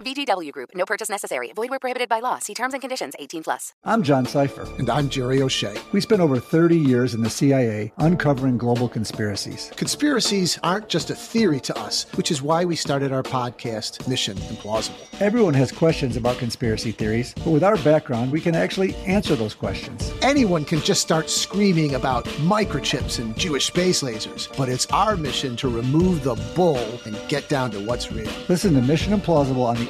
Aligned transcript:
VGW 0.00 0.50
Group. 0.52 0.70
No 0.74 0.84
purchase 0.84 1.08
necessary. 1.08 1.52
Void 1.54 1.70
where 1.70 1.78
prohibited 1.78 2.08
by 2.08 2.20
law. 2.20 2.38
See 2.38 2.54
terms 2.54 2.74
and 2.74 2.80
conditions. 2.80 3.14
18 3.18 3.42
plus. 3.42 3.72
I'm 3.84 4.02
John 4.02 4.24
Sipher. 4.26 4.78
And 4.78 4.88
I'm 4.88 5.08
Jerry 5.08 5.42
O'Shea. 5.42 5.76
We 5.92 6.00
spent 6.00 6.20
over 6.20 6.38
30 6.38 6.76
years 6.76 7.14
in 7.14 7.22
the 7.22 7.30
CIA 7.30 7.92
uncovering 7.98 8.58
global 8.58 8.88
conspiracies. 8.88 9.70
Conspiracies 9.76 10.58
aren't 10.62 10.88
just 10.88 11.10
a 11.10 11.14
theory 11.14 11.60
to 11.60 11.78
us, 11.78 12.06
which 12.14 12.30
is 12.30 12.42
why 12.42 12.64
we 12.64 12.76
started 12.76 13.12
our 13.12 13.22
podcast, 13.22 14.08
Mission 14.08 14.36
Implausible. 14.36 14.96
Everyone 15.20 15.54
has 15.54 15.70
questions 15.70 16.16
about 16.16 16.38
conspiracy 16.38 16.92
theories, 16.92 17.34
but 17.34 17.50
with 17.50 17.62
our 17.64 17.76
background, 17.78 18.32
we 18.32 18.40
can 18.40 18.54
actually 18.54 18.94
answer 19.06 19.36
those 19.36 19.54
questions. 19.54 20.12
Anyone 20.22 20.64
can 20.64 20.80
just 20.80 21.02
start 21.02 21.28
screaming 21.28 21.94
about 21.94 22.24
microchips 22.40 23.18
and 23.18 23.36
Jewish 23.36 23.66
space 23.66 24.02
lasers, 24.02 24.54
but 24.56 24.68
it's 24.68 24.86
our 24.86 25.16
mission 25.16 25.56
to 25.56 25.68
remove 25.68 26.22
the 26.24 26.36
bull 26.54 27.00
and 27.04 27.16
get 27.28 27.48
down 27.48 27.70
to 27.72 27.80
what's 27.80 28.10
real. 28.10 28.30
Listen 28.48 28.74
to 28.74 28.80
Mission 28.80 29.12
Implausible 29.18 29.66
on 29.66 29.76
the 29.76 29.89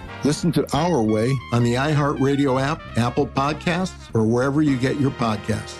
Listen 0.23 0.51
to 0.51 0.77
Our 0.77 1.01
Way 1.01 1.35
on 1.51 1.63
the 1.63 1.73
iHeartRadio 1.73 2.61
app, 2.61 2.79
Apple 2.95 3.25
Podcasts, 3.25 4.13
or 4.13 4.23
wherever 4.23 4.61
you 4.61 4.77
get 4.77 4.99
your 4.99 5.09
podcasts. 5.11 5.79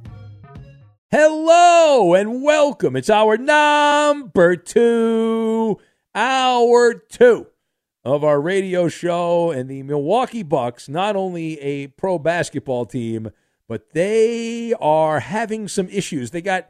Hello 1.13 2.13
and 2.13 2.41
welcome. 2.41 2.95
It's 2.95 3.09
our 3.09 3.35
number 3.35 4.55
two, 4.55 5.77
hour 6.15 6.93
two 6.93 7.47
of 8.05 8.23
our 8.23 8.39
radio 8.39 8.87
show. 8.87 9.51
And 9.51 9.69
the 9.69 9.83
Milwaukee 9.83 10.41
Bucks, 10.41 10.87
not 10.87 11.17
only 11.17 11.59
a 11.59 11.87
pro 11.87 12.17
basketball 12.17 12.85
team, 12.85 13.31
but 13.67 13.91
they 13.91 14.73
are 14.79 15.19
having 15.19 15.67
some 15.67 15.89
issues. 15.89 16.31
They 16.31 16.41
got 16.41 16.69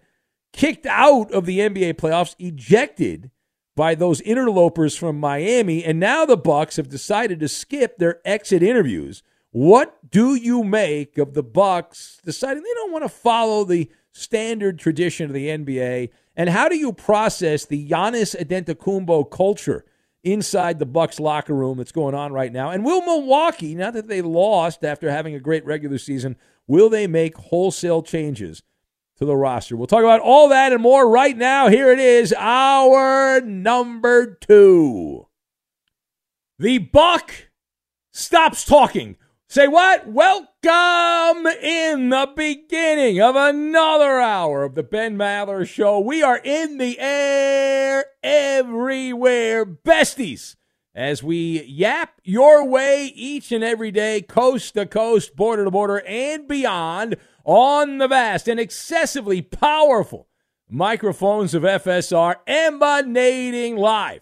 kicked 0.53 0.87
out 0.87 1.31
of 1.31 1.45
the 1.45 1.59
NBA 1.59 1.93
playoffs, 1.93 2.35
ejected 2.39 3.29
by 3.75 3.93
those 3.93 4.21
interlopers 4.21 4.97
from 4.97 5.19
Miami, 5.19 5.83
and 5.83 5.99
now 5.99 6.25
the 6.25 6.35
Bucks 6.35 6.77
have 6.77 6.89
decided 6.89 7.39
to 7.41 7.47
skip 7.47 7.99
their 7.99 8.19
exit 8.25 8.63
interviews. 8.63 9.21
What 9.51 10.09
do 10.09 10.33
you 10.33 10.63
make 10.63 11.19
of 11.19 11.35
the 11.35 11.43
Bucks 11.43 12.19
deciding 12.25 12.63
they 12.63 12.73
don't 12.73 12.91
want 12.91 13.03
to 13.03 13.09
follow 13.09 13.65
the 13.65 13.91
standard 14.13 14.79
tradition 14.79 15.27
of 15.27 15.33
the 15.33 15.47
NBA? 15.47 16.09
And 16.35 16.49
how 16.49 16.69
do 16.69 16.77
you 16.77 16.93
process 16.93 17.65
the 17.65 17.87
Giannis 17.87 18.35
Antetokounmpo 18.35 19.29
culture 19.29 19.85
inside 20.23 20.79
the 20.79 20.85
Bucks 20.85 21.19
locker 21.19 21.53
room 21.53 21.77
that's 21.77 21.91
going 21.91 22.15
on 22.15 22.31
right 22.31 22.51
now? 22.51 22.69
And 22.69 22.85
will 22.85 23.01
Milwaukee, 23.01 23.75
now 23.75 23.91
that 23.91 24.07
they 24.07 24.21
lost 24.21 24.83
after 24.83 25.09
having 25.09 25.35
a 25.35 25.39
great 25.39 25.65
regular 25.65 25.97
season, 25.97 26.35
will 26.67 26.89
they 26.89 27.07
make 27.07 27.35
wholesale 27.37 28.03
changes 28.03 28.63
to 29.17 29.25
the 29.25 29.35
roster? 29.35 29.75
We'll 29.75 29.87
talk 29.87 30.03
about 30.03 30.21
all 30.21 30.49
that 30.49 30.73
and 30.73 30.81
more 30.81 31.09
right 31.09 31.37
now. 31.37 31.67
Here 31.67 31.91
it 31.91 31.99
is, 31.99 32.33
our 32.37 33.41
number 33.41 34.35
two. 34.35 35.27
The 36.59 36.77
Buck 36.77 37.49
stops 38.11 38.63
talking. 38.63 39.17
Say 39.47 39.67
what? 39.67 40.07
Welcome 40.63 41.47
in 41.47 42.09
the 42.09 42.29
beginning 42.35 43.19
of 43.19 43.35
another 43.35 44.19
hour 44.19 44.63
of 44.63 44.75
the 44.75 44.83
Ben 44.83 45.17
Maller 45.17 45.67
Show. 45.67 45.99
We 45.99 46.21
are 46.21 46.39
in 46.43 46.77
the 46.77 46.99
air 46.99 48.05
everywhere, 48.21 49.65
besties, 49.65 50.55
as 50.93 51.23
we 51.23 51.63
yap 51.63 52.19
your 52.23 52.67
way 52.67 53.05
each 53.15 53.51
and 53.51 53.63
every 53.63 53.91
day, 53.91 54.21
coast 54.21 54.75
to 54.75 54.85
coast, 54.85 55.35
border 55.35 55.65
to 55.65 55.71
border, 55.71 56.03
and 56.05 56.47
beyond 56.47 57.15
on 57.43 57.97
the 57.97 58.07
vast 58.07 58.47
and 58.47 58.59
excessively 58.59 59.41
powerful 59.41 60.27
microphones 60.69 61.55
of 61.55 61.63
FSR 61.63 62.35
emanating 62.45 63.77
live 63.77 64.21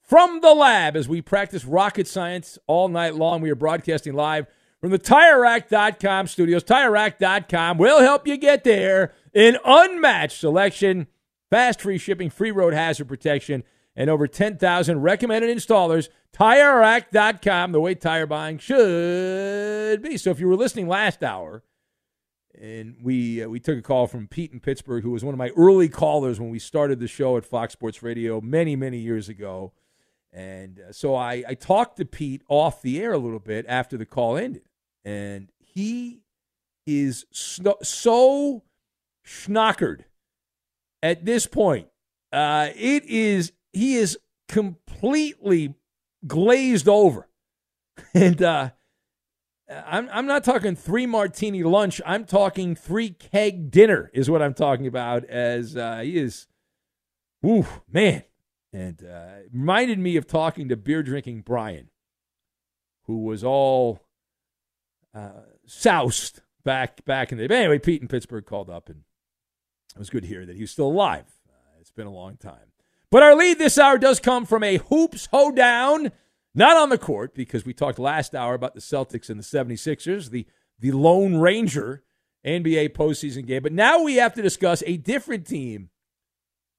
from 0.00 0.40
the 0.40 0.54
lab 0.54 0.96
as 0.96 1.08
we 1.08 1.20
practice 1.20 1.66
rocket 1.66 2.06
science 2.06 2.58
all 2.66 2.88
night 2.88 3.14
long. 3.14 3.42
We 3.42 3.50
are 3.50 3.56
broadcasting 3.56 4.14
live 4.14 4.46
from 4.80 4.90
the 4.90 4.98
TireRack.com 4.98 6.26
studios. 6.26 6.64
TireRack.com 6.64 7.78
will 7.78 8.00
help 8.00 8.26
you 8.26 8.36
get 8.36 8.64
there. 8.64 9.12
An 9.34 9.58
unmatched 9.64 10.38
selection, 10.38 11.06
fast 11.50 11.80
free 11.80 11.98
shipping, 11.98 12.30
free 12.30 12.50
road 12.50 12.74
hazard 12.74 13.08
protection, 13.08 13.64
and 13.94 14.10
over 14.10 14.26
10,000 14.26 15.00
recommended 15.00 15.54
installers. 15.56 16.08
TireRack.com, 16.32 17.72
the 17.72 17.80
way 17.80 17.94
tire 17.94 18.26
buying 18.26 18.58
should 18.58 20.02
be. 20.02 20.16
So 20.16 20.30
if 20.30 20.40
you 20.40 20.48
were 20.48 20.56
listening 20.56 20.88
last 20.88 21.22
hour, 21.22 21.62
and 22.58 22.96
we 23.02 23.42
uh, 23.42 23.48
we 23.48 23.60
took 23.60 23.78
a 23.78 23.82
call 23.82 24.06
from 24.06 24.28
Pete 24.28 24.52
in 24.52 24.60
Pittsburgh, 24.60 25.02
who 25.02 25.10
was 25.10 25.24
one 25.24 25.34
of 25.34 25.38
my 25.38 25.50
early 25.56 25.88
callers 25.88 26.40
when 26.40 26.50
we 26.50 26.58
started 26.58 27.00
the 27.00 27.08
show 27.08 27.36
at 27.36 27.44
Fox 27.44 27.72
Sports 27.72 28.02
Radio 28.02 28.40
many 28.40 28.76
many 28.76 28.98
years 28.98 29.28
ago. 29.28 29.72
And 30.32 30.80
uh, 30.80 30.92
so 30.92 31.14
I, 31.14 31.44
I 31.48 31.54
talked 31.54 31.96
to 31.96 32.04
Pete 32.04 32.42
off 32.48 32.82
the 32.82 33.00
air 33.00 33.12
a 33.12 33.18
little 33.18 33.38
bit 33.38 33.64
after 33.68 33.96
the 33.96 34.06
call 34.06 34.36
ended. 34.36 34.62
And 35.04 35.50
he 35.58 36.20
is 36.86 37.26
so, 37.30 37.78
so 37.82 38.62
schnockered 39.24 40.04
at 41.02 41.24
this 41.24 41.46
point. 41.46 41.88
Uh, 42.32 42.68
it 42.74 43.04
is, 43.04 43.52
he 43.72 43.96
is 43.96 44.18
completely 44.48 45.74
glazed 46.26 46.88
over. 46.88 47.28
And 48.12 48.42
uh, 48.42 48.70
I'm, 49.68 50.08
I'm 50.12 50.26
not 50.26 50.44
talking 50.44 50.76
three 50.76 51.06
martini 51.06 51.62
lunch. 51.62 52.00
I'm 52.04 52.24
talking 52.24 52.74
three 52.76 53.10
keg 53.10 53.70
dinner, 53.70 54.10
is 54.14 54.30
what 54.30 54.42
I'm 54.42 54.54
talking 54.54 54.86
about, 54.86 55.24
as 55.24 55.76
uh, 55.76 56.00
he 56.00 56.18
is, 56.18 56.46
ooh, 57.44 57.66
man, 57.90 58.22
and 58.76 59.02
uh, 59.02 59.48
reminded 59.50 59.98
me 59.98 60.16
of 60.16 60.26
talking 60.26 60.68
to 60.68 60.76
beer 60.76 61.02
drinking 61.02 61.40
Brian, 61.40 61.88
who 63.04 63.22
was 63.22 63.42
all 63.42 64.00
uh, 65.14 65.44
soused 65.66 66.42
back 66.62 67.02
back 67.06 67.32
in 67.32 67.38
the. 67.38 67.46
But 67.46 67.56
anyway, 67.56 67.78
Pete 67.78 68.02
in 68.02 68.08
Pittsburgh 68.08 68.44
called 68.44 68.68
up, 68.68 68.90
and 68.90 69.04
it 69.94 69.98
was 69.98 70.10
good 70.10 70.24
to 70.24 70.28
hear 70.28 70.44
that 70.44 70.56
he 70.56 70.60
was 70.60 70.70
still 70.70 70.88
alive. 70.88 71.24
Uh, 71.48 71.80
it's 71.80 71.90
been 71.90 72.06
a 72.06 72.12
long 72.12 72.36
time. 72.36 72.72
But 73.10 73.22
our 73.22 73.34
lead 73.34 73.58
this 73.58 73.78
hour 73.78 73.96
does 73.96 74.20
come 74.20 74.44
from 74.44 74.62
a 74.62 74.76
hoops 74.76 75.26
hoedown, 75.32 76.12
not 76.54 76.76
on 76.76 76.90
the 76.90 76.98
court, 76.98 77.34
because 77.34 77.64
we 77.64 77.72
talked 77.72 77.98
last 77.98 78.34
hour 78.34 78.52
about 78.52 78.74
the 78.74 78.80
Celtics 78.80 79.30
and 79.30 79.40
the 79.40 79.44
76ers, 79.44 80.28
the, 80.28 80.44
the 80.78 80.92
Lone 80.92 81.36
Ranger 81.36 82.02
NBA 82.44 82.90
postseason 82.90 83.46
game. 83.46 83.62
But 83.62 83.72
now 83.72 84.02
we 84.02 84.16
have 84.16 84.34
to 84.34 84.42
discuss 84.42 84.82
a 84.84 84.98
different 84.98 85.46
team 85.46 85.88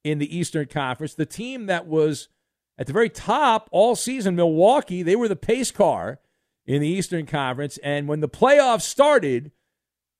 in 0.09 0.19
the 0.19 0.37
Eastern 0.37 0.67
Conference. 0.67 1.13
The 1.13 1.25
team 1.25 1.65
that 1.65 1.87
was 1.87 2.29
at 2.77 2.87
the 2.87 2.93
very 2.93 3.09
top 3.09 3.69
all 3.71 3.95
season, 3.95 4.35
Milwaukee, 4.35 5.03
they 5.03 5.15
were 5.15 5.27
the 5.27 5.35
pace 5.35 5.71
car 5.71 6.19
in 6.65 6.81
the 6.81 6.87
Eastern 6.87 7.25
Conference. 7.25 7.77
And 7.83 8.07
when 8.07 8.19
the 8.19 8.29
playoffs 8.29 8.81
started, 8.81 9.51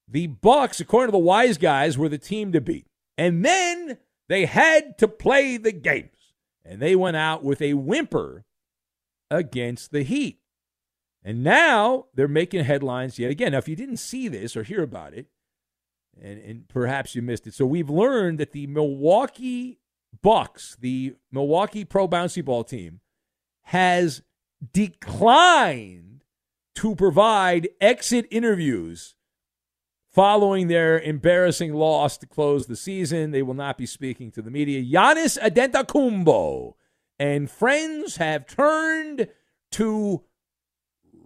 the 0.08 0.28
Bucks, 0.28 0.80
according 0.80 1.10
to 1.10 1.12
the 1.14 1.18
wise 1.20 1.58
guys, 1.58 1.98
were 1.98 2.10
the 2.10 2.18
team 2.18 2.52
to 2.52 2.62
beat. 2.62 2.88
And 3.18 3.44
then 3.44 3.98
they 4.30 4.46
had 4.46 4.98
to 5.00 5.08
play 5.08 5.58
the 5.58 5.72
games. 5.72 6.34
And 6.66 6.82
they 6.82 6.96
went 6.96 7.18
out 7.18 7.44
with 7.44 7.62
a 7.62 7.74
whimper 7.76 8.46
against 9.30 9.92
the 9.92 10.04
Heat. 10.04 10.40
And 11.24 11.44
now 11.44 12.06
they're 12.14 12.28
making 12.28 12.64
headlines 12.64 13.20
yet 13.20 13.32
again. 13.32 13.52
Now, 13.52 13.58
if 13.58 13.68
you 13.68 13.76
didn't 13.76 13.98
see 13.98 14.28
this 14.28 14.56
or 14.56 14.64
hear 14.64 14.84
about 14.84 15.14
it, 15.14 15.28
and, 16.22 16.40
and 16.40 16.68
perhaps 16.68 17.16
you 17.16 17.22
missed 17.22 17.48
it. 17.48 17.54
So 17.54 17.66
we've 17.66 17.90
learned 17.90 18.38
that 18.40 18.52
the 18.52 18.68
Milwaukee 18.68 19.80
Bucks, 20.22 20.78
the 20.80 21.16
Milwaukee 21.32 21.86
Pro 21.86 22.08
Bouncy 22.08 22.44
Ball 22.44 22.64
team, 22.64 23.02
has 23.64 24.22
declined 24.74 26.24
to 26.76 26.96
provide 26.96 27.70
exit 27.82 28.28
interviews 28.32 29.16
following 30.10 30.68
their 30.68 31.00
embarrassing 31.00 31.74
loss 31.74 32.18
to 32.18 32.26
close 32.26 32.66
the 32.66 32.76
season. 32.76 33.32
They 33.32 33.44
will 33.44 33.54
not 33.54 33.78
be 33.78 33.86
speaking 33.86 34.32
to 34.32 34.42
the 34.42 34.50
media. 34.50 34.82
Giannis 34.82 35.38
Antetokounmpo 35.40 36.74
and 37.20 37.50
friends 37.52 38.18
have 38.18 38.48
turned 38.48 39.28
to 39.74 40.24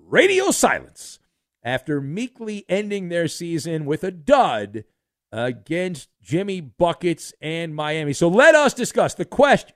radio 0.07 0.51
silence 0.51 1.19
after 1.63 2.01
meekly 2.01 2.65
ending 2.67 3.09
their 3.09 3.27
season 3.27 3.85
with 3.85 4.03
a 4.03 4.11
dud 4.11 4.83
against 5.31 6.09
Jimmy 6.21 6.61
Buckets 6.61 7.33
and 7.41 7.75
Miami. 7.75 8.13
So 8.13 8.27
let 8.27 8.55
us 8.55 8.73
discuss 8.73 9.13
the 9.13 9.25
question. 9.25 9.75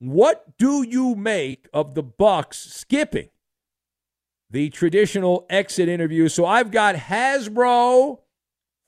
What 0.00 0.56
do 0.58 0.82
you 0.82 1.14
make 1.14 1.68
of 1.72 1.94
the 1.94 2.02
Bucks 2.02 2.58
skipping 2.58 3.30
the 4.50 4.70
traditional 4.70 5.46
exit 5.50 5.88
interview? 5.88 6.28
So 6.28 6.46
I've 6.46 6.70
got 6.70 6.94
Hasbro, 6.94 8.20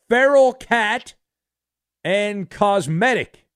Feral 0.08 0.52
Cat, 0.52 1.14
and 2.04 2.48
Cosmetic. 2.48 3.46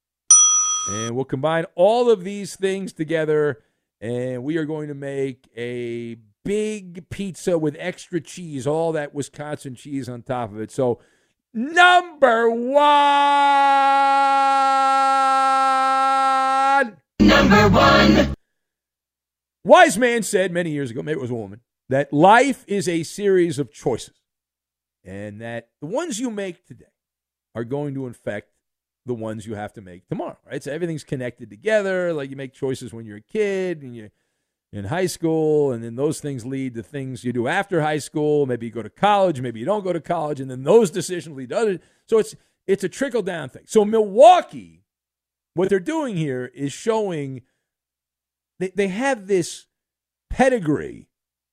And 0.90 1.16
we'll 1.16 1.24
combine 1.24 1.64
all 1.74 2.10
of 2.10 2.24
these 2.24 2.56
things 2.56 2.92
together 2.92 3.62
and 4.00 4.44
we 4.44 4.58
are 4.58 4.66
going 4.66 4.88
to 4.88 4.94
make 4.94 5.48
a 5.56 6.16
big 6.44 7.08
pizza 7.10 7.58
with 7.58 7.76
extra 7.78 8.20
cheese, 8.20 8.66
all 8.66 8.92
that 8.92 9.14
Wisconsin 9.14 9.74
cheese 9.74 10.08
on 10.08 10.22
top 10.22 10.52
of 10.52 10.60
it. 10.60 10.70
So, 10.70 11.00
number 11.52 12.50
one. 12.50 12.84
Number 17.20 17.68
one. 17.68 18.34
Wise 19.64 19.96
man 19.96 20.22
said 20.22 20.52
many 20.52 20.70
years 20.70 20.90
ago, 20.90 21.02
maybe 21.02 21.18
it 21.18 21.22
was 21.22 21.30
a 21.30 21.34
woman, 21.34 21.60
that 21.88 22.12
life 22.12 22.64
is 22.66 22.86
a 22.86 23.02
series 23.02 23.58
of 23.58 23.72
choices. 23.72 24.14
And 25.02 25.40
that 25.40 25.70
the 25.80 25.86
ones 25.86 26.20
you 26.20 26.30
make 26.30 26.66
today 26.66 26.84
are 27.54 27.64
going 27.64 27.94
to 27.94 28.06
affect 28.06 28.50
the 29.06 29.14
ones 29.14 29.46
you 29.46 29.54
have 29.54 29.72
to 29.74 29.82
make 29.82 30.08
tomorrow, 30.08 30.38
right? 30.46 30.62
So 30.62 30.72
everything's 30.72 31.04
connected 31.04 31.50
together. 31.50 32.12
Like 32.12 32.30
you 32.30 32.36
make 32.36 32.54
choices 32.54 32.92
when 32.92 33.04
you're 33.04 33.18
a 33.18 33.22
kid 33.22 33.82
and 33.82 33.94
you 33.94 34.10
in 34.74 34.86
high 34.86 35.06
school, 35.06 35.70
and 35.70 35.84
then 35.84 35.94
those 35.94 36.20
things 36.20 36.44
lead 36.44 36.74
to 36.74 36.82
things 36.82 37.22
you 37.22 37.32
do 37.32 37.46
after 37.46 37.80
high 37.80 37.98
school. 37.98 38.44
Maybe 38.44 38.66
you 38.66 38.72
go 38.72 38.82
to 38.82 38.90
college, 38.90 39.40
maybe 39.40 39.60
you 39.60 39.66
don't 39.66 39.84
go 39.84 39.92
to 39.92 40.00
college, 40.00 40.40
and 40.40 40.50
then 40.50 40.64
those 40.64 40.90
decisions 40.90 41.36
lead 41.36 41.50
to 41.50 41.56
other. 41.56 41.80
So 42.08 42.18
it's 42.18 42.34
it's 42.66 42.82
a 42.82 42.88
trickle 42.88 43.22
down 43.22 43.50
thing. 43.50 43.62
So 43.66 43.84
Milwaukee, 43.84 44.82
what 45.54 45.68
they're 45.68 45.78
doing 45.78 46.16
here 46.16 46.50
is 46.54 46.72
showing 46.72 47.42
they, 48.58 48.72
they 48.74 48.88
have 48.88 49.28
this 49.28 49.66
pedigree 50.28 51.08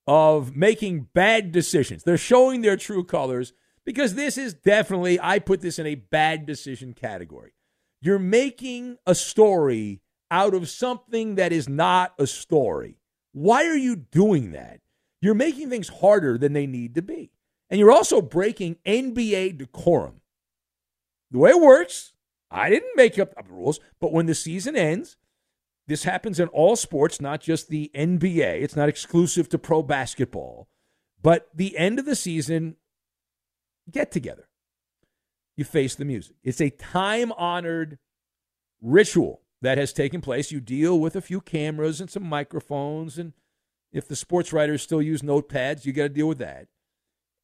of 0.07 0.56
making 0.56 1.09
bad 1.13 1.51
decisions. 1.51 2.03
They're 2.03 2.17
showing 2.17 2.62
their 2.62 2.77
true 2.77 3.03
colors 3.03 3.53
because 3.85 4.15
this 4.15 4.35
is 4.38 4.56
definitely, 4.56 5.19
I 5.21 5.38
put 5.38 5.62
this 5.62 5.77
in 5.77 5.85
a 5.85 5.95
bad 5.95 6.47
decision 6.47 6.94
category. 6.94 7.53
You're 8.01 8.17
making 8.17 8.97
a 9.06 9.13
story 9.13 10.01
out 10.31 10.56
of 10.56 10.69
something 10.69 11.35
that 11.35 11.51
is 11.51 11.69
not 11.69 12.13
a 12.17 12.25
story. 12.25 13.00
Why 13.33 13.65
are 13.65 13.77
you 13.77 13.95
doing 13.95 14.51
that? 14.51 14.79
You're 15.21 15.35
making 15.35 15.69
things 15.69 15.87
harder 15.87 16.37
than 16.37 16.53
they 16.53 16.65
need 16.65 16.95
to 16.95 17.01
be. 17.01 17.31
And 17.69 17.79
you're 17.79 17.91
also 17.91 18.21
breaking 18.21 18.77
NBA 18.85 19.57
decorum. 19.57 20.21
The 21.29 21.37
way 21.37 21.51
it 21.51 21.61
works, 21.61 22.13
I 22.49 22.69
didn't 22.69 22.97
make 22.97 23.17
up 23.17 23.33
the 23.35 23.53
rules, 23.53 23.79
but 23.99 24.11
when 24.11 24.25
the 24.25 24.35
season 24.35 24.75
ends, 24.75 25.15
this 25.87 26.03
happens 26.03 26.39
in 26.39 26.47
all 26.49 26.75
sports, 26.75 27.21
not 27.21 27.41
just 27.41 27.69
the 27.69 27.89
NBA. 27.95 28.61
It's 28.61 28.75
not 28.75 28.89
exclusive 28.89 29.47
to 29.49 29.57
pro 29.57 29.81
basketball. 29.81 30.67
But 31.21 31.49
the 31.53 31.77
end 31.77 31.99
of 31.99 32.05
the 32.05 32.15
season, 32.15 32.75
get 33.89 34.11
together. 34.11 34.49
You 35.55 35.63
face 35.63 35.95
the 35.95 36.05
music. 36.05 36.35
It's 36.43 36.61
a 36.61 36.69
time 36.69 37.31
honored 37.33 37.99
ritual 38.81 39.41
that 39.61 39.77
has 39.77 39.93
taken 39.93 40.21
place. 40.21 40.51
You 40.51 40.59
deal 40.59 40.99
with 40.99 41.15
a 41.15 41.21
few 41.21 41.41
cameras 41.41 42.01
and 42.01 42.09
some 42.09 42.23
microphones. 42.23 43.17
And 43.17 43.33
if 43.91 44.07
the 44.07 44.15
sports 44.15 44.51
writers 44.51 44.81
still 44.81 45.01
use 45.01 45.21
notepads, 45.21 45.85
you 45.85 45.93
got 45.93 46.03
to 46.03 46.09
deal 46.09 46.27
with 46.27 46.39
that. 46.39 46.67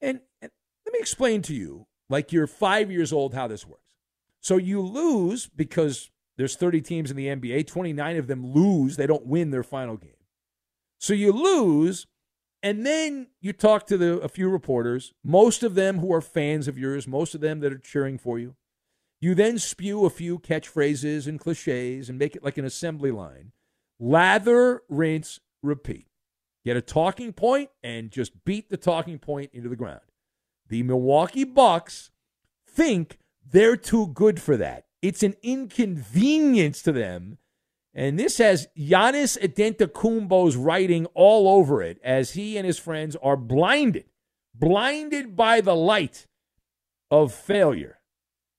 And, 0.01 0.21
and 0.41 0.51
let 0.85 0.93
me 0.93 0.99
explain 0.99 1.41
to 1.43 1.53
you, 1.53 1.87
like 2.09 2.31
you're 2.31 2.47
five 2.47 2.91
years 2.91 3.11
old, 3.11 3.33
how 3.33 3.47
this 3.47 3.65
works. 3.65 3.81
So 4.39 4.57
you 4.57 4.81
lose 4.81 5.47
because 5.47 6.09
there's 6.37 6.55
30 6.55 6.81
teams 6.81 7.11
in 7.11 7.17
the 7.17 7.27
NBA, 7.27 7.67
29 7.67 8.17
of 8.17 8.27
them 8.27 8.53
lose. 8.53 8.95
They 8.95 9.07
don't 9.07 9.25
win 9.25 9.51
their 9.51 9.63
final 9.63 9.97
game. 9.97 10.11
So 10.99 11.13
you 11.13 11.31
lose 11.31 12.07
and 12.63 12.85
then 12.85 13.27
you 13.39 13.53
talk 13.53 13.85
to 13.87 13.97
the, 13.97 14.19
a 14.19 14.29
few 14.29 14.49
reporters, 14.49 15.13
most 15.23 15.63
of 15.63 15.75
them 15.75 15.99
who 15.99 16.11
are 16.11 16.21
fans 16.21 16.67
of 16.67 16.77
yours, 16.77 17.07
most 17.07 17.35
of 17.35 17.41
them 17.41 17.59
that 17.59 17.71
are 17.71 17.77
cheering 17.77 18.17
for 18.17 18.39
you. 18.39 18.55
You 19.19 19.33
then 19.33 19.57
spew 19.57 20.05
a 20.05 20.09
few 20.09 20.39
catchphrases 20.39 21.27
and 21.27 21.39
cliches 21.39 22.09
and 22.09 22.19
make 22.19 22.35
it 22.35 22.43
like 22.43 22.57
an 22.57 22.65
assembly 22.65 23.11
line. 23.11 23.51
Lather, 23.99 24.83
rinse, 24.89 25.39
repeat. 25.63 26.07
Get 26.63 26.77
a 26.77 26.81
talking 26.81 27.33
point 27.33 27.69
and 27.81 28.11
just 28.11 28.45
beat 28.45 28.69
the 28.69 28.77
talking 28.77 29.17
point 29.17 29.51
into 29.53 29.69
the 29.69 29.75
ground. 29.75 30.01
The 30.69 30.83
Milwaukee 30.83 31.45
Bucks 31.45 32.11
think 32.69 33.17
they're 33.49 33.77
too 33.77 34.07
good 34.07 34.41
for 34.41 34.57
that. 34.57 34.85
It's 35.01 35.23
an 35.23 35.35
inconvenience 35.41 36.81
to 36.83 36.91
them 36.91 37.37
and 37.97 38.19
this 38.19 38.37
has 38.37 38.67
Giannis 38.77 39.39
Antetokounmpo's 39.41 40.55
writing 40.55 41.07
all 41.15 41.49
over 41.49 41.81
it 41.81 41.99
as 42.03 42.33
he 42.33 42.55
and 42.55 42.65
his 42.65 42.77
friends 42.77 43.15
are 43.23 43.35
blinded, 43.35 44.05
blinded 44.53 45.35
by 45.35 45.61
the 45.61 45.75
light 45.75 46.27
of 47.09 47.33
failure. 47.33 47.96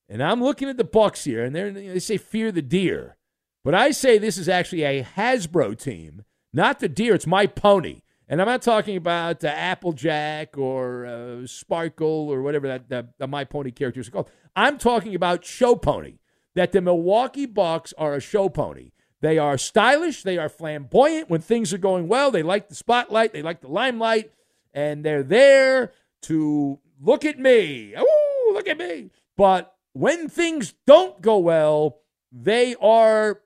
And 0.09 0.23
I'm 0.23 0.43
looking 0.43 0.69
at 0.69 0.77
the 0.77 0.85
Bucks 0.85 1.25
here, 1.25 1.45
and 1.45 1.55
they 1.55 1.99
say 1.99 2.17
fear 2.17 2.51
the 2.51 2.63
deer, 2.63 3.17
but 3.65 3.75
I 3.75 3.91
say 3.91 4.17
this 4.17 4.39
is 4.39 4.49
actually 4.49 4.85
a 4.85 5.05
Hasbro 5.05 5.79
team, 5.79 6.25
not 6.53 6.81
the 6.81 6.89
deer. 6.89 7.15
It's 7.15 7.27
my 7.27 7.47
pony, 7.47 8.01
and 8.27 8.41
I'm 8.41 8.49
not 8.49 8.63
talking 8.63 8.97
about 8.97 9.45
uh, 9.45 9.49
Applejack 9.49 10.57
or 10.57 11.05
uh, 11.05 11.47
Sparkle 11.47 12.29
or 12.31 12.41
whatever 12.43 12.69
that, 12.69 12.89
that, 12.89 13.19
that 13.19 13.29
my 13.29 13.45
pony 13.45 13.71
characters 13.71 14.09
are 14.09 14.13
called. 14.13 14.31
I'm 14.57 14.79
talking 14.79 15.15
about 15.15 15.45
show 15.45 15.75
pony. 15.77 16.19
That 16.55 16.73
the 16.73 16.81
Milwaukee 16.81 17.47
Bucks 17.47 17.95
are 17.99 18.15
a 18.15 18.21
show 18.21 18.49
pony 18.49 18.91
they 19.21 19.39
are 19.39 19.59
stylish. 19.59 20.23
They 20.23 20.39
are 20.39 20.49
flamboyant. 20.49 21.29
When 21.29 21.41
things 21.41 21.73
are 21.73 21.79
going 21.79 22.09
well, 22.09 22.31
they 22.31 22.43
like 22.43 22.69
the 22.69 22.75
spotlight. 22.75 23.33
They 23.33 23.43
like 23.43 23.61
the 23.61 23.69
limelight. 23.69 24.33
And 24.73 25.05
they're 25.05 25.25
there 25.25 25.93
to 26.23 26.79
look 27.01 27.25
at 27.25 27.39
me. 27.39 27.95
Oh, 27.97 28.51
look 28.55 28.69
at 28.69 28.79
me. 28.79 29.11
But 29.37 29.75
when 29.99 30.29
things 30.29 30.75
don't 30.87 31.21
go 31.21 31.39
well, 31.39 31.99
they 32.31 32.77
are 32.81 33.41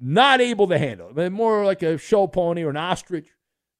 not 0.00 0.40
able 0.40 0.66
to 0.66 0.76
handle 0.76 1.10
it. 1.10 1.14
They're 1.14 1.30
more 1.30 1.64
like 1.64 1.82
a 1.82 1.98
show 1.98 2.26
pony 2.26 2.64
or 2.64 2.70
an 2.70 2.76
ostrich 2.76 3.28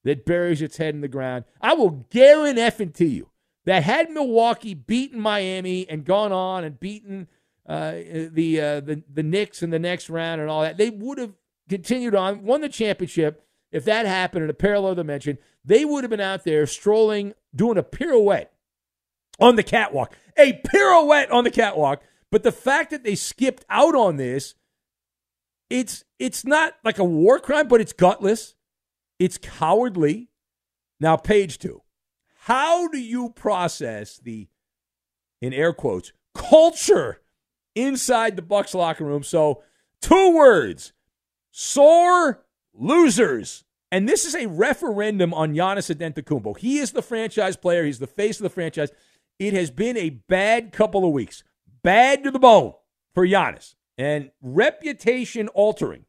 that 0.05 0.25
buries 0.25 0.63
its 0.63 0.77
head 0.77 0.95
in 0.95 1.01
the 1.01 1.09
ground. 1.09 1.45
I 1.61 1.75
will 1.75 2.07
guarantee 2.11 3.07
you 3.07 3.31
that 3.65 3.83
had 3.83 4.11
Milwaukee 4.11 4.75
beaten 4.75 5.19
Miami 5.19 5.89
and 5.89 6.05
gone 6.05 6.31
on 6.31 6.63
and 6.63 6.79
beaten 6.79 7.27
uh, 7.67 7.93
the 8.31 8.61
uh, 8.61 8.81
the 8.81 9.03
the 9.13 9.23
Knicks 9.23 9.63
in 9.63 9.71
the 9.71 9.79
next 9.79 10.09
round 10.09 10.41
and 10.41 10.51
all 10.51 10.63
that, 10.63 10.77
they 10.77 10.91
would 10.91 11.19
have 11.19 11.33
continued 11.69 12.15
on, 12.15 12.45
won 12.45 12.61
the 12.61 12.69
championship. 12.69 13.45
If 13.73 13.85
that 13.87 14.07
happened 14.07 14.45
in 14.45 14.51
a 14.51 14.55
parallel 14.55 14.95
dimension, 14.95 15.39
they 15.65 15.85
would 15.85 16.05
have 16.05 16.11
been 16.11 16.21
out 16.21 16.45
there 16.45 16.67
strolling, 16.67 17.35
doing 17.57 17.79
a 17.79 17.83
pirouette 17.83 18.53
on 19.41 19.57
the 19.57 19.63
catwalk, 19.63 20.17
a 20.39 20.61
pirouette 20.65 21.31
on 21.31 21.45
the 21.45 21.51
catwalk. 21.51 22.03
But 22.31 22.43
the 22.43 22.53
fact 22.53 22.91
that 22.91 23.05
they 23.05 23.15
skipped 23.15 23.65
out 23.69 23.95
on 23.95 24.17
this, 24.17 24.55
it's 25.71 26.05
it's 26.19 26.45
not 26.45 26.75
like 26.85 26.99
a 26.99 27.05
war 27.05 27.39
crime, 27.39 27.69
but 27.69 27.81
it's 27.81 27.93
gutless, 27.93 28.55
it's 29.19 29.39
cowardly. 29.39 30.31
Now, 31.01 31.17
page 31.17 31.59
two. 31.59 31.83
How 32.43 32.89
do 32.89 32.99
you 32.99 33.31
process 33.31 34.19
the, 34.19 34.49
in 35.41 35.53
air 35.53 35.73
quotes, 35.73 36.13
culture 36.35 37.21
inside 37.75 38.37
the 38.37 38.43
Bucks 38.43 38.75
locker 38.75 39.05
room. 39.05 39.23
So, 39.23 39.63
two 40.01 40.35
words: 40.35 40.93
sore 41.51 42.45
losers 42.73 43.65
And 43.93 44.09
this 44.09 44.25
is 44.25 44.35
a 44.35 44.47
referendum 44.47 45.33
on 45.33 45.55
Giannis 45.55 45.95
Antetokounmpo. 45.95 46.59
He 46.59 46.79
is 46.79 46.93
the 46.93 47.03
franchise 47.03 47.57
player. 47.57 47.85
He's 47.85 48.01
the 48.01 48.09
face 48.09 48.41
of 48.41 48.43
the 48.43 48.51
franchise. 48.51 48.91
It 49.39 49.53
has 49.55 49.71
been 49.71 49.97
a 49.97 50.11
bad 50.11 50.73
couple 50.73 51.05
of 51.05 51.13
weeks, 51.13 51.43
bad 51.83 52.25
to 52.25 52.31
the 52.31 52.39
bone 52.39 52.75
for 53.15 53.27
Giannis, 53.27 53.75
and 53.99 54.31
reputation 54.41 55.49
altering. 55.49 56.05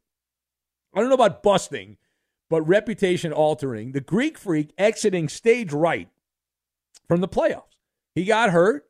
I 0.94 1.00
don't 1.00 1.08
know 1.08 1.14
about 1.14 1.42
busting, 1.42 1.96
but 2.48 2.62
reputation 2.62 3.32
altering. 3.32 3.92
The 3.92 4.00
Greek 4.00 4.38
Freak 4.38 4.72
exiting 4.78 5.28
stage 5.28 5.72
right 5.72 6.08
from 7.08 7.20
the 7.20 7.28
playoffs. 7.28 7.76
He 8.14 8.24
got 8.24 8.50
hurt, 8.50 8.88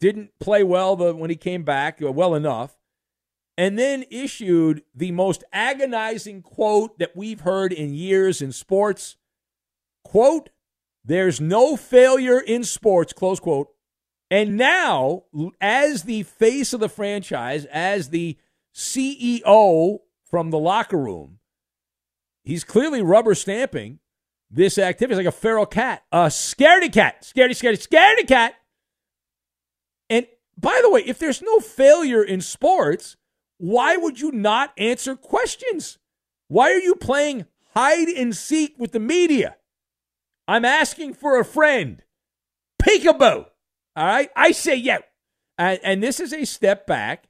didn't 0.00 0.30
play 0.40 0.62
well 0.62 0.96
when 0.96 1.30
he 1.30 1.36
came 1.36 1.62
back, 1.62 2.00
uh, 2.02 2.10
well 2.10 2.34
enough, 2.34 2.78
and 3.58 3.78
then 3.78 4.04
issued 4.10 4.82
the 4.94 5.12
most 5.12 5.44
agonizing 5.52 6.42
quote 6.42 6.98
that 6.98 7.14
we've 7.14 7.40
heard 7.40 7.72
in 7.72 7.94
years 7.94 8.40
in 8.40 8.50
sports. 8.50 9.16
Quote, 10.04 10.50
there's 11.04 11.40
no 11.40 11.76
failure 11.76 12.38
in 12.38 12.64
sports, 12.64 13.12
close 13.12 13.40
quote. 13.40 13.68
And 14.30 14.56
now, 14.56 15.24
as 15.60 16.04
the 16.04 16.22
face 16.22 16.72
of 16.72 16.80
the 16.80 16.88
franchise, 16.88 17.66
as 17.66 18.08
the 18.08 18.38
CEO 18.74 19.98
from 20.24 20.50
the 20.50 20.58
locker 20.58 20.96
room, 20.96 21.38
he's 22.42 22.64
clearly 22.64 23.02
rubber 23.02 23.34
stamping 23.34 23.98
this 24.50 24.78
activity. 24.78 25.14
It's 25.14 25.26
like 25.26 25.34
a 25.34 25.38
feral 25.38 25.66
cat, 25.66 26.04
a 26.12 26.26
scaredy 26.26 26.92
cat, 26.92 27.22
scaredy, 27.22 27.50
scaredy, 27.50 27.86
scaredy 27.86 28.26
cat. 28.26 28.54
And 30.08 30.26
by 30.56 30.80
the 30.82 30.90
way, 30.90 31.02
if 31.04 31.18
there's 31.18 31.42
no 31.42 31.60
failure 31.60 32.22
in 32.22 32.40
sports, 32.40 33.16
why 33.58 33.96
would 33.96 34.20
you 34.20 34.32
not 34.32 34.72
answer 34.78 35.14
questions? 35.14 35.98
Why 36.48 36.70
are 36.72 36.80
you 36.80 36.94
playing 36.94 37.46
hide 37.74 38.08
and 38.08 38.36
seek 38.36 38.74
with 38.78 38.92
the 38.92 39.00
media? 39.00 39.56
I'm 40.48 40.64
asking 40.64 41.14
for 41.14 41.38
a 41.38 41.44
friend. 41.44 42.02
Peekaboo. 42.82 43.46
All 43.96 44.06
right. 44.06 44.30
I 44.36 44.52
say 44.52 44.76
yeah. 44.76 44.98
And, 45.58 45.80
and 45.84 46.02
this 46.02 46.20
is 46.20 46.32
a 46.32 46.44
step 46.44 46.86
back. 46.86 47.28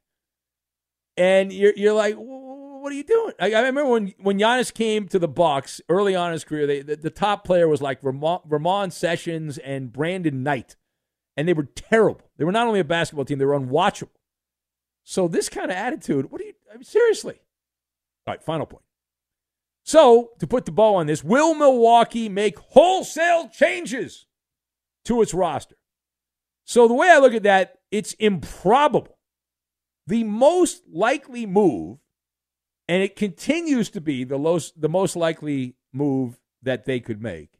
And 1.16 1.52
you're, 1.52 1.74
you're 1.76 1.92
like, 1.92 2.14
what 2.16 2.90
are 2.92 2.96
you 2.96 3.04
doing? 3.04 3.32
I, 3.38 3.52
I, 3.52 3.60
remember 3.60 3.86
when, 3.86 4.14
when 4.18 4.38
Giannis 4.38 4.72
came 4.72 5.06
to 5.08 5.18
the 5.18 5.28
Bucks 5.28 5.80
early 5.88 6.16
on 6.16 6.28
in 6.28 6.32
his 6.32 6.44
career, 6.44 6.66
they, 6.66 6.80
the, 6.80 6.96
the 6.96 7.10
top 7.10 7.44
player 7.44 7.68
was 7.68 7.82
like 7.82 8.02
Ramon, 8.02 8.40
Ramon 8.46 8.90
Sessions 8.90 9.58
and 9.58 9.92
Brandon 9.92 10.42
Knight. 10.42 10.76
And 11.36 11.46
they 11.46 11.52
were 11.52 11.64
terrible. 11.64 12.30
They 12.38 12.44
were 12.44 12.52
not 12.52 12.66
only 12.66 12.80
a 12.80 12.84
basketball 12.84 13.24
team, 13.24 13.38
they 13.38 13.44
were 13.44 13.58
unwatchable. 13.58 14.08
So 15.04 15.28
this 15.28 15.48
kind 15.48 15.70
of 15.70 15.76
attitude, 15.76 16.30
what 16.30 16.40
are 16.40 16.44
you? 16.44 16.54
I 16.70 16.74
mean, 16.74 16.84
seriously. 16.84 17.40
All 18.26 18.32
right, 18.32 18.42
final 18.42 18.66
point. 18.66 18.84
So 19.84 20.30
to 20.38 20.46
put 20.46 20.64
the 20.64 20.72
bow 20.72 20.94
on 20.96 21.06
this, 21.06 21.24
will 21.24 21.54
Milwaukee 21.54 22.28
make 22.28 22.58
wholesale 22.58 23.48
changes 23.48 24.26
to 25.04 25.22
its 25.22 25.34
roster? 25.34 25.76
So 26.64 26.86
the 26.86 26.94
way 26.94 27.10
I 27.10 27.18
look 27.18 27.34
at 27.34 27.42
that, 27.42 27.78
it's 27.90 28.12
improbable. 28.14 29.18
The 30.06 30.24
most 30.24 30.82
likely 30.90 31.46
move, 31.46 31.98
and 32.88 33.02
it 33.02 33.16
continues 33.16 33.90
to 33.90 34.00
be 34.00 34.24
the 34.24 34.38
most, 34.38 34.80
the 34.80 34.88
most 34.88 35.16
likely 35.16 35.76
move 35.92 36.40
that 36.62 36.84
they 36.84 37.00
could 37.00 37.20
make, 37.20 37.50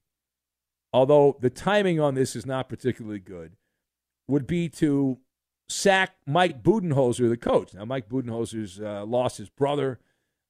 although 0.93 1.37
the 1.41 1.50
timing 1.50 2.00
on 2.00 2.14
this 2.14 2.37
is 2.37 2.47
not 2.47 2.69
particularly 2.69 3.19
good, 3.19 3.57
would 4.29 4.47
be 4.47 4.69
to 4.69 5.19
sack 5.69 6.14
Mike 6.26 6.62
Budenholzer, 6.62 7.29
the 7.29 7.37
coach. 7.37 7.75
Now, 7.75 7.85
Mike 7.85 8.09
Budenholzer's 8.09 8.81
uh, 8.81 9.05
lost 9.05 9.38
his 9.38 9.49
brother 9.49 9.99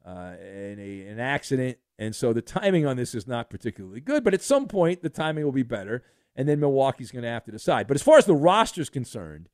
uh, 0.05 0.35
in 0.41 0.79
a, 0.79 1.07
an 1.09 1.21
accident, 1.21 1.79
and 1.99 2.15
so 2.15 2.33
the 2.33 2.43
timing 2.43 2.87
on 2.87 2.97
this 2.97 3.15
is 3.15 3.27
not 3.27 3.51
particularly 3.51 4.01
good. 4.01 4.25
But 4.25 4.35
at 4.35 4.43
some 4.43 4.67
point, 4.67 5.03
the 5.03 5.09
timing 5.09 5.45
will 5.45 5.53
be 5.53 5.63
better, 5.63 6.03
and 6.35 6.49
then 6.49 6.61
Milwaukee's 6.61 7.13
going 7.13 7.23
to 7.23 7.29
have 7.29 7.45
to 7.45 7.53
decide. 7.53 7.87
But 7.87 7.97
as 7.97 8.03
far 8.03 8.19
as 8.19 8.27
the 8.27 8.35
roster's 8.35 8.91
concerned, 8.91 9.49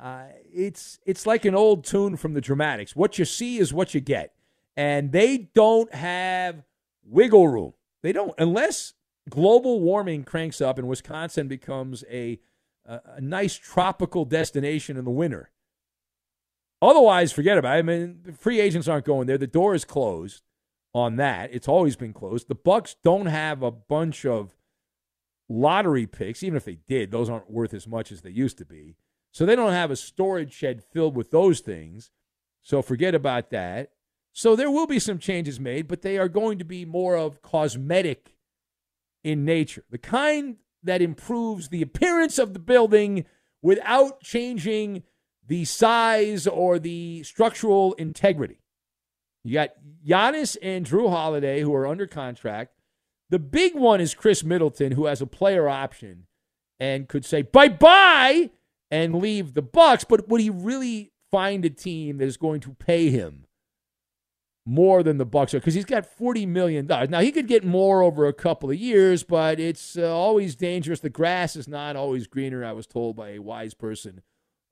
uh, 0.00 0.24
it's 0.52 0.98
it's 1.06 1.26
like 1.26 1.44
an 1.44 1.54
old 1.54 1.84
tune 1.84 2.16
from 2.16 2.34
the 2.34 2.40
Dramatics. 2.40 2.96
What 2.96 3.18
you 3.18 3.24
see 3.24 3.58
is 3.58 3.72
what 3.72 3.94
you 3.94 4.00
get, 4.00 4.34
and 4.76 5.12
they 5.12 5.50
don't 5.54 5.94
have 5.94 6.64
wiggle 7.04 7.48
room. 7.48 7.74
They 8.02 8.12
don't 8.12 8.34
unless 8.38 8.94
global 9.30 9.80
warming 9.80 10.24
cranks 10.24 10.60
up 10.60 10.78
and 10.78 10.88
Wisconsin 10.88 11.48
becomes 11.48 12.04
a 12.10 12.40
a, 12.86 13.00
a 13.16 13.20
nice 13.20 13.54
tropical 13.54 14.24
destination 14.24 14.96
in 14.96 15.04
the 15.04 15.10
winter. 15.10 15.50
Otherwise, 16.82 17.32
forget 17.32 17.58
about 17.58 17.76
it. 17.76 17.78
I 17.78 17.82
mean, 17.82 18.36
free 18.38 18.60
agents 18.60 18.88
aren't 18.88 19.06
going 19.06 19.26
there. 19.26 19.38
The 19.38 19.46
door 19.46 19.74
is 19.74 19.84
closed 19.84 20.42
on 20.94 21.16
that. 21.16 21.50
It's 21.52 21.68
always 21.68 21.96
been 21.96 22.12
closed. 22.12 22.48
The 22.48 22.54
Bucks 22.54 22.96
don't 23.02 23.26
have 23.26 23.62
a 23.62 23.70
bunch 23.70 24.24
of 24.26 24.54
lottery 25.48 26.06
picks. 26.06 26.42
Even 26.42 26.56
if 26.56 26.64
they 26.64 26.78
did, 26.88 27.10
those 27.10 27.30
aren't 27.30 27.50
worth 27.50 27.74
as 27.74 27.86
much 27.86 28.12
as 28.12 28.22
they 28.22 28.30
used 28.30 28.58
to 28.58 28.64
be. 28.64 28.96
So 29.32 29.44
they 29.44 29.56
don't 29.56 29.72
have 29.72 29.90
a 29.90 29.96
storage 29.96 30.52
shed 30.52 30.82
filled 30.82 31.16
with 31.16 31.30
those 31.30 31.60
things. 31.60 32.10
So 32.62 32.82
forget 32.82 33.14
about 33.14 33.50
that. 33.50 33.90
So 34.32 34.56
there 34.56 34.70
will 34.70 34.86
be 34.86 34.98
some 34.98 35.18
changes 35.18 35.60
made, 35.60 35.88
but 35.88 36.02
they 36.02 36.18
are 36.18 36.28
going 36.28 36.58
to 36.58 36.64
be 36.64 36.84
more 36.84 37.16
of 37.16 37.40
cosmetic 37.40 38.36
in 39.22 39.44
nature. 39.44 39.84
The 39.90 39.98
kind 39.98 40.56
that 40.82 41.00
improves 41.00 41.68
the 41.68 41.82
appearance 41.82 42.38
of 42.38 42.52
the 42.52 42.58
building 42.58 43.24
without 43.62 44.20
changing 44.20 45.02
the 45.46 45.64
size 45.64 46.46
or 46.46 46.78
the 46.78 47.22
structural 47.22 47.92
integrity. 47.94 48.58
You 49.44 49.54
got 49.54 49.70
Giannis 50.06 50.56
and 50.62 50.86
Jrue 50.86 51.10
Holiday 51.10 51.60
who 51.60 51.74
are 51.74 51.86
under 51.86 52.06
contract. 52.06 52.72
The 53.30 53.38
big 53.38 53.74
one 53.74 54.00
is 54.00 54.14
Khris 54.14 54.42
Middleton, 54.42 54.92
who 54.92 55.06
has 55.06 55.20
a 55.20 55.26
player 55.26 55.68
option 55.68 56.26
and 56.80 57.08
could 57.08 57.24
say 57.24 57.42
bye 57.42 57.68
bye 57.68 58.50
and 58.90 59.14
leave 59.14 59.54
the 59.54 59.62
Bucks. 59.62 60.04
But 60.04 60.28
would 60.28 60.40
he 60.40 60.50
really 60.50 61.12
find 61.30 61.64
a 61.64 61.70
team 61.70 62.18
that 62.18 62.26
is 62.26 62.36
going 62.36 62.60
to 62.60 62.74
pay 62.74 63.10
him 63.10 63.46
more 64.66 65.02
than 65.02 65.18
the 65.18 65.26
Bucks 65.26 65.52
are 65.52 65.58
because 65.58 65.74
he's 65.74 65.84
got 65.84 66.06
forty 66.06 66.46
million 66.46 66.86
dollars. 66.86 67.10
Now 67.10 67.20
he 67.20 67.32
could 67.32 67.48
get 67.48 67.64
more 67.64 68.02
over 68.02 68.26
a 68.26 68.32
couple 68.32 68.70
of 68.70 68.76
years, 68.76 69.22
but 69.22 69.60
it's 69.60 69.98
uh, 69.98 70.14
always 70.14 70.56
dangerous. 70.56 71.00
The 71.00 71.10
grass 71.10 71.54
is 71.54 71.68
not 71.68 71.96
always 71.96 72.26
greener. 72.26 72.64
I 72.64 72.72
was 72.72 72.86
told 72.86 73.16
by 73.16 73.30
a 73.30 73.40
wise 73.40 73.74
person 73.74 74.22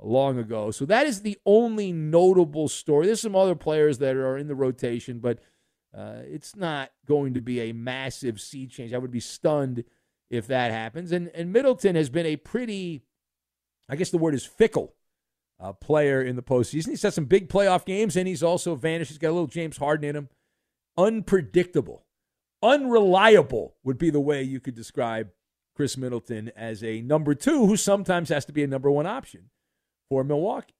long 0.05 0.39
ago. 0.39 0.71
So 0.71 0.85
that 0.87 1.07
is 1.07 1.23
the 1.23 1.39
only 1.47 1.93
notable 1.93 2.69
story. 2.69 3.07
There's 3.07 3.21
some 3.21 3.37
other 3.37 3.55
players 3.55 3.99
that 3.99 4.17
are 4.17 4.37
in 4.37 4.49
the 4.49 4.55
rotation, 4.55 5.19
but 5.19 5.39
uh, 5.97 6.21
it's 6.25 6.57
not 6.57 6.91
going 7.07 7.35
to 7.35 7.41
be 7.41 7.61
a 7.61 7.73
massive 7.73 8.41
sea 8.41 8.67
change. 8.67 8.93
I 8.93 8.99
would 8.99 9.11
be 9.11 9.21
stunned 9.21 9.85
if 10.31 10.47
that 10.47 10.71
happens. 10.71 11.13
And 11.13 11.31
and 11.35 11.53
Middleton 11.53 11.95
has 11.97 12.09
been 12.09 12.27
a 12.27 12.37
pretty, 12.37 13.03
I 13.89 13.97
guess 13.97 14.11
the 14.11 14.19
word 14.19 14.35
is 14.35 14.45
fickle 14.45 14.95
uh, 15.61 15.73
player 15.75 16.23
in 16.23 16.37
the 16.37 16.43
postseason. 16.43 16.89
He's 16.89 17.03
had 17.03 17.15
some 17.15 17.27
big 17.27 17.49
playoff 17.49 17.85
games, 17.85 18.17
and 18.17 18.27
he's 18.27 18.43
also 18.43 18.75
vanished. 18.75 19.11
He's 19.11 19.19
got 19.19 19.31
a 19.31 19.33
little 19.33 19.47
James 19.47 19.77
Harden 19.77 20.09
in 20.09 20.17
him. 20.17 20.29
Unpredictable, 20.97 22.05
unreliable 22.63 23.77
would 23.85 23.99
be 23.99 24.11
the 24.11 24.21
way 24.21 24.43
you 24.43 24.61
could 24.61 24.75
describe 24.75 25.31
Khris 25.75 25.97
Middleton 25.97 26.51
as 26.57 26.83
a 26.83 27.01
number 27.01 27.35
two 27.35 27.67
who 27.67 27.77
sometimes 27.77 28.29
has 28.29 28.45
to 28.47 28.53
be 28.53 28.63
a 28.63 28.67
number 28.67 28.91
one 28.91 29.07
option 29.07 29.51
for 30.09 30.25
Milwaukee. 30.25 30.75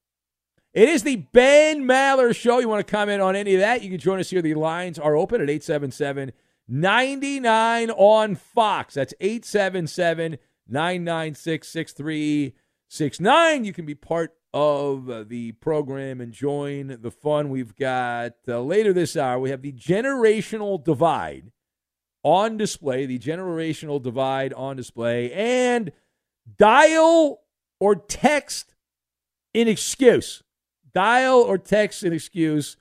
It 0.73 0.89
is 0.89 1.03
the 1.03 1.17
Ben 1.17 1.83
Maller 1.83 2.35
Show. 2.35 2.59
You 2.59 2.67
want 2.67 2.85
to 2.85 2.91
comment 2.91 3.21
on 3.21 3.35
any 3.35 3.53
of 3.53 3.59
that? 3.59 3.83
You 3.83 3.91
can 3.91 3.99
join 3.99 4.19
us 4.19 4.31
here. 4.31 4.41
The 4.41 4.55
lines 4.55 4.97
are 4.97 5.15
open 5.15 5.41
at 5.41 5.49
877 5.49 6.31
99 6.67 7.91
on 7.91 8.35
Fox. 8.35 8.95
That's 8.95 9.13
877 9.19 10.37
996 10.67 11.67
6369. 11.67 13.65
You 13.65 13.73
can 13.73 13.85
be 13.85 13.95
part 13.95 14.35
of 14.53 15.29
the 15.29 15.51
program 15.53 16.21
and 16.21 16.31
join 16.31 16.97
the 17.01 17.11
fun. 17.11 17.49
We've 17.49 17.75
got 17.75 18.33
uh, 18.47 18.61
later 18.61 18.93
this 18.93 19.17
hour, 19.17 19.39
we 19.39 19.49
have 19.49 19.61
the 19.61 19.73
generational 19.73 20.83
divide 20.83 21.51
on 22.23 22.57
display, 22.57 23.05
the 23.05 23.19
generational 23.19 24.01
divide 24.01 24.53
on 24.53 24.77
display, 24.77 25.31
and 25.33 25.91
dial 26.57 27.41
or 27.79 27.95
text 27.95 28.72
an 29.55 29.67
excuse. 29.67 30.43
Dial 30.93 31.39
or 31.39 31.57
text 31.57 32.03
an 32.03 32.13
excuse. 32.13 32.77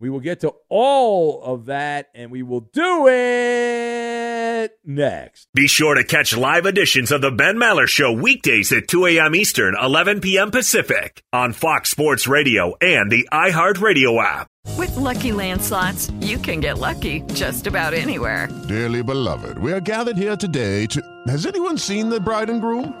We 0.00 0.10
will 0.10 0.20
get 0.20 0.40
to 0.40 0.52
all 0.68 1.42
of 1.44 1.66
that 1.66 2.08
and 2.12 2.32
we 2.32 2.42
will 2.42 2.60
do 2.60 3.06
it 3.06 4.72
next. 4.84 5.46
Be 5.54 5.68
sure 5.68 5.94
to 5.94 6.02
catch 6.02 6.36
live 6.36 6.66
editions 6.66 7.12
of 7.12 7.20
The 7.20 7.30
Ben 7.30 7.56
Maller 7.56 7.86
Show 7.86 8.12
weekdays 8.12 8.72
at 8.72 8.88
2 8.88 9.06
a.m. 9.06 9.36
Eastern, 9.36 9.76
11 9.80 10.20
p.m. 10.20 10.50
Pacific 10.50 11.22
on 11.32 11.52
Fox 11.52 11.90
Sports 11.90 12.26
Radio 12.26 12.74
and 12.80 13.12
the 13.12 13.28
iHeartRadio 13.32 14.20
app. 14.20 14.48
With 14.76 14.96
lucky 14.96 15.30
landslots, 15.30 16.12
you 16.24 16.38
can 16.38 16.58
get 16.58 16.78
lucky 16.78 17.20
just 17.34 17.68
about 17.68 17.94
anywhere. 17.94 18.48
Dearly 18.66 19.04
beloved, 19.04 19.58
we 19.58 19.72
are 19.72 19.80
gathered 19.80 20.16
here 20.16 20.36
today 20.36 20.86
to. 20.86 21.00
Has 21.28 21.46
anyone 21.46 21.78
seen 21.78 22.08
the 22.08 22.18
bride 22.18 22.50
and 22.50 22.60
groom? 22.60 23.00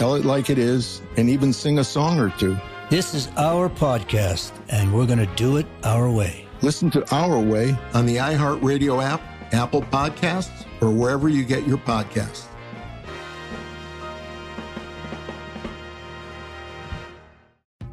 tell 0.00 0.14
it 0.14 0.24
like 0.24 0.48
it 0.48 0.56
is, 0.56 1.02
and 1.18 1.28
even 1.28 1.52
sing 1.52 1.78
a 1.78 1.84
song 1.84 2.18
or 2.18 2.30
two. 2.38 2.56
This 2.88 3.12
is 3.12 3.28
our 3.36 3.68
podcast, 3.68 4.50
and 4.70 4.94
we're 4.94 5.04
going 5.04 5.18
to 5.18 5.26
do 5.36 5.58
it 5.58 5.66
our 5.84 6.10
way. 6.10 6.46
Listen 6.62 6.90
to 6.92 7.14
Our 7.14 7.38
Way 7.38 7.76
on 7.92 8.06
the 8.06 8.16
iHeartRadio 8.16 9.04
app, 9.04 9.20
Apple 9.52 9.82
Podcasts, 9.82 10.64
or 10.80 10.90
wherever 10.90 11.28
you 11.28 11.44
get 11.44 11.66
your 11.66 11.76
podcasts. 11.76 12.46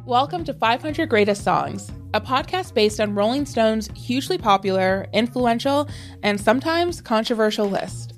Welcome 0.06 0.44
to 0.44 0.54
500 0.54 1.10
Greatest 1.10 1.44
Songs, 1.44 1.92
a 2.14 2.22
podcast 2.22 2.72
based 2.72 3.00
on 3.00 3.14
Rolling 3.14 3.44
Stone's 3.44 3.90
hugely 3.94 4.38
popular, 4.38 5.06
influential, 5.12 5.86
and 6.22 6.40
sometimes 6.40 7.02
controversial 7.02 7.68
list. 7.68 8.17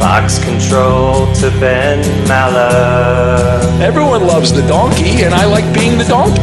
Fox 0.00 0.42
control 0.42 1.30
to 1.34 1.50
Ben 1.60 2.02
Maller. 2.26 3.60
Everyone 3.82 4.26
loves 4.26 4.50
the 4.50 4.66
donkey, 4.66 5.24
and 5.24 5.34
I 5.34 5.44
like 5.44 5.74
being 5.74 5.98
the 5.98 6.04
donkey. 6.04 6.40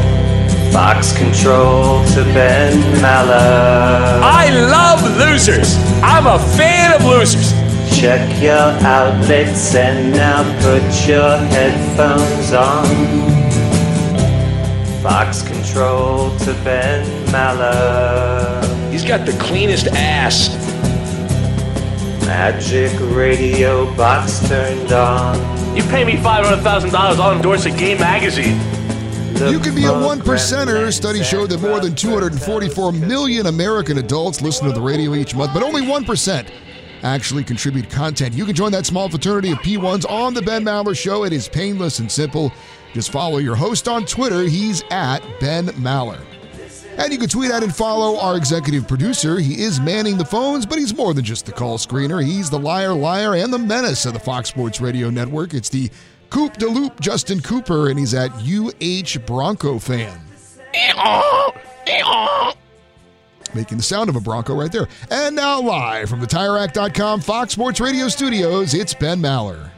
Fox 0.72 1.12
control 1.18 2.06
to 2.14 2.24
Ben 2.36 2.78
Maller. 3.02 4.22
I 4.22 4.52
love 4.52 5.02
losers. 5.18 5.76
I'm 6.04 6.28
a 6.28 6.38
fan 6.56 6.94
of 6.94 7.04
losers. 7.04 7.52
Check 8.00 8.44
your 8.44 8.70
outlets 8.86 9.74
and 9.74 10.14
now 10.14 10.44
put 10.62 11.08
your 11.08 11.38
headphones 11.50 12.54
on. 12.54 12.86
Fox 15.02 15.42
control 15.42 16.30
to 16.46 16.54
Ben 16.64 17.04
Maller. 17.32 18.92
He's 18.92 19.04
got 19.04 19.26
the 19.26 19.36
cleanest 19.40 19.88
ass. 19.88 20.77
Magic 22.28 22.92
radio 23.16 23.86
box 23.96 24.46
turned 24.50 24.92
on. 24.92 25.38
You 25.78 25.82
pay 25.84 26.04
me 26.04 26.16
$500,000, 26.18 26.94
I'll 26.94 27.32
endorse 27.32 27.64
a 27.64 27.72
gay 27.72 27.98
magazine. 27.98 28.58
The 29.36 29.50
you 29.50 29.62
can 29.62 29.74
be 29.74 29.86
a 29.86 29.94
one 29.94 30.20
percenter. 30.20 30.92
Studies 30.92 31.26
showed 31.26 31.52
that 31.52 31.62
more 31.62 31.80
than 31.80 31.96
244 31.96 32.92
million 32.92 33.46
American 33.46 34.00
adults 34.00 34.42
listen 34.42 34.68
to 34.68 34.74
the 34.74 34.82
radio 34.82 35.16
each 35.16 35.36
month, 35.36 35.54
but 35.54 35.64
only 35.64 35.84
1% 35.84 36.50
actually 37.04 37.46
contribute 37.46 37.90
content. 37.90 38.36
You 38.36 38.46
can 38.46 38.56
join 38.56 38.74
that 38.74 38.86
small 38.86 39.08
fraternity 39.08 39.54
of 39.54 39.60
P1s 39.60 40.10
on 40.10 40.34
The 40.34 40.42
Ben 40.42 40.66
Maller 40.66 40.98
Show. 40.98 41.24
It 41.24 41.32
is 41.32 41.48
painless 41.48 42.00
and 42.00 42.12
simple. 42.12 42.52
Just 42.94 43.10
follow 43.10 43.38
your 43.38 43.56
host 43.56 43.88
on 43.88 44.06
Twitter. 44.06 44.44
He's 44.44 44.84
at 44.92 45.20
Ben 45.40 45.68
Maller. 45.68 46.22
And 46.98 47.14
you 47.14 47.20
can 47.20 47.30
tweet 47.30 47.52
at 47.52 47.64
and 47.64 47.74
follow 47.76 48.20
our 48.20 48.36
executive 48.36 48.88
producer. 48.88 49.38
He 49.40 49.62
is 49.62 49.80
manning 49.80 50.18
the 50.18 50.26
phones, 50.26 50.66
but 50.66 50.80
he's 50.80 50.96
more 50.96 51.14
than 51.14 51.24
just 51.24 51.46
the 51.46 51.52
call 51.52 51.78
screener. 51.78 52.24
He's 52.26 52.50
the 52.50 52.60
liar, 52.60 52.94
liar, 52.94 53.36
and 53.36 53.54
the 53.54 53.60
menace 53.60 54.06
of 54.06 54.14
the 54.14 54.20
Fox 54.20 54.50
Sports 54.50 54.82
Radio 54.82 55.10
Network. 55.12 55.54
It's 55.54 55.70
the 55.70 55.92
Coop 56.30 56.58
de 56.58 56.68
Loop 56.68 57.00
Justin 57.00 57.40
Cooper, 57.42 57.90
and 57.90 58.00
he's 58.00 58.14
at 58.14 58.32
UH 58.42 59.20
Bronco 59.26 59.80
fan. 59.80 60.20
Making 63.54 63.78
the 63.78 63.84
sound 63.84 64.10
of 64.10 64.16
a 64.16 64.20
Bronco 64.20 64.56
right 64.56 64.72
there. 64.72 64.88
And 65.10 65.36
now, 65.36 65.62
live 65.62 66.10
from 66.10 66.20
the 66.20 66.28
TireRack.com 66.28 67.22
Fox 67.22 67.54
Sports 67.54 67.80
Radio 67.80 68.08
studios, 68.10 68.74
it's 68.74 68.94
Ben 68.94 69.20
Maller. 69.20 69.70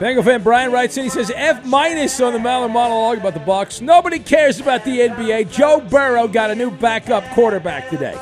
Bengal 0.00 0.24
fan 0.24 0.42
Brian 0.42 0.72
writes 0.72 0.96
in. 0.96 1.04
He 1.04 1.10
says 1.10 1.30
F 1.36 1.62
minus 1.66 2.18
on 2.22 2.32
the 2.32 2.38
Maller 2.38 2.72
monologue 2.72 3.18
about 3.18 3.34
the 3.34 3.40
Bucks. 3.40 3.82
Nobody 3.82 4.18
cares 4.18 4.58
about 4.58 4.82
the 4.86 4.98
NBA. 5.00 5.52
Joe 5.52 5.78
Burrow 5.78 6.26
got 6.26 6.50
a 6.50 6.54
new 6.54 6.70
backup 6.70 7.22
quarterback 7.34 7.90
today. 7.90 8.18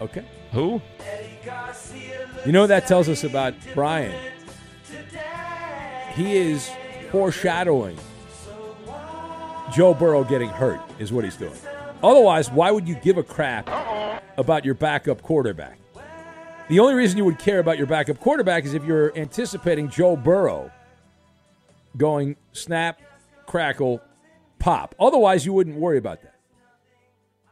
Okay. 0.00 0.24
Who? 0.52 0.80
You 2.46 2.52
know 2.52 2.62
what 2.62 2.68
that 2.68 2.86
tells 2.86 3.10
us 3.10 3.24
about 3.24 3.52
Brian? 3.74 4.18
He 6.14 6.34
is 6.34 6.70
foreshadowing 7.10 7.98
Joe 9.70 9.92
Burrow 9.92 10.24
getting 10.24 10.48
hurt, 10.48 10.80
is 10.98 11.12
what 11.12 11.24
he's 11.24 11.36
doing. 11.36 11.52
Otherwise, 12.02 12.50
why 12.50 12.70
would 12.70 12.88
you 12.88 12.94
give 12.94 13.18
a 13.18 13.22
crap 13.22 13.68
about 14.38 14.64
your 14.64 14.74
backup 14.74 15.20
quarterback? 15.20 15.78
The 16.68 16.80
only 16.80 16.94
reason 16.94 17.16
you 17.16 17.24
would 17.24 17.38
care 17.38 17.60
about 17.60 17.78
your 17.78 17.86
backup 17.86 18.18
quarterback 18.18 18.64
is 18.64 18.74
if 18.74 18.84
you're 18.84 19.16
anticipating 19.16 19.88
Joe 19.88 20.16
Burrow 20.16 20.72
going 21.96 22.36
snap, 22.52 23.00
crackle, 23.46 24.00
pop. 24.58 24.94
Otherwise, 24.98 25.46
you 25.46 25.52
wouldn't 25.52 25.76
worry 25.76 25.98
about 25.98 26.22
that. 26.22 26.34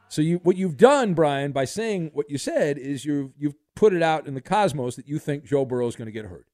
So 0.08 0.20
you, 0.20 0.38
what 0.38 0.56
you've 0.56 0.76
done, 0.76 1.14
Brian, 1.14 1.52
by 1.52 1.64
saying 1.64 2.10
what 2.12 2.28
you 2.28 2.38
said, 2.38 2.76
is 2.76 3.04
you've 3.04 3.30
you've 3.38 3.54
put 3.76 3.92
it 3.92 4.02
out 4.02 4.26
in 4.26 4.34
the 4.34 4.40
cosmos 4.40 4.96
that 4.96 5.06
you 5.06 5.20
think 5.20 5.44
Joe 5.44 5.64
Burrow 5.64 5.86
is 5.86 5.94
going 5.96 6.06
to 6.06 6.12
get 6.12 6.26
hurt, 6.26 6.46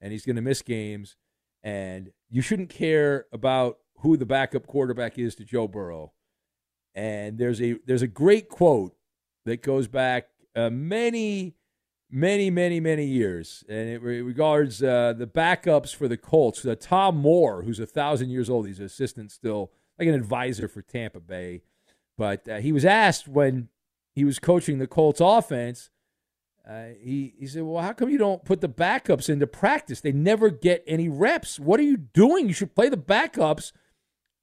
and 0.00 0.10
he's 0.10 0.24
going 0.24 0.36
to 0.36 0.42
miss 0.42 0.62
games, 0.62 1.16
and 1.62 2.10
you 2.30 2.40
shouldn't 2.40 2.70
care 2.70 3.26
about 3.32 3.78
who 3.98 4.16
the 4.16 4.26
backup 4.26 4.66
quarterback 4.66 5.18
is 5.18 5.34
to 5.36 5.44
Joe 5.44 5.68
Burrow. 5.68 6.12
And 6.94 7.38
there's 7.38 7.60
a 7.60 7.76
there's 7.86 8.02
a 8.02 8.06
great 8.06 8.48
quote 8.48 8.94
that 9.44 9.62
goes 9.62 9.88
back 9.88 10.28
uh, 10.56 10.70
many, 10.70 11.54
many, 12.10 12.50
many, 12.50 12.80
many 12.80 13.04
years, 13.04 13.64
and 13.68 13.88
it 13.88 14.02
regards 14.02 14.82
uh, 14.82 15.12
the 15.16 15.26
backups 15.26 15.94
for 15.94 16.08
the 16.08 16.16
Colts. 16.16 16.64
Uh, 16.64 16.74
Tom 16.78 17.16
Moore, 17.16 17.62
who's 17.62 17.80
a 17.80 17.86
thousand 17.86 18.30
years 18.30 18.48
old, 18.48 18.66
he's 18.66 18.78
an 18.78 18.86
assistant 18.86 19.30
still, 19.30 19.72
like 19.98 20.08
an 20.08 20.14
advisor 20.14 20.68
for 20.68 20.82
Tampa 20.82 21.20
Bay. 21.20 21.62
But 22.16 22.48
uh, 22.48 22.56
he 22.56 22.72
was 22.72 22.84
asked 22.84 23.28
when 23.28 23.68
he 24.14 24.24
was 24.24 24.38
coaching 24.38 24.78
the 24.78 24.86
Colts 24.86 25.20
offense, 25.22 25.90
uh, 26.68 26.88
he, 27.00 27.34
he 27.38 27.46
said, 27.46 27.62
Well, 27.62 27.82
how 27.82 27.92
come 27.92 28.10
you 28.10 28.18
don't 28.18 28.44
put 28.44 28.60
the 28.60 28.68
backups 28.68 29.30
into 29.30 29.46
practice? 29.46 30.00
They 30.00 30.12
never 30.12 30.50
get 30.50 30.84
any 30.86 31.08
reps. 31.08 31.58
What 31.58 31.80
are 31.80 31.84
you 31.84 31.96
doing? 31.96 32.46
You 32.46 32.52
should 32.52 32.74
play 32.74 32.88
the 32.88 32.98
backups. 32.98 33.72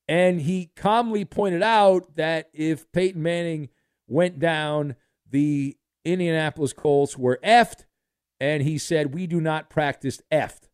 And 0.07 0.41
he 0.41 0.71
calmly 0.75 1.25
pointed 1.25 1.63
out 1.63 2.15
that 2.15 2.49
if 2.53 2.91
Peyton 2.91 3.21
Manning 3.21 3.69
went 4.07 4.39
down, 4.39 4.95
the 5.29 5.77
Indianapolis 6.05 6.73
Colts 6.73 7.17
were 7.17 7.39
effed. 7.43 7.85
And 8.39 8.63
he 8.63 8.77
said, 8.77 9.13
We 9.13 9.27
do 9.27 9.39
not 9.41 9.69
practice 9.69 10.21
effed. 10.31 10.69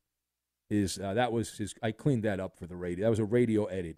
Is 0.70 1.00
uh, 1.00 1.14
that 1.14 1.32
was 1.32 1.58
his? 1.58 1.76
I 1.82 1.92
cleaned 1.92 2.24
that 2.24 2.40
up 2.40 2.58
for 2.58 2.66
the 2.66 2.76
radio. 2.76 3.06
That 3.06 3.10
was 3.10 3.20
a 3.20 3.26
radio 3.26 3.66
edit. 3.66 3.98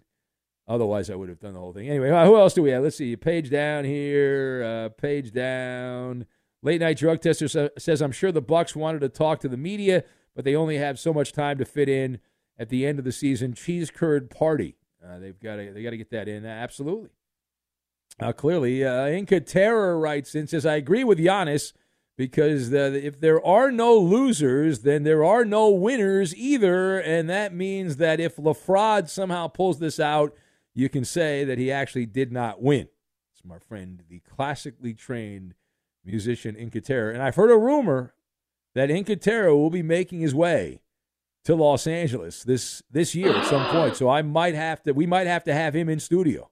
Otherwise, 0.66 1.10
I 1.10 1.14
would 1.14 1.28
have 1.28 1.40
done 1.40 1.52
the 1.54 1.60
whole 1.60 1.72
thing. 1.72 1.88
Anyway, 1.88 2.08
who 2.08 2.36
else 2.36 2.54
do 2.54 2.62
we 2.62 2.70
have? 2.70 2.82
Let's 2.82 2.96
see. 2.96 3.14
Page 3.16 3.50
down 3.50 3.84
here. 3.84 4.64
Uh, 4.64 4.88
page 4.88 5.32
down. 5.32 6.26
Late 6.62 6.80
night 6.80 6.96
drug 6.96 7.20
tester 7.20 7.48
sa- 7.48 7.68
says, 7.78 8.00
"I'm 8.00 8.12
sure 8.12 8.32
the 8.32 8.40
Bucks 8.40 8.74
wanted 8.74 9.00
to 9.02 9.08
talk 9.08 9.40
to 9.40 9.48
the 9.48 9.56
media, 9.56 10.04
but 10.34 10.44
they 10.44 10.56
only 10.56 10.78
have 10.78 10.98
so 10.98 11.12
much 11.12 11.32
time 11.32 11.58
to 11.58 11.64
fit 11.64 11.88
in 11.88 12.18
at 12.58 12.70
the 12.70 12.86
end 12.86 12.98
of 12.98 13.04
the 13.04 13.12
season. 13.12 13.52
Cheese 13.52 13.90
curd 13.90 14.30
party. 14.30 14.76
Uh, 15.04 15.18
they've 15.18 15.38
got 15.38 15.56
to 15.56 15.72
they 15.72 15.82
got 15.82 15.90
to 15.90 15.98
get 15.98 16.10
that 16.10 16.28
in. 16.28 16.44
absolutely. 16.46 17.10
Uh, 18.20 18.32
clearly, 18.32 18.84
uh, 18.84 19.08
Inca 19.08 19.40
Terror 19.40 19.98
writes 19.98 20.34
and 20.34 20.48
says, 20.48 20.64
"I 20.64 20.76
agree 20.76 21.04
with 21.04 21.18
Giannis." 21.18 21.72
Because 22.16 22.70
the, 22.70 23.04
if 23.04 23.18
there 23.18 23.44
are 23.44 23.72
no 23.72 23.98
losers, 23.98 24.82
then 24.82 25.02
there 25.02 25.24
are 25.24 25.44
no 25.44 25.70
winners 25.70 26.32
either. 26.36 27.00
And 27.00 27.28
that 27.28 27.52
means 27.52 27.96
that 27.96 28.20
if 28.20 28.36
LaFraud 28.36 29.08
somehow 29.08 29.48
pulls 29.48 29.80
this 29.80 29.98
out, 29.98 30.32
you 30.74 30.88
can 30.88 31.04
say 31.04 31.42
that 31.42 31.58
he 31.58 31.72
actually 31.72 32.06
did 32.06 32.30
not 32.30 32.62
win. 32.62 32.88
It's 33.32 33.44
my 33.44 33.58
friend, 33.58 34.02
the 34.08 34.20
classically 34.20 34.94
trained 34.94 35.54
musician 36.04 36.54
Inca 36.54 36.80
Terror. 36.80 37.10
And 37.10 37.20
I've 37.20 37.34
heard 37.34 37.50
a 37.50 37.58
rumor 37.58 38.14
that 38.74 38.90
Inca 38.90 39.16
Terror 39.16 39.54
will 39.56 39.70
be 39.70 39.82
making 39.82 40.20
his 40.20 40.34
way 40.34 40.82
to 41.44 41.54
Los 41.54 41.86
Angeles 41.86 42.42
this 42.42 42.82
this 42.90 43.14
year 43.14 43.36
at 43.36 43.46
some 43.46 43.66
point. 43.66 43.96
So 43.96 44.08
I 44.08 44.22
might 44.22 44.54
have 44.54 44.82
to 44.84 44.92
we 44.92 45.06
might 45.06 45.26
have 45.26 45.44
to 45.44 45.54
have 45.54 45.74
him 45.74 45.88
in 45.88 46.00
studio 46.00 46.50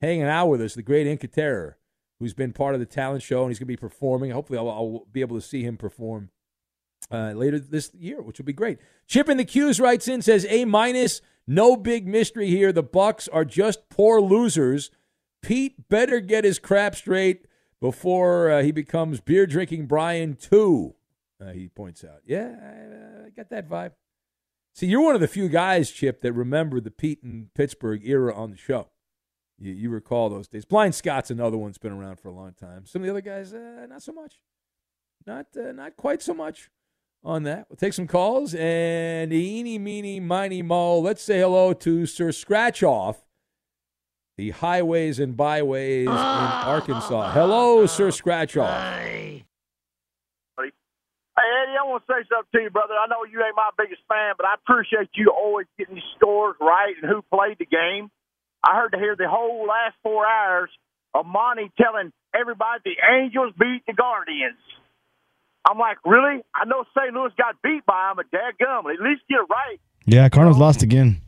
hanging 0.00 0.24
out 0.24 0.46
with 0.46 0.60
us, 0.60 0.74
the 0.74 0.82
great 0.82 1.06
Inca 1.06 1.28
Terror, 1.28 1.78
who's 2.18 2.34
been 2.34 2.52
part 2.52 2.74
of 2.74 2.80
the 2.80 2.86
talent 2.86 3.22
show 3.22 3.42
and 3.42 3.50
he's 3.50 3.58
going 3.58 3.66
to 3.66 3.72
be 3.72 3.76
performing. 3.76 4.30
Hopefully 4.30 4.58
I'll, 4.58 4.70
I'll 4.70 5.06
be 5.10 5.20
able 5.20 5.36
to 5.36 5.46
see 5.46 5.62
him 5.62 5.76
perform 5.76 6.30
uh, 7.10 7.32
later 7.34 7.58
this 7.58 7.92
year, 7.94 8.22
which 8.22 8.38
will 8.38 8.44
be 8.44 8.52
great. 8.52 8.78
Chip 9.06 9.28
in 9.28 9.36
the 9.36 9.44
Q's 9.44 9.80
writes 9.80 10.08
in 10.08 10.22
says 10.22 10.46
A 10.48 10.64
minus, 10.64 11.20
no 11.46 11.76
big 11.76 12.06
mystery 12.06 12.48
here. 12.48 12.72
The 12.72 12.82
Bucks 12.82 13.28
are 13.28 13.44
just 13.44 13.88
poor 13.88 14.20
losers. 14.20 14.90
Pete 15.42 15.88
better 15.88 16.20
get 16.20 16.44
his 16.44 16.58
crap 16.58 16.94
straight 16.94 17.46
before 17.80 18.50
uh, 18.50 18.62
he 18.62 18.72
becomes 18.72 19.20
beer 19.20 19.46
drinking 19.46 19.86
Brian 19.86 20.36
too. 20.36 20.94
Uh, 21.40 21.52
he 21.52 21.68
points 21.68 22.04
out. 22.04 22.20
Yeah, 22.26 22.54
I, 22.62 23.26
I 23.26 23.30
got 23.30 23.48
that 23.50 23.68
vibe. 23.68 23.92
See, 24.74 24.86
you're 24.86 25.00
one 25.00 25.14
of 25.14 25.20
the 25.20 25.28
few 25.28 25.48
guys, 25.48 25.90
Chip, 25.90 26.20
that 26.20 26.32
remember 26.32 26.80
the 26.80 26.90
Pete 26.90 27.22
and 27.22 27.52
Pittsburgh 27.54 28.02
era 28.04 28.34
on 28.34 28.50
the 28.50 28.56
show. 28.56 28.88
You, 29.60 29.72
you 29.72 29.90
recall 29.90 30.30
those 30.30 30.48
days. 30.48 30.64
Blind 30.64 30.94
Scott's 30.94 31.30
another 31.30 31.58
one 31.58 31.68
that's 31.68 31.78
been 31.78 31.92
around 31.92 32.18
for 32.18 32.28
a 32.28 32.32
long 32.32 32.54
time. 32.54 32.86
Some 32.86 33.02
of 33.02 33.06
the 33.06 33.10
other 33.12 33.20
guys, 33.20 33.52
uh, 33.52 33.86
not 33.88 34.02
so 34.02 34.12
much. 34.12 34.40
Not 35.26 35.46
uh, 35.56 35.72
not 35.72 35.96
quite 35.96 36.22
so 36.22 36.32
much 36.32 36.70
on 37.22 37.42
that. 37.42 37.66
We'll 37.68 37.76
take 37.76 37.92
some 37.92 38.06
calls 38.06 38.54
and 38.54 39.32
eeny, 39.32 39.78
meeny, 39.78 40.18
miny, 40.18 40.62
mo. 40.62 40.98
Let's 40.98 41.22
say 41.22 41.40
hello 41.40 41.74
to 41.74 42.06
Sir 42.06 42.32
Scratch 42.32 42.82
Off, 42.82 43.22
the 44.38 44.50
highways 44.50 45.18
and 45.20 45.36
byways 45.36 46.06
in 46.06 46.08
Arkansas. 46.08 47.32
Hello, 47.32 47.84
Sir 47.84 48.10
Scratch 48.10 48.56
Off. 48.56 48.70
Hey, 51.36 51.46
Eddie, 51.62 51.76
I 51.78 51.88
want 51.88 52.04
to 52.06 52.12
say 52.12 52.28
something 52.28 52.48
to 52.54 52.62
you, 52.64 52.70
brother. 52.70 52.94
I 52.94 53.06
know 53.08 53.24
you 53.24 53.42
ain't 53.44 53.56
my 53.56 53.70
biggest 53.78 54.02
fan, 54.08 54.34
but 54.36 54.46
I 54.46 54.54
appreciate 54.54 55.08
you 55.14 55.30
always 55.30 55.66
getting 55.78 55.94
these 55.94 56.04
scores 56.16 56.56
right 56.60 56.94
and 57.00 57.10
who 57.10 57.22
played 57.32 57.56
the 57.58 57.64
game. 57.66 58.10
I 58.64 58.76
heard 58.76 58.92
to 58.92 58.98
hear 58.98 59.16
the 59.16 59.28
whole 59.28 59.66
last 59.66 59.96
four 60.02 60.26
hours 60.26 60.70
of 61.14 61.26
Monty 61.26 61.70
telling 61.80 62.12
everybody 62.34 62.80
the 62.84 62.96
Angels 63.00 63.52
beat 63.58 63.82
the 63.86 63.94
Guardians. 63.94 64.60
I'm 65.68 65.78
like, 65.78 65.98
really? 66.04 66.42
I 66.54 66.64
know 66.64 66.84
St. 66.96 67.12
Louis 67.12 67.32
got 67.36 67.60
beat 67.62 67.84
by 67.84 68.12
them, 68.12 68.16
but 68.16 68.30
dadgum, 68.32 68.88
at 68.92 69.00
least 69.00 69.22
get 69.28 69.40
it 69.40 69.48
right. 69.50 69.80
Yeah, 70.06 70.28
Cardinals 70.28 70.58
lost 70.58 70.82
again. 70.82 71.20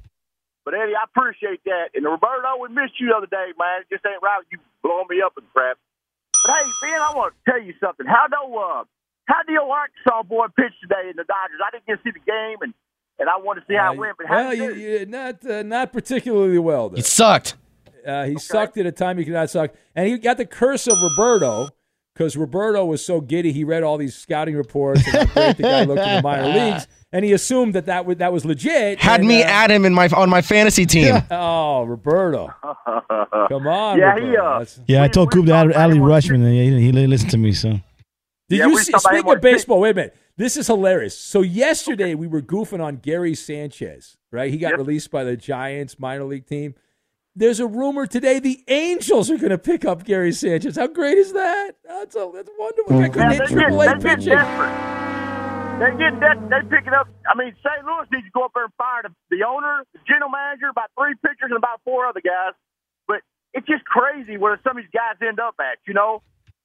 But 0.64 0.74
Eddie, 0.74 0.94
I 0.94 1.04
appreciate 1.04 1.60
that. 1.64 1.90
And 1.94 2.04
Roberto, 2.06 2.56
we 2.60 2.68
missed 2.70 2.98
you 3.00 3.10
the 3.10 3.16
other 3.18 3.26
day, 3.26 3.50
man. 3.58 3.82
It 3.82 3.90
just 3.90 4.06
ain't 4.06 4.22
right. 4.22 4.42
You 4.50 4.58
blowing 4.82 5.10
me 5.10 5.20
up 5.20 5.34
and 5.36 5.46
crap. 5.52 5.76
But 6.44 6.54
hey, 6.54 6.70
Ben, 6.80 7.00
I 7.02 7.12
want 7.14 7.34
to 7.34 7.50
tell 7.50 7.60
you 7.60 7.74
something. 7.82 8.06
How 8.06 8.26
do 8.30 8.38
uh, 8.38 8.84
how 9.26 9.42
do 9.46 9.52
your 9.52 9.70
Arkansas 9.70 10.22
boy 10.22 10.46
pitch 10.54 10.74
today 10.80 11.10
in 11.10 11.16
the 11.16 11.26
Dodgers? 11.26 11.60
I 11.62 11.70
didn't 11.70 11.86
get 11.86 11.98
to 11.98 12.02
see 12.02 12.14
the 12.14 12.24
game, 12.26 12.58
and 12.62 12.74
and 13.18 13.28
I 13.28 13.36
want 13.38 13.58
to 13.60 13.64
see 13.66 13.74
how 13.74 13.90
Uh, 13.90 13.92
it 13.94 13.98
went. 13.98 14.16
But 14.18 14.26
how 14.26 14.34
well, 14.36 14.50
did 14.50 14.76
you, 14.76 14.90
you, 14.98 15.06
not 15.06 15.46
uh, 15.46 15.62
not 15.62 15.92
particularly 15.92 16.58
well. 16.58 16.88
Though. 16.90 16.98
It 16.98 17.06
sucked. 17.06 17.56
Uh, 18.06 18.24
he 18.24 18.36
sucked 18.38 18.76
at 18.78 18.86
a 18.86 18.92
time 18.92 19.16
he 19.18 19.24
could 19.24 19.32
not 19.34 19.48
suck, 19.50 19.72
and 19.94 20.08
he 20.08 20.18
got 20.18 20.36
the 20.36 20.44
curse 20.46 20.88
of 20.88 20.96
Roberto 21.00 21.68
because 22.14 22.36
Roberto 22.36 22.84
was 22.84 23.04
so 23.04 23.20
giddy. 23.20 23.52
He 23.52 23.62
read 23.64 23.84
all 23.84 23.96
these 23.96 24.14
scouting 24.16 24.56
reports 24.56 25.06
and 25.06 25.14
how 25.16 25.24
great 25.34 25.56
the 25.56 25.62
guy 25.62 25.84
looked 25.84 26.02
in 26.02 26.16
the 26.16 26.22
minor 26.22 26.48
leagues, 26.72 26.88
and 27.12 27.24
he 27.24 27.32
assumed 27.32 27.74
that 27.76 27.86
that 27.86 28.04
was, 28.04 28.16
that 28.16 28.32
was 28.32 28.44
legit. 28.44 28.98
Had 29.00 29.20
and, 29.20 29.28
me 29.28 29.44
uh, 29.44 29.48
at 29.48 29.70
him 29.70 29.84
in 29.84 29.94
my 29.94 30.08
on 30.08 30.28
my 30.30 30.42
fantasy 30.42 30.84
team. 30.84 31.14
Oh, 31.30 31.84
Roberto! 31.84 32.52
Come 33.48 33.66
on, 33.68 33.98
Yeah, 33.98 34.14
Roberto. 34.14 34.30
he, 34.30 34.36
uh, 34.36 34.64
Yeah, 34.88 35.02
I 35.04 35.08
told 35.08 35.30
Coop 35.32 35.46
that 35.46 35.74
Ali 35.76 35.98
Rushman, 35.98 36.44
and 36.44 36.52
he, 36.52 36.80
he 36.80 36.92
listened 37.06 37.30
to 37.30 37.38
me. 37.38 37.52
So 37.52 37.70
Did 38.48 38.58
Yeah, 38.58 38.66
you 38.66 38.74
we 38.74 38.82
see? 38.82 38.92
talked 38.92 39.06
about 39.06 39.36
of 39.36 39.42
baseball, 39.42 39.80
wait 39.80 39.90
a 39.90 39.94
minute. 39.94 40.16
This 40.36 40.56
is 40.56 40.66
hilarious. 40.66 41.16
So 41.18 41.42
yesterday 41.42 42.14
we 42.14 42.26
were 42.26 42.40
goofing 42.42 42.82
on 42.82 42.96
Gary 42.96 43.34
Sanchez, 43.34 44.16
right? 44.30 44.50
He 44.50 44.58
got 44.58 44.70
Yep. 44.70 44.78
released 44.78 45.10
by 45.10 45.24
the 45.24 45.36
Giants 45.36 45.98
minor 45.98 46.24
league 46.24 46.46
team. 46.46 46.74
There's 47.34 47.60
a 47.60 47.66
rumor 47.66 48.06
today 48.06 48.38
the 48.38 48.62
Angels 48.68 49.30
are 49.30 49.38
going 49.38 49.50
to 49.50 49.58
pick 49.58 49.84
up 49.84 50.04
Gary 50.04 50.32
Sanchez. 50.32 50.76
How 50.76 50.86
great 50.86 51.16
is 51.18 51.32
that? 51.32 51.72
That's 51.84 52.14
a, 52.16 52.30
that's 52.32 52.50
wonderful. 52.58 53.00
Yeah, 53.00 53.08
they 53.08 53.38
get, 53.38 53.48
Triple 53.48 53.78
they 53.78 53.86
get 53.86 54.02
pitching. 54.02 54.36
desperate. 54.36 55.02
They're 55.78 55.96
getting 55.98 56.20
they're 56.20 56.64
picking 56.64 56.92
up. 56.92 57.08
I 57.26 57.36
mean, 57.36 57.54
St. 57.64 57.84
Louis 57.84 58.06
needs 58.12 58.26
to 58.26 58.30
go 58.34 58.44
up 58.44 58.52
there 58.54 58.64
and 58.64 58.74
fire 58.76 59.02
the, 59.02 59.10
the 59.36 59.44
owner, 59.44 59.84
the 59.92 59.98
general 60.06 60.30
manager, 60.30 60.68
about 60.68 60.90
three 60.98 61.14
pitchers, 61.24 61.48
and 61.50 61.56
about 61.56 61.80
four 61.84 62.06
other 62.06 62.20
guys. 62.20 62.52
But 63.08 63.20
it's 63.54 63.66
just 63.66 63.84
crazy 63.84 64.36
where 64.36 64.60
some 64.62 64.76
of 64.76 64.84
these 64.84 64.92
guys 64.92 65.16
end 65.26 65.40
up 65.40 65.56
at, 65.60 65.78
you 65.86 65.94
know. 65.94 66.22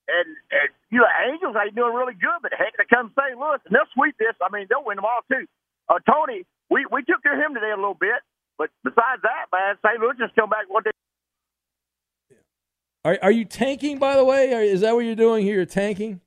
And, 0.08 0.28
and 0.56 0.70
you 0.89 1.00
know, 1.04 1.12
Angels 1.28 1.56
ain't 1.60 1.76
doing 1.76 1.93
really 1.93 2.15
good, 2.15 2.39
but 2.41 2.52
heck, 2.56 2.76
they 2.80 2.88
come 2.88 3.12
St. 3.12 3.38
Louis 3.38 3.60
and 3.67 3.76
they'll 3.76 3.91
sweep 3.93 4.15
this. 4.17 4.36
I 4.39 4.48
mean, 4.52 4.67
they'll 4.70 4.86
win 4.86 4.96
them 4.96 5.06
all 5.06 5.20
too. 5.28 5.46
Uh, 5.89 6.00
Tony, 6.08 6.43
we 6.70 6.86
we 6.91 7.04
took 7.04 7.24
care 7.24 7.36
of 7.36 7.43
him 7.43 7.54
today 7.54 7.72
a 7.72 7.76
little 7.76 7.98
bit, 8.00 8.24
but 8.58 8.70
besides 8.84 9.22
that, 9.24 9.52
man, 9.52 9.76
St. 9.84 10.00
Louis 10.00 10.15
just 10.20 10.36
come 10.36 10.50
back 10.50 10.67
one 10.67 10.84
day. 10.84 10.91
Are, 13.06 13.17
are 13.22 13.32
you 13.32 13.46
tanking, 13.46 14.00
by 14.00 14.15
the 14.15 14.24
way? 14.26 14.52
Is 14.52 14.82
that 14.82 14.96
what 14.96 15.06
you're 15.06 15.15
doing 15.15 15.46
here? 15.46 15.56
You're 15.56 15.65
tanking? 15.65 16.20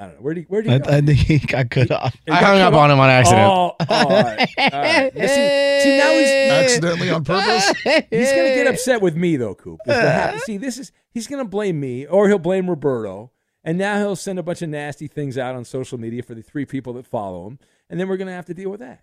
I 0.00 0.04
don't 0.04 0.14
know. 0.14 0.20
Where 0.22 0.32
do 0.32 0.40
you, 0.40 0.46
where 0.48 0.62
do 0.62 0.70
you 0.70 0.76
I, 0.76 0.78
go? 0.78 0.90
I 0.90 1.00
think 1.02 1.18
he 1.18 1.38
got 1.38 1.68
cut 1.68 1.90
off. 1.90 2.16
He 2.24 2.32
I 2.32 2.36
hung 2.36 2.58
up 2.58 2.72
on 2.72 2.90
him 2.90 2.98
on 2.98 3.10
accident. 3.10 3.46
Oh, 3.46 3.76
all 3.86 4.08
right. 4.08 4.48
All 4.56 4.80
right. 4.80 5.12
See, 5.12 5.82
see, 5.82 5.98
now 5.98 6.10
he's 6.10 6.30
Accidentally 6.50 7.10
on 7.10 7.22
purpose? 7.22 7.68
He's 7.84 8.32
going 8.32 8.48
to 8.48 8.54
get 8.54 8.66
upset 8.72 9.02
with 9.02 9.14
me, 9.14 9.36
though, 9.36 9.54
Coop. 9.54 9.78
is 9.84 9.94
what 9.94 10.02
happens. 10.02 10.42
See, 10.44 10.56
this 10.56 10.78
is 10.78 10.90
he's 11.10 11.26
going 11.26 11.44
to 11.44 11.48
blame 11.48 11.78
me 11.78 12.06
or 12.06 12.28
he'll 12.28 12.38
blame 12.38 12.70
Roberto. 12.70 13.30
And 13.62 13.76
now 13.76 13.98
he'll 13.98 14.16
send 14.16 14.38
a 14.38 14.42
bunch 14.42 14.62
of 14.62 14.70
nasty 14.70 15.06
things 15.06 15.36
out 15.36 15.54
on 15.54 15.66
social 15.66 15.98
media 15.98 16.22
for 16.22 16.34
the 16.34 16.40
three 16.40 16.64
people 16.64 16.94
that 16.94 17.06
follow 17.06 17.46
him. 17.46 17.58
And 17.90 18.00
then 18.00 18.08
we're 18.08 18.16
going 18.16 18.28
to 18.28 18.32
have 18.32 18.46
to 18.46 18.54
deal 18.54 18.70
with 18.70 18.80
that. 18.80 19.02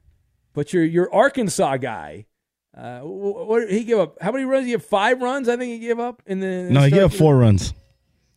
But 0.53 0.73
your, 0.73 0.83
your 0.83 1.13
Arkansas 1.13 1.77
guy, 1.77 2.25
uh, 2.75 3.01
what, 3.01 3.47
what 3.47 3.69
he 3.69 3.83
gave 3.83 3.99
up? 3.99 4.17
How 4.19 4.31
many 4.31 4.45
runs? 4.45 4.65
He 4.65 4.71
gave 4.71 4.81
five 4.83 5.21
runs. 5.21 5.47
I 5.47 5.57
think 5.57 5.73
he 5.73 5.79
gave 5.79 5.99
up 5.99 6.23
in 6.25 6.39
the. 6.39 6.71
No, 6.71 6.81
he 6.81 6.89
gave 6.89 7.03
up 7.03 7.13
four 7.13 7.37
runs. 7.37 7.75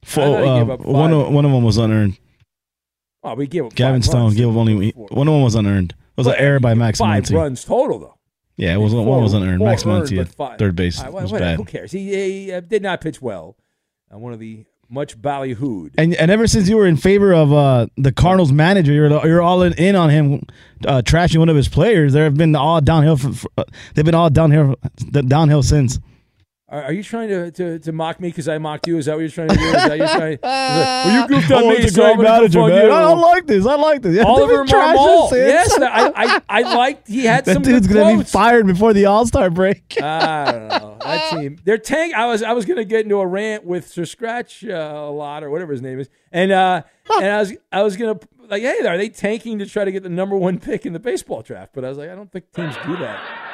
Four, 0.04 0.24
thought 0.24 0.44
he 0.44 0.48
uh, 0.48 0.58
gave 0.58 0.70
up 0.70 0.80
one, 0.80 1.12
of, 1.12 1.32
one 1.32 1.44
of 1.44 1.52
them 1.52 1.62
was 1.62 1.78
unearned. 1.78 2.18
Oh, 3.22 3.34
we 3.34 3.46
gave 3.46 3.66
up. 3.66 3.74
Gavin 3.74 4.02
Stone 4.02 4.34
gave 4.34 4.48
up 4.48 4.56
only 4.56 4.90
one 4.92 5.26
them 5.26 5.42
was 5.42 5.54
unearned. 5.54 5.92
It 5.92 6.16
was 6.16 6.26
an 6.26 6.34
error 6.36 6.60
by 6.60 6.74
Max 6.74 6.98
Five 6.98 7.24
Muncy. 7.24 7.34
runs 7.34 7.64
total 7.64 7.98
though. 7.98 8.18
Yeah, 8.56 8.74
it 8.74 8.78
was 8.78 8.92
one 8.94 9.22
was 9.22 9.34
unearned. 9.34 9.62
Max 9.62 9.84
Muncy 9.84 10.18
at 10.18 10.58
third 10.58 10.76
base 10.76 11.02
right, 11.02 11.12
was 11.12 11.32
bad. 11.32 11.56
Who 11.56 11.64
cares? 11.64 11.92
He, 11.92 12.10
he 12.10 12.52
uh, 12.52 12.60
did 12.60 12.82
not 12.82 13.00
pitch 13.00 13.20
well. 13.22 13.56
Uh, 14.12 14.18
one 14.18 14.32
of 14.32 14.38
the 14.38 14.64
much 14.90 15.20
ballyhooed. 15.20 15.92
And 15.96 16.14
and 16.14 16.30
ever 16.30 16.46
since 16.46 16.68
you 16.68 16.76
were 16.76 16.86
in 16.86 16.96
favor 16.96 17.32
of 17.32 17.52
uh, 17.52 17.86
the 17.96 18.12
Cardinals 18.12 18.52
manager, 18.52 18.92
you're 18.92 19.26
you're 19.26 19.42
all 19.42 19.62
in, 19.62 19.72
in 19.74 19.96
on 19.96 20.10
him 20.10 20.42
uh, 20.86 21.02
trashing 21.02 21.38
one 21.38 21.48
of 21.48 21.56
his 21.56 21.68
players. 21.68 22.12
There 22.12 22.24
have 22.24 22.34
been 22.34 22.56
all 22.56 22.80
downhill. 22.80 23.16
For, 23.16 23.32
for, 23.32 23.50
uh, 23.56 23.64
they've 23.94 24.04
been 24.04 24.14
all 24.14 24.30
downhill 24.30 24.76
downhill 25.10 25.62
since. 25.62 25.98
Are, 26.72 26.84
are 26.84 26.92
you 26.92 27.02
trying 27.02 27.28
to, 27.30 27.50
to, 27.50 27.78
to 27.80 27.90
mock 27.92 28.20
me 28.20 28.28
because 28.28 28.46
I 28.48 28.58
mocked 28.58 28.86
you? 28.86 28.96
Is 28.96 29.06
that 29.06 29.14
what 29.16 29.20
you're 29.22 29.28
trying 29.30 29.48
to 29.48 29.56
do? 29.56 29.64
Is 29.64 29.72
that 29.72 29.98
you're 29.98 30.06
trying? 30.06 30.32
is 30.34 30.38
well, 30.42 31.22
you 31.22 31.28
goofed 31.40 31.50
on 31.50 31.62
Oh, 31.64 31.68
me, 31.70 31.88
so 31.88 32.04
I'm 32.04 32.16
great 32.16 32.28
manager, 32.28 32.60
man. 32.60 32.84
you. 32.86 32.92
I, 32.92 33.02
I 33.02 33.12
like 33.12 33.46
this. 33.48 33.66
I 33.66 33.74
like 33.74 34.02
this. 34.02 34.24
Oliver 34.24 34.64
Marmol. 34.64 35.32
Yes, 35.32 35.76
I, 35.80 36.12
I 36.14 36.42
I 36.48 36.76
liked. 36.76 37.08
He 37.08 37.24
had 37.24 37.44
that 37.46 37.54
some 37.54 37.62
dude's 37.62 37.88
good 37.88 37.94
gonna 37.96 38.18
be 38.18 38.24
fired 38.24 38.66
before 38.68 38.92
the 38.92 39.06
All 39.06 39.26
Star 39.26 39.50
break. 39.50 40.00
I 40.00 40.52
don't 40.52 40.68
know. 40.68 40.96
That 41.02 41.30
team, 41.40 41.58
they're 41.64 41.76
tank. 41.76 42.14
I 42.14 42.26
was 42.26 42.42
I 42.44 42.52
was 42.52 42.66
gonna 42.66 42.84
get 42.84 43.00
into 43.02 43.18
a 43.18 43.26
rant 43.26 43.64
with 43.64 43.88
Sir 43.88 44.04
Scratch 44.04 44.64
uh, 44.64 44.68
a 44.70 45.10
lot 45.10 45.42
or 45.42 45.50
whatever 45.50 45.72
his 45.72 45.82
name 45.82 45.98
is, 45.98 46.08
and 46.30 46.52
uh, 46.52 46.82
and 47.20 47.26
I 47.26 47.38
was 47.40 47.52
I 47.72 47.82
was 47.82 47.96
gonna 47.96 48.20
like, 48.48 48.62
hey, 48.62 48.86
are 48.86 48.96
they 48.96 49.08
tanking 49.08 49.58
to 49.58 49.66
try 49.66 49.84
to 49.84 49.90
get 49.90 50.04
the 50.04 50.08
number 50.08 50.36
one 50.36 50.60
pick 50.60 50.86
in 50.86 50.92
the 50.92 51.00
baseball 51.00 51.42
draft? 51.42 51.72
But 51.74 51.84
I 51.84 51.88
was 51.88 51.98
like, 51.98 52.10
I 52.10 52.14
don't 52.14 52.30
think 52.30 52.52
teams 52.52 52.76
do 52.86 52.96
that. 52.98 53.46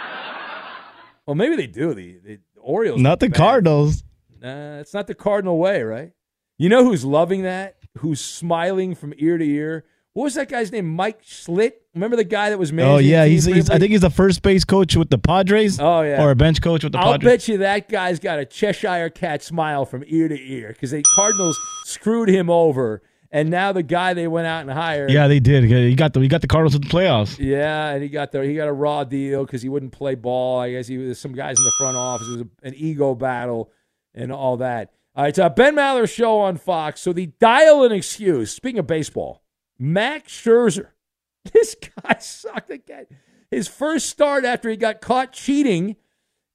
Well, 1.27 1.35
maybe 1.35 1.57
they 1.57 1.67
do. 1.67 1.93
The, 1.93 2.19
the 2.25 2.39
Orioles, 2.67 3.01
Not 3.01 3.21
the 3.21 3.29
bad. 3.29 3.37
Cardinals. 3.37 4.03
Nah, 4.43 4.79
it's 4.81 4.93
not 4.93 5.07
the 5.07 5.15
Cardinal 5.15 5.59
way, 5.59 5.83
right? 5.83 6.13
You 6.59 6.69
know 6.69 6.85
who's 6.85 7.05
loving 7.05 7.43
that? 7.43 7.77
Who's 7.99 8.21
smiling 8.21 8.95
from 8.95 9.15
ear 9.17 9.39
to 9.39 9.45
ear? 9.45 9.85
What 10.13 10.25
was 10.25 10.35
that 10.35 10.49
guy's 10.49 10.73
name? 10.73 10.89
Mike 10.89 11.23
Shildt. 11.23 11.73
Remember 11.95 12.17
the 12.17 12.25
guy 12.25 12.51
that 12.51 12.59
was 12.59 12.73
managing? 12.73 12.95
Oh 12.95 12.99
yeah, 12.99 13.25
he's, 13.27 13.45
he's 13.45 13.71
I 13.71 13.79
think 13.79 13.93
he's 13.93 14.01
the 14.01 14.11
first 14.11 14.43
base 14.43 14.65
coach 14.65 14.97
with 14.97 15.11
the 15.11 15.19
Padres. 15.19 15.79
Oh, 15.79 16.01
yeah. 16.03 16.23
or 16.23 16.31
a 16.31 16.35
bench 16.35 16.61
coach 16.61 16.83
with 16.85 16.93
the 16.93 16.99
Padres. 16.99 17.13
I'll 17.13 17.19
bet 17.19 17.49
you 17.49 17.59
that 17.59 17.89
guy's 17.89 18.19
got 18.19 18.39
a 18.39 18.45
Cheshire 18.45 19.11
cat 19.11 19.43
smile 19.43 19.85
from 19.85 20.05
ear 20.07 20.29
to 20.29 20.39
ear 20.39 20.69
because 20.69 20.91
the 20.91 21.03
Cardinals 21.15 21.59
screwed 21.85 22.29
him 22.31 22.51
over, 22.51 23.03
and 23.37 23.51
now 23.51 23.71
the 23.71 23.83
guy 23.83 24.15
they 24.15 24.27
went 24.27 24.47
out 24.47 24.63
and 24.63 24.71
hired. 24.71 25.11
Yeah, 25.11 25.29
they 25.29 25.41
did. 25.41 25.65
He 25.65 25.95
got 25.95 26.15
the 26.15 26.21
he 26.21 26.29
got 26.29 26.41
the 26.41 26.47
Cardinals 26.47 26.73
to 26.73 26.79
the 26.79 26.89
playoffs. 26.89 27.39
Yeah, 27.39 27.91
and 27.91 28.03
he 28.03 28.09
got 28.09 28.33
the 28.33 28.43
he 28.43 28.57
got 28.57 28.67
a 28.67 28.73
raw 28.73 29.05
deal 29.05 29.45
because 29.45 29.61
he 29.61 29.69
wouldn't 29.69 29.93
play 29.93 30.15
ball. 30.15 30.59
I 30.59 30.71
guess 30.71 30.87
he 30.87 30.97
was 30.97 31.19
some 31.19 31.33
guys 31.33 31.59
in 31.59 31.65
the 31.65 31.73
front 31.79 31.99
office. 31.99 32.27
It 32.29 32.31
was 32.31 32.41
a, 32.41 32.67
an 32.67 32.75
ego 32.75 33.15
battle 33.15 33.71
and 34.15 34.33
all 34.33 34.57
that. 34.57 34.91
All 35.15 35.25
right, 35.25 35.37
so 35.37 35.45
uh, 35.45 35.49
Ben 35.51 35.77
Maller 35.77 36.11
show 36.11 36.39
on 36.39 36.57
Fox. 36.57 37.03
So 37.03 37.13
the 37.13 37.27
dial 37.39 37.85
an 37.85 37.93
excuse. 37.93 38.53
Speaking 38.53 38.79
of 38.79 38.87
baseball, 38.87 39.43
Max 39.79 40.33
Scherzer, 40.33 40.89
this 41.53 41.75
guy 41.75 42.17
sucked 42.19 42.71
again. 42.71 43.05
His 43.51 43.69
first 43.69 44.09
start 44.09 44.47
after 44.47 44.71
he 44.71 44.79
got 44.79 45.03
caught 45.03 45.35
cheating, 45.35 45.97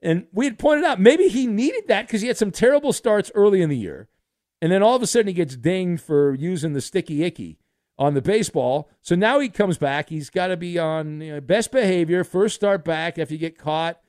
and 0.02 0.26
we 0.32 0.46
had 0.46 0.58
pointed 0.58 0.84
out 0.84 1.00
maybe 1.00 1.28
he 1.28 1.46
needed 1.46 1.84
that 1.90 2.08
because 2.08 2.22
he 2.22 2.28
had 2.28 2.38
some 2.38 2.50
terrible 2.50 2.92
starts 2.92 3.32
early 3.36 3.62
in 3.62 3.70
the 3.70 3.78
year, 3.78 4.10
and 4.62 4.72
then 4.72 4.84
all 4.84 4.96
of 4.96 5.02
a 5.02 5.08
sudden 5.08 5.28
he 5.28 5.34
gets 5.34 5.56
dinged 5.56 6.02
for 6.04 6.34
using 6.36 6.74
the 6.74 6.82
sticky 6.82 7.24
icky 7.24 7.58
on 7.98 8.14
the 8.14 8.22
baseball. 8.22 8.90
So 9.02 9.16
now 9.16 9.40
he 9.40 9.50
comes 9.50 9.78
back. 9.78 10.10
He's 10.10 10.30
got 10.30 10.48
to 10.48 10.58
be 10.58 10.78
on 10.80 11.22
you 11.22 11.34
know, 11.34 11.42
best 11.42 11.72
behavior, 11.72 12.24
first 12.24 12.56
start 12.56 12.84
back 12.86 13.20
after 13.20 13.34
you 13.34 13.40
get 13.40 13.58
caught 13.58 14.00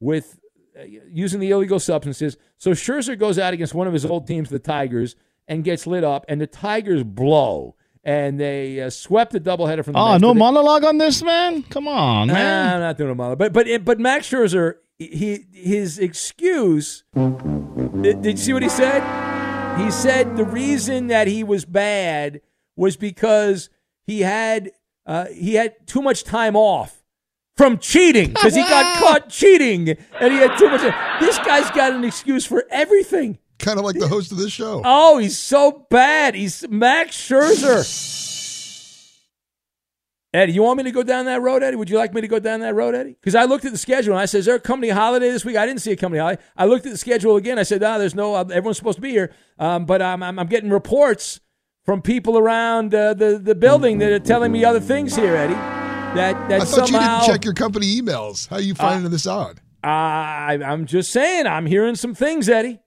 with 0.00 0.38
uh, 0.78 0.82
using 0.84 1.40
the 1.40 1.50
illegal 1.50 1.80
substances. 1.80 2.36
So 2.56 2.72
Scherzer 2.72 3.18
goes 3.18 3.38
out 3.38 3.52
against 3.54 3.74
one 3.74 3.86
of 3.86 3.92
his 3.92 4.04
old 4.04 4.26
teams, 4.26 4.48
the 4.50 4.58
Tigers, 4.58 5.16
and 5.46 5.64
gets 5.64 5.86
lit 5.86 6.04
up, 6.04 6.24
and 6.28 6.40
the 6.40 6.46
Tigers 6.46 7.02
blow. 7.04 7.74
And 8.04 8.38
they 8.40 8.80
uh, 8.80 8.90
swept 8.90 9.32
the 9.32 9.40
doubleheader 9.40 9.84
from 9.84 9.94
the 9.94 9.98
Oh, 9.98 10.12
Mets, 10.12 10.22
no 10.22 10.32
monologue 10.34 10.84
on 10.84 10.98
this 10.98 11.22
man. 11.22 11.62
Come 11.64 11.88
on, 11.88 12.28
Nah, 12.28 12.34
man. 12.34 12.74
I'm 12.76 12.80
not 12.80 12.96
doing 12.96 13.10
a 13.10 13.14
monologue. 13.14 13.38
But 13.38 13.52
but 13.52 13.84
but 13.84 13.98
Max 13.98 14.30
Scherzer, 14.30 14.74
he 14.98 15.44
his 15.52 15.98
excuse. 15.98 17.04
Did, 17.14 18.22
did 18.22 18.26
you 18.26 18.36
see 18.36 18.52
what 18.52 18.62
he 18.62 18.68
said? 18.68 19.02
He 19.78 19.90
said 19.90 20.36
the 20.36 20.44
reason 20.44 21.06
that 21.06 21.26
he 21.28 21.44
was 21.44 21.64
bad 21.64 22.40
was 22.76 22.96
because 22.96 23.70
he 24.06 24.20
had 24.20 24.72
uh, 25.06 25.26
he 25.26 25.54
had 25.54 25.86
too 25.86 26.02
much 26.02 26.24
time 26.24 26.56
off 26.56 27.02
from 27.56 27.78
cheating 27.78 28.28
because 28.28 28.54
he 28.54 28.62
got 28.62 28.98
caught 29.00 29.28
cheating 29.30 29.90
and 30.20 30.32
he 30.32 30.38
had 30.38 30.58
too 30.58 30.68
much. 30.68 30.82
This 31.20 31.38
guy's 31.38 31.70
got 31.70 31.92
an 31.92 32.04
excuse 32.04 32.44
for 32.44 32.64
everything. 32.70 33.38
Kind 33.58 33.78
of 33.78 33.84
like 33.84 33.98
the 33.98 34.06
host 34.06 34.30
of 34.30 34.38
this 34.38 34.52
show. 34.52 34.82
Oh, 34.84 35.18
he's 35.18 35.38
so 35.38 35.86
bad. 35.90 36.34
He's 36.34 36.68
Max 36.68 37.16
Scherzer. 37.16 37.84
Eddie, 40.34 40.52
you 40.52 40.62
want 40.62 40.76
me 40.76 40.84
to 40.84 40.90
go 40.90 41.02
down 41.02 41.24
that 41.24 41.40
road, 41.40 41.62
Eddie? 41.62 41.76
Would 41.76 41.88
you 41.88 41.96
like 41.96 42.12
me 42.12 42.20
to 42.20 42.28
go 42.28 42.38
down 42.38 42.60
that 42.60 42.74
road, 42.74 42.94
Eddie? 42.94 43.16
Because 43.18 43.34
I 43.34 43.44
looked 43.44 43.64
at 43.64 43.72
the 43.72 43.78
schedule 43.78 44.12
and 44.12 44.20
I 44.20 44.26
said, 44.26 44.40
"Is 44.40 44.46
there 44.46 44.56
a 44.56 44.60
company 44.60 44.90
holiday 44.90 45.30
this 45.30 45.44
week?" 45.44 45.56
I 45.56 45.64
didn't 45.64 45.80
see 45.80 45.92
a 45.92 45.96
company 45.96 46.20
holiday. 46.20 46.42
I 46.54 46.66
looked 46.66 46.84
at 46.84 46.92
the 46.92 46.98
schedule 46.98 47.36
again. 47.36 47.58
I 47.58 47.62
said, 47.62 47.80
"No, 47.80 47.98
there's 47.98 48.14
no. 48.14 48.34
Uh, 48.34 48.44
everyone's 48.44 48.76
supposed 48.76 48.96
to 48.96 49.02
be 49.02 49.10
here." 49.10 49.32
Um, 49.58 49.86
but 49.86 50.02
um, 50.02 50.22
I'm, 50.22 50.38
I'm 50.38 50.46
getting 50.46 50.68
reports 50.70 51.40
from 51.84 52.02
people 52.02 52.36
around 52.36 52.94
uh, 52.94 53.14
the 53.14 53.38
the 53.42 53.54
building 53.54 53.98
that 53.98 54.12
are 54.12 54.18
telling 54.18 54.52
me 54.52 54.64
other 54.66 54.80
things 54.80 55.16
here, 55.16 55.34
Eddie. 55.34 55.54
That 55.54 56.48
that 56.50 56.60
I 56.60 56.64
thought 56.64 56.88
somehow 56.88 57.14
you 57.14 57.20
didn't 57.20 57.32
check 57.34 57.44
your 57.46 57.54
company 57.54 58.00
emails. 58.00 58.48
How 58.48 58.56
are 58.56 58.62
you 58.62 58.74
finding 58.74 59.10
this 59.10 59.26
out? 59.26 59.58
I, 59.82 60.58
I'm 60.62 60.86
just 60.86 61.10
saying, 61.12 61.46
I'm 61.46 61.66
hearing 61.66 61.94
some 61.94 62.14
things, 62.14 62.48
Eddie. 62.48 62.80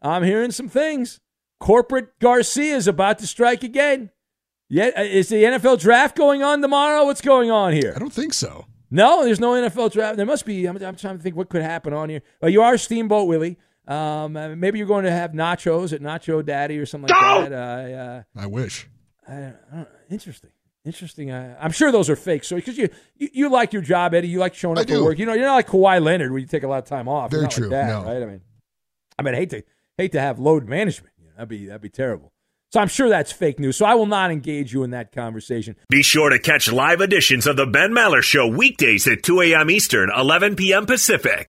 I'm 0.00 0.22
hearing 0.22 0.52
some 0.52 0.68
things. 0.68 1.20
Corporate 1.58 2.18
Garcia 2.20 2.76
is 2.76 2.86
about 2.86 3.18
to 3.18 3.26
strike 3.26 3.62
again. 3.62 4.10
Yeah, 4.68 4.90
uh, 4.96 5.02
is 5.02 5.28
the 5.28 5.36
NFL 5.36 5.80
draft 5.80 6.16
going 6.16 6.42
on 6.42 6.60
tomorrow? 6.60 7.04
What's 7.04 7.20
going 7.20 7.50
on 7.50 7.72
here? 7.72 7.92
I 7.94 7.98
don't 7.98 8.12
think 8.12 8.34
so. 8.34 8.66
No, 8.90 9.24
there's 9.24 9.40
no 9.40 9.52
NFL 9.52 9.92
draft. 9.92 10.16
There 10.16 10.26
must 10.26 10.44
be. 10.44 10.66
I'm, 10.66 10.76
I'm 10.82 10.96
trying 10.96 11.16
to 11.16 11.22
think 11.22 11.36
what 11.36 11.48
could 11.48 11.62
happen 11.62 11.92
on 11.92 12.08
here. 12.08 12.22
Well, 12.40 12.50
you 12.50 12.62
are 12.62 12.76
Steamboat 12.78 13.28
Willie. 13.28 13.58
Um, 13.86 14.36
uh, 14.36 14.56
maybe 14.56 14.78
you're 14.78 14.88
going 14.88 15.04
to 15.04 15.10
have 15.12 15.32
nachos 15.32 15.92
at 15.92 16.00
Nacho 16.00 16.44
Daddy 16.44 16.78
or 16.78 16.86
something 16.86 17.08
like 17.08 17.50
that. 17.50 17.52
Uh, 17.52 17.96
uh, 17.96 18.22
I 18.36 18.46
wish. 18.46 18.88
I, 19.28 19.34
I 19.34 19.52
don't. 19.72 19.88
Interesting. 20.10 20.50
Interesting. 20.84 21.30
Uh, 21.30 21.56
I'm 21.60 21.72
sure 21.72 21.90
those 21.90 22.08
are 22.10 22.16
fake. 22.16 22.44
So 22.44 22.56
because 22.56 22.78
you, 22.78 22.88
you 23.16 23.28
you 23.32 23.48
like 23.48 23.72
your 23.72 23.82
job, 23.82 24.14
Eddie, 24.14 24.28
you 24.28 24.38
like 24.38 24.54
showing 24.54 24.78
up 24.78 24.84
for 24.84 24.94
do. 24.94 25.04
work. 25.04 25.18
You 25.18 25.26
know, 25.26 25.34
you're 25.34 25.46
not 25.46 25.54
like 25.54 25.68
Kawhi 25.68 26.02
Leonard 26.02 26.30
where 26.30 26.38
you 26.38 26.46
take 26.46 26.62
a 26.62 26.68
lot 26.68 26.78
of 26.78 26.84
time 26.84 27.08
off. 27.08 27.30
Very 27.30 27.42
not 27.42 27.50
true, 27.52 27.64
Like 27.64 27.70
that, 27.70 27.88
no. 27.88 28.04
Right. 28.04 28.22
I 28.22 28.26
mean, 28.26 28.40
I 29.18 29.22
mean, 29.22 29.34
I 29.34 29.38
hate 29.38 29.50
to 29.50 29.62
hate 29.98 30.12
to 30.12 30.20
have 30.20 30.38
load 30.38 30.68
management. 30.68 31.12
You 31.18 31.26
know, 31.26 31.32
that'd 31.36 31.48
be 31.48 31.66
that'd 31.66 31.82
be 31.82 31.88
terrible. 31.88 32.32
So 32.72 32.80
I'm 32.80 32.88
sure 32.88 33.08
that's 33.08 33.32
fake 33.32 33.58
news. 33.60 33.76
So 33.76 33.86
I 33.86 33.94
will 33.94 34.06
not 34.06 34.30
engage 34.30 34.72
you 34.72 34.82
in 34.82 34.90
that 34.90 35.12
conversation. 35.12 35.76
Be 35.88 36.02
sure 36.02 36.30
to 36.30 36.38
catch 36.38 36.70
live 36.70 37.00
editions 37.00 37.46
of 37.46 37.56
The 37.56 37.66
Ben 37.66 37.92
Maller 37.92 38.22
Show 38.22 38.48
weekdays 38.48 39.06
at 39.06 39.22
2 39.22 39.40
a.m. 39.42 39.70
Eastern, 39.70 40.10
11 40.16 40.56
p.m. 40.56 40.84
Pacific. 40.86 41.48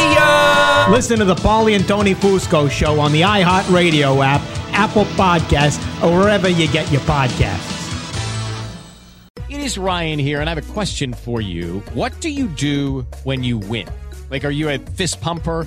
See 0.00 0.14
ya! 0.14 0.86
Listen 0.88 1.18
to 1.18 1.26
the 1.26 1.34
Paulie 1.34 1.76
and 1.76 1.86
Tony 1.86 2.14
Fusco 2.14 2.70
show 2.70 2.98
on 3.00 3.12
the 3.12 3.20
iHeartRadio 3.20 4.24
app, 4.24 4.40
Apple 4.72 5.04
Podcasts, 5.04 5.78
or 6.02 6.18
wherever 6.18 6.48
you 6.48 6.66
get 6.68 6.90
your 6.90 7.02
podcasts. 7.02 7.76
It 9.50 9.60
is 9.60 9.76
Ryan 9.76 10.18
here, 10.18 10.40
and 10.40 10.48
I 10.48 10.54
have 10.54 10.70
a 10.70 10.72
question 10.72 11.12
for 11.12 11.42
you. 11.42 11.80
What 11.92 12.18
do 12.20 12.30
you 12.30 12.48
do 12.48 13.06
when 13.24 13.44
you 13.44 13.58
win? 13.58 13.88
Like, 14.30 14.46
are 14.46 14.50
you 14.50 14.70
a 14.70 14.78
fist 14.78 15.20
pumper? 15.20 15.66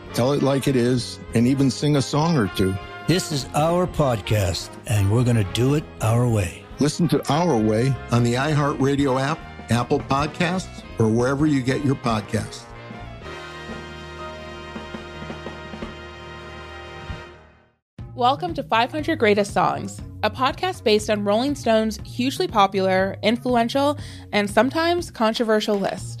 tell 0.13 0.33
it 0.33 0.43
like 0.43 0.67
it 0.67 0.75
is, 0.75 1.19
and 1.33 1.47
even 1.47 1.71
sing 1.71 1.95
a 1.95 2.01
song 2.01 2.37
or 2.37 2.47
two. 2.47 2.75
This 3.07 3.31
is 3.31 3.47
our 3.55 3.87
podcast, 3.87 4.69
and 4.87 5.11
we're 5.11 5.23
going 5.23 5.37
to 5.37 5.53
do 5.53 5.75
it 5.75 5.83
our 6.01 6.27
way. 6.27 6.63
Listen 6.79 7.07
to 7.09 7.31
Our 7.31 7.57
Way 7.57 7.93
on 8.11 8.23
the 8.23 8.33
iHeartRadio 8.33 9.21
app, 9.21 9.39
Apple 9.69 9.99
Podcasts, 9.99 10.83
or 10.99 11.07
wherever 11.07 11.45
you 11.45 11.61
get 11.61 11.85
your 11.85 11.95
podcasts. 11.95 12.63
Welcome 18.15 18.53
to 18.55 18.63
500 18.63 19.17
Greatest 19.17 19.53
Songs, 19.53 20.01
a 20.21 20.29
podcast 20.29 20.83
based 20.83 21.09
on 21.09 21.23
Rolling 21.23 21.55
Stone's 21.55 21.97
hugely 22.05 22.47
popular, 22.47 23.17
influential, 23.23 23.97
and 24.31 24.49
sometimes 24.49 25.09
controversial 25.09 25.79
list. 25.79 26.20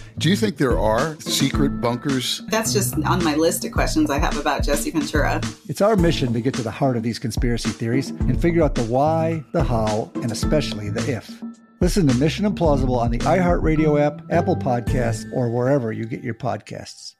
Do 0.21 0.29
you 0.29 0.35
think 0.35 0.57
there 0.57 0.77
are 0.77 1.19
secret 1.19 1.81
bunkers? 1.81 2.43
That's 2.49 2.71
just 2.71 2.93
on 2.93 3.23
my 3.23 3.33
list 3.33 3.65
of 3.65 3.71
questions 3.71 4.11
I 4.11 4.19
have 4.19 4.37
about 4.37 4.61
Jesse 4.61 4.91
Ventura. 4.91 5.41
It's 5.67 5.81
our 5.81 5.95
mission 5.95 6.31
to 6.33 6.41
get 6.41 6.53
to 6.53 6.61
the 6.61 6.69
heart 6.69 6.95
of 6.95 7.01
these 7.01 7.17
conspiracy 7.17 7.69
theories 7.69 8.11
and 8.11 8.39
figure 8.39 8.61
out 8.61 8.75
the 8.75 8.83
why, 8.83 9.43
the 9.51 9.63
how, 9.63 10.11
and 10.13 10.31
especially 10.31 10.91
the 10.91 11.11
if. 11.11 11.41
Listen 11.79 12.07
to 12.07 12.13
Mission 12.13 12.45
Implausible 12.45 12.99
on 12.99 13.09
the 13.09 13.17
iHeartRadio 13.17 13.99
app, 13.99 14.21
Apple 14.29 14.55
Podcasts, 14.55 15.25
or 15.33 15.49
wherever 15.49 15.91
you 15.91 16.05
get 16.05 16.23
your 16.23 16.35
podcasts. 16.35 17.15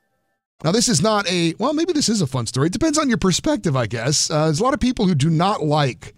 Now, 0.64 0.72
this 0.72 0.88
is 0.88 1.02
not 1.02 1.28
a, 1.28 1.56
well, 1.58 1.74
maybe 1.74 1.94
this 1.94 2.08
is 2.08 2.22
a 2.22 2.28
fun 2.28 2.46
story. 2.46 2.68
It 2.68 2.74
depends 2.74 3.00
on 3.00 3.10
your 3.10 3.18
perspective, 3.18 3.76
I 3.76 3.88
guess. 3.88 4.30
Uh, 4.30 4.46
there's 4.46 4.60
a 4.60 4.64
lot 4.64 4.76
of 4.76 4.80
people 4.80 5.08
who 5.08 5.16
do 5.16 5.32
not 5.32 5.64
like 5.64 6.14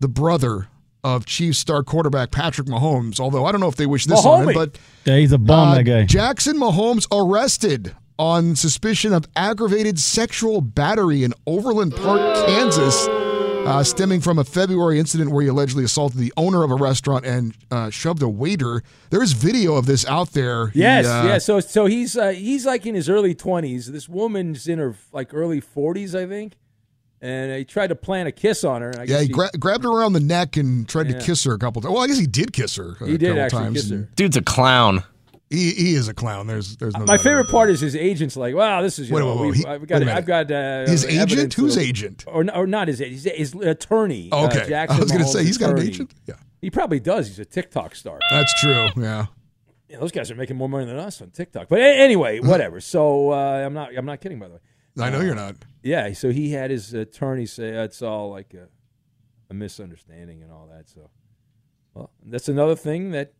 the 0.00 0.08
brother 0.08 0.66
of 1.04 1.26
Chiefs 1.26 1.58
star 1.58 1.82
quarterback 1.84 2.30
Patrick 2.30 2.66
Mahomes, 2.66 3.20
although 3.20 3.44
I 3.44 3.52
don't 3.52 3.60
know 3.60 3.68
if 3.68 3.76
they 3.76 3.86
wish 3.86 4.06
this 4.06 4.24
on 4.24 4.48
him, 4.48 4.54
but 4.54 4.78
Yeah, 5.04 5.18
he's 5.18 5.32
a 5.32 5.38
bum, 5.38 5.68
uh, 5.68 5.74
that 5.76 5.84
guy. 5.84 6.04
Jackson 6.04 6.56
Mahomes 6.56 7.06
arrested 7.12 7.94
on 8.18 8.56
suspicion 8.56 9.12
of 9.12 9.26
aggravated 9.36 9.98
sexual 9.98 10.60
battery 10.60 11.22
in 11.24 11.34
Overland 11.46 11.94
Park, 11.96 12.46
Kansas, 12.46 13.06
uh, 13.08 13.82
stemming 13.82 14.20
from 14.20 14.38
a 14.38 14.44
February 14.44 14.98
incident 14.98 15.30
where 15.30 15.42
he 15.42 15.48
allegedly 15.48 15.84
assaulted 15.84 16.18
the 16.18 16.32
owner 16.36 16.62
of 16.62 16.70
a 16.70 16.74
restaurant 16.74 17.24
and 17.26 17.54
uh, 17.70 17.90
shoved 17.90 18.22
a 18.22 18.28
waiter. 18.28 18.82
There 19.10 19.22
is 19.22 19.32
video 19.32 19.74
of 19.74 19.86
this 19.86 20.06
out 20.06 20.30
there. 20.32 20.68
He, 20.68 20.80
Yes, 20.80 21.06
uh, 21.06 21.24
yeah. 21.26 21.38
So 21.38 21.60
so 21.60 21.86
he's 21.86 22.16
uh, 22.16 22.30
he's 22.30 22.66
like 22.66 22.86
in 22.86 22.94
his 22.94 23.08
early 23.08 23.34
twenties. 23.34 23.90
This 23.90 24.08
woman's 24.08 24.68
in 24.68 24.78
her 24.78 24.94
like 25.12 25.32
early 25.34 25.60
forties, 25.60 26.14
I 26.14 26.26
think. 26.26 26.54
And 27.24 27.52
he 27.56 27.64
tried 27.64 27.86
to 27.86 27.94
plant 27.94 28.28
a 28.28 28.32
kiss 28.32 28.64
on 28.64 28.82
her. 28.82 28.90
And 28.90 28.98
I 28.98 29.02
Yeah, 29.02 29.06
guess 29.06 29.20
he 29.22 29.28
gra- 29.28 29.50
grabbed 29.58 29.84
her 29.84 29.90
around 29.90 30.12
the 30.12 30.20
neck 30.20 30.56
and 30.58 30.86
tried 30.88 31.08
Yeah. 31.08 31.18
to 31.18 31.24
kiss 31.24 31.42
her 31.44 31.54
a 31.54 31.58
couple 31.58 31.80
times. 31.80 31.94
Well, 31.94 32.02
I 32.02 32.06
guess 32.06 32.18
he 32.18 32.26
did 32.26 32.52
kiss 32.52 32.76
her. 32.76 32.96
A 33.00 33.06
He 33.06 33.16
did 33.16 33.28
couple 33.28 33.42
actually 33.42 33.62
times. 33.64 33.80
kiss 33.82 33.90
her. 33.90 34.08
Dude's 34.14 34.36
a 34.36 34.42
clown. 34.42 35.04
He, 35.50 35.70
he 35.70 35.94
is 35.94 36.08
a 36.08 36.14
clown. 36.14 36.46
There's 36.48 36.76
there's 36.78 36.96
no 36.96 37.04
My 37.04 37.16
favorite 37.16 37.48
part 37.48 37.70
is 37.70 37.80
his 37.80 37.94
agent's 37.94 38.36
like, 38.36 38.54
"Wow, 38.54 38.82
this 38.82 38.98
is 38.98 39.08
you 39.08 39.14
Wait, 39.14 39.20
know, 39.20 39.34
wait, 39.34 39.40
wait, 39.40 39.46
we've- 39.46 39.58
he- 39.60 39.66
I've 39.66 39.80
wait 39.82 39.88
got 39.88 39.96
a 40.02 40.04
minute. 40.04 40.16
I've 40.18 40.26
got 40.26 40.50
uh, 40.50 40.86
His 40.86 41.04
agent? 41.04 41.20
evidence 41.22 41.54
Whose 41.54 41.76
of- 41.76 41.82
agent? 41.82 42.24
Or, 42.26 42.44
or 42.54 42.66
not 42.66 42.88
his 42.88 43.00
agent? 43.00 43.36
His, 43.36 43.52
his 43.52 43.62
attorney. 43.62 44.28
Oh, 44.32 44.44
uh, 44.44 44.46
okay. 44.48 44.68
Jackson 44.68 44.96
I 44.98 45.00
was 45.02 45.12
gonna 45.12 45.24
say, 45.26 45.44
he's 45.44 45.58
got 45.58 45.70
an 45.70 45.76
attorney. 45.76 45.88
agent? 45.90 46.14
Yeah. 46.26 46.34
he 46.60 46.70
probably 46.70 46.98
does. 46.98 47.28
He's 47.28 47.38
a 47.38 47.44
TikTok 47.44 47.94
star. 47.94 48.18
That's 48.30 48.58
true. 48.60 48.88
Yeah. 48.96 49.26
Yeah, 49.88 49.98
those 50.00 50.12
guys 50.12 50.30
are 50.30 50.34
making 50.34 50.56
more 50.56 50.68
money 50.68 50.86
than 50.86 50.96
us 50.96 51.20
on 51.22 51.30
TikTok. 51.30 51.68
But 51.68 51.78
anyway, 51.80 52.40
whatever. 52.40 52.80
So 52.80 53.30
uh, 53.30 53.62
I'm 53.64 53.74
not 53.74 53.96
I'm 53.96 54.06
not 54.06 54.20
kidding 54.20 54.38
by 54.40 54.48
the 54.48 54.54
way. 54.54 54.60
I 54.98 55.10
know 55.10 55.18
Uh, 55.20 55.22
you're 55.22 55.34
not. 55.34 55.56
Yeah, 55.82 56.12
so 56.12 56.30
he 56.30 56.52
had 56.52 56.70
his 56.70 56.94
attorney 56.94 57.46
say 57.46 57.68
it's 57.70 58.00
all 58.02 58.30
like 58.30 58.54
a, 58.54 58.68
a 59.50 59.54
misunderstanding 59.54 60.42
and 60.42 60.50
all 60.50 60.68
that. 60.72 60.88
So, 60.88 61.10
well, 61.94 62.10
that's 62.24 62.48
another 62.48 62.74
thing 62.76 63.10
that 63.10 63.34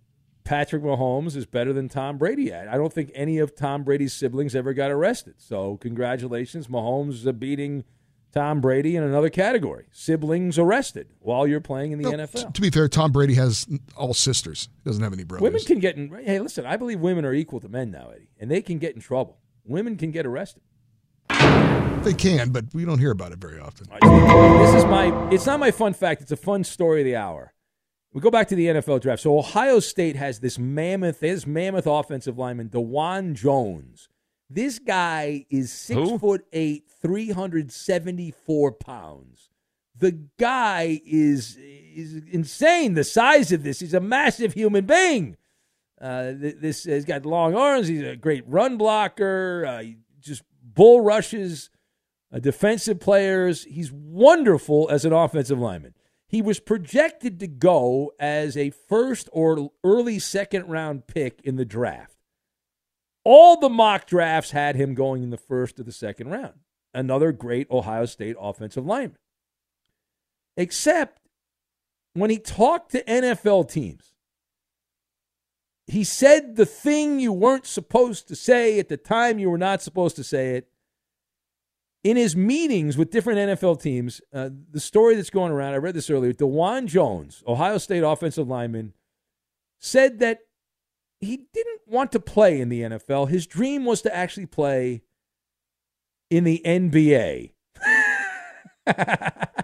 Patrick 0.44 0.82
Mahomes 0.82 1.36
is 1.36 1.46
better 1.46 1.72
than 1.72 1.88
Tom 1.88 2.18
Brady 2.18 2.52
at. 2.52 2.68
I 2.68 2.76
don't 2.76 2.92
think 2.92 3.10
any 3.14 3.38
of 3.38 3.54
Tom 3.56 3.82
Brady's 3.82 4.12
siblings 4.12 4.54
ever 4.54 4.74
got 4.74 4.90
arrested. 4.90 5.34
So, 5.38 5.76
congratulations, 5.78 6.66
Mahomes, 6.66 7.38
beating 7.38 7.84
Tom 8.32 8.60
Brady 8.60 8.96
in 8.96 9.02
another 9.04 9.30
category. 9.30 9.86
Siblings 9.92 10.58
arrested 10.58 11.08
while 11.20 11.46
you're 11.46 11.60
playing 11.60 11.92
in 11.92 12.02
the 12.02 12.10
NFL. 12.10 12.52
To 12.52 12.60
be 12.60 12.68
fair, 12.68 12.88
Tom 12.88 13.12
Brady 13.12 13.34
has 13.34 13.66
all 13.96 14.12
sisters. 14.12 14.68
He 14.82 14.90
doesn't 14.90 15.02
have 15.02 15.12
any 15.14 15.22
brothers. 15.24 15.44
Women 15.44 15.60
can 15.62 15.78
get 15.78 15.96
in. 15.96 16.10
Hey, 16.24 16.40
listen, 16.40 16.66
I 16.66 16.76
believe 16.76 17.00
women 17.00 17.24
are 17.24 17.32
equal 17.32 17.60
to 17.60 17.68
men 17.68 17.90
now, 17.90 18.10
Eddie, 18.14 18.28
and 18.38 18.50
they 18.50 18.60
can 18.60 18.78
get 18.78 18.94
in 18.94 19.00
trouble. 19.00 19.38
women 19.64 19.96
can 19.96 20.10
get 20.10 20.26
arrested. 20.26 20.62
They 22.04 22.12
can, 22.12 22.50
but 22.50 22.66
we 22.74 22.84
don't 22.84 22.98
hear 22.98 23.12
about 23.12 23.32
it 23.32 23.38
very 23.38 23.58
often. 23.58 23.88
This 23.90 24.74
is 24.74 24.84
my. 24.84 25.28
It's 25.30 25.46
not 25.46 25.58
my 25.58 25.70
fun 25.70 25.94
fact. 25.94 26.20
It's 26.20 26.32
a 26.32 26.36
fun 26.36 26.62
story 26.62 27.00
of 27.00 27.06
the 27.06 27.16
hour. 27.16 27.54
We 28.12 28.20
go 28.20 28.30
back 28.30 28.46
to 28.48 28.54
the 28.54 28.66
NFL 28.66 29.00
draft. 29.00 29.22
So 29.22 29.38
Ohio 29.38 29.80
State 29.80 30.14
has 30.14 30.38
this 30.38 30.58
mammoth, 30.58 31.20
this 31.20 31.46
mammoth 31.46 31.86
offensive 31.86 32.38
lineman, 32.38 32.68
Dawand 32.68 33.34
Jones. 33.34 34.08
This 34.48 34.78
guy 34.78 35.46
is 35.50 35.72
six 35.72 35.98
Who? 35.98 36.18
foot 36.18 36.44
eight, 36.52 36.84
three 37.02 37.30
hundred 37.30 37.72
seventy 37.72 38.30
four 38.30 38.70
pounds. 38.70 39.48
The 39.98 40.12
guy 40.38 41.00
is 41.06 41.56
is 41.58 42.22
insane. 42.30 42.94
The 42.94 43.04
size 43.04 43.50
of 43.50 43.62
this. 43.62 43.80
He's 43.80 43.94
a 43.94 44.00
massive 44.00 44.52
human 44.52 44.84
being. 44.84 45.36
Uh, 46.00 46.32
this 46.36 46.84
he's 46.84 47.04
got 47.04 47.24
long 47.24 47.54
arms. 47.54 47.88
He's 47.88 48.02
a 48.02 48.14
great 48.14 48.44
run 48.46 48.76
blocker. 48.76 49.64
Uh, 49.66 49.82
he 49.82 49.96
just 50.20 50.42
bull 50.74 51.00
rushes 51.00 51.70
uh, 52.32 52.38
defensive 52.38 53.00
players. 53.00 53.64
He's 53.64 53.92
wonderful 53.92 54.88
as 54.90 55.04
an 55.04 55.12
offensive 55.12 55.58
lineman. 55.58 55.94
He 56.26 56.42
was 56.42 56.58
projected 56.58 57.38
to 57.40 57.46
go 57.46 58.12
as 58.18 58.56
a 58.56 58.70
first 58.70 59.28
or 59.32 59.70
early 59.84 60.18
second 60.18 60.68
round 60.68 61.06
pick 61.06 61.40
in 61.44 61.56
the 61.56 61.64
draft. 61.64 62.16
All 63.24 63.58
the 63.58 63.68
mock 63.68 64.06
drafts 64.06 64.50
had 64.50 64.76
him 64.76 64.94
going 64.94 65.22
in 65.22 65.30
the 65.30 65.36
first 65.36 65.78
or 65.78 65.84
the 65.84 65.92
second 65.92 66.28
round. 66.28 66.54
Another 66.92 67.32
great 67.32 67.70
Ohio 67.70 68.04
State 68.04 68.36
offensive 68.38 68.84
lineman. 68.84 69.18
Except 70.56 71.20
when 72.14 72.30
he 72.30 72.38
talked 72.38 72.92
to 72.92 73.04
NFL 73.04 73.68
teams, 73.70 74.13
he 75.86 76.04
said 76.04 76.56
the 76.56 76.66
thing 76.66 77.20
you 77.20 77.32
weren't 77.32 77.66
supposed 77.66 78.28
to 78.28 78.36
say 78.36 78.78
at 78.78 78.88
the 78.88 78.96
time 78.96 79.38
you 79.38 79.50
were 79.50 79.58
not 79.58 79.82
supposed 79.82 80.16
to 80.16 80.24
say 80.24 80.56
it. 80.56 80.68
In 82.02 82.16
his 82.18 82.36
meetings 82.36 82.98
with 82.98 83.10
different 83.10 83.38
NFL 83.38 83.80
teams, 83.80 84.20
uh, 84.32 84.50
the 84.70 84.80
story 84.80 85.14
that's 85.14 85.30
going 85.30 85.52
around, 85.52 85.72
I 85.72 85.78
read 85.78 85.94
this 85.94 86.10
earlier, 86.10 86.34
Dawand 86.34 86.86
Jones, 86.86 87.42
Ohio 87.46 87.78
State 87.78 88.02
offensive 88.02 88.46
lineman, 88.46 88.92
said 89.78 90.18
that 90.18 90.40
he 91.20 91.46
didn't 91.54 91.80
want 91.86 92.12
to 92.12 92.20
play 92.20 92.60
in 92.60 92.68
the 92.68 92.82
NFL. 92.82 93.30
His 93.30 93.46
dream 93.46 93.86
was 93.86 94.02
to 94.02 94.14
actually 94.14 94.44
play 94.46 95.02
in 96.30 96.44
the 96.44 96.60
NBA. 96.64 97.52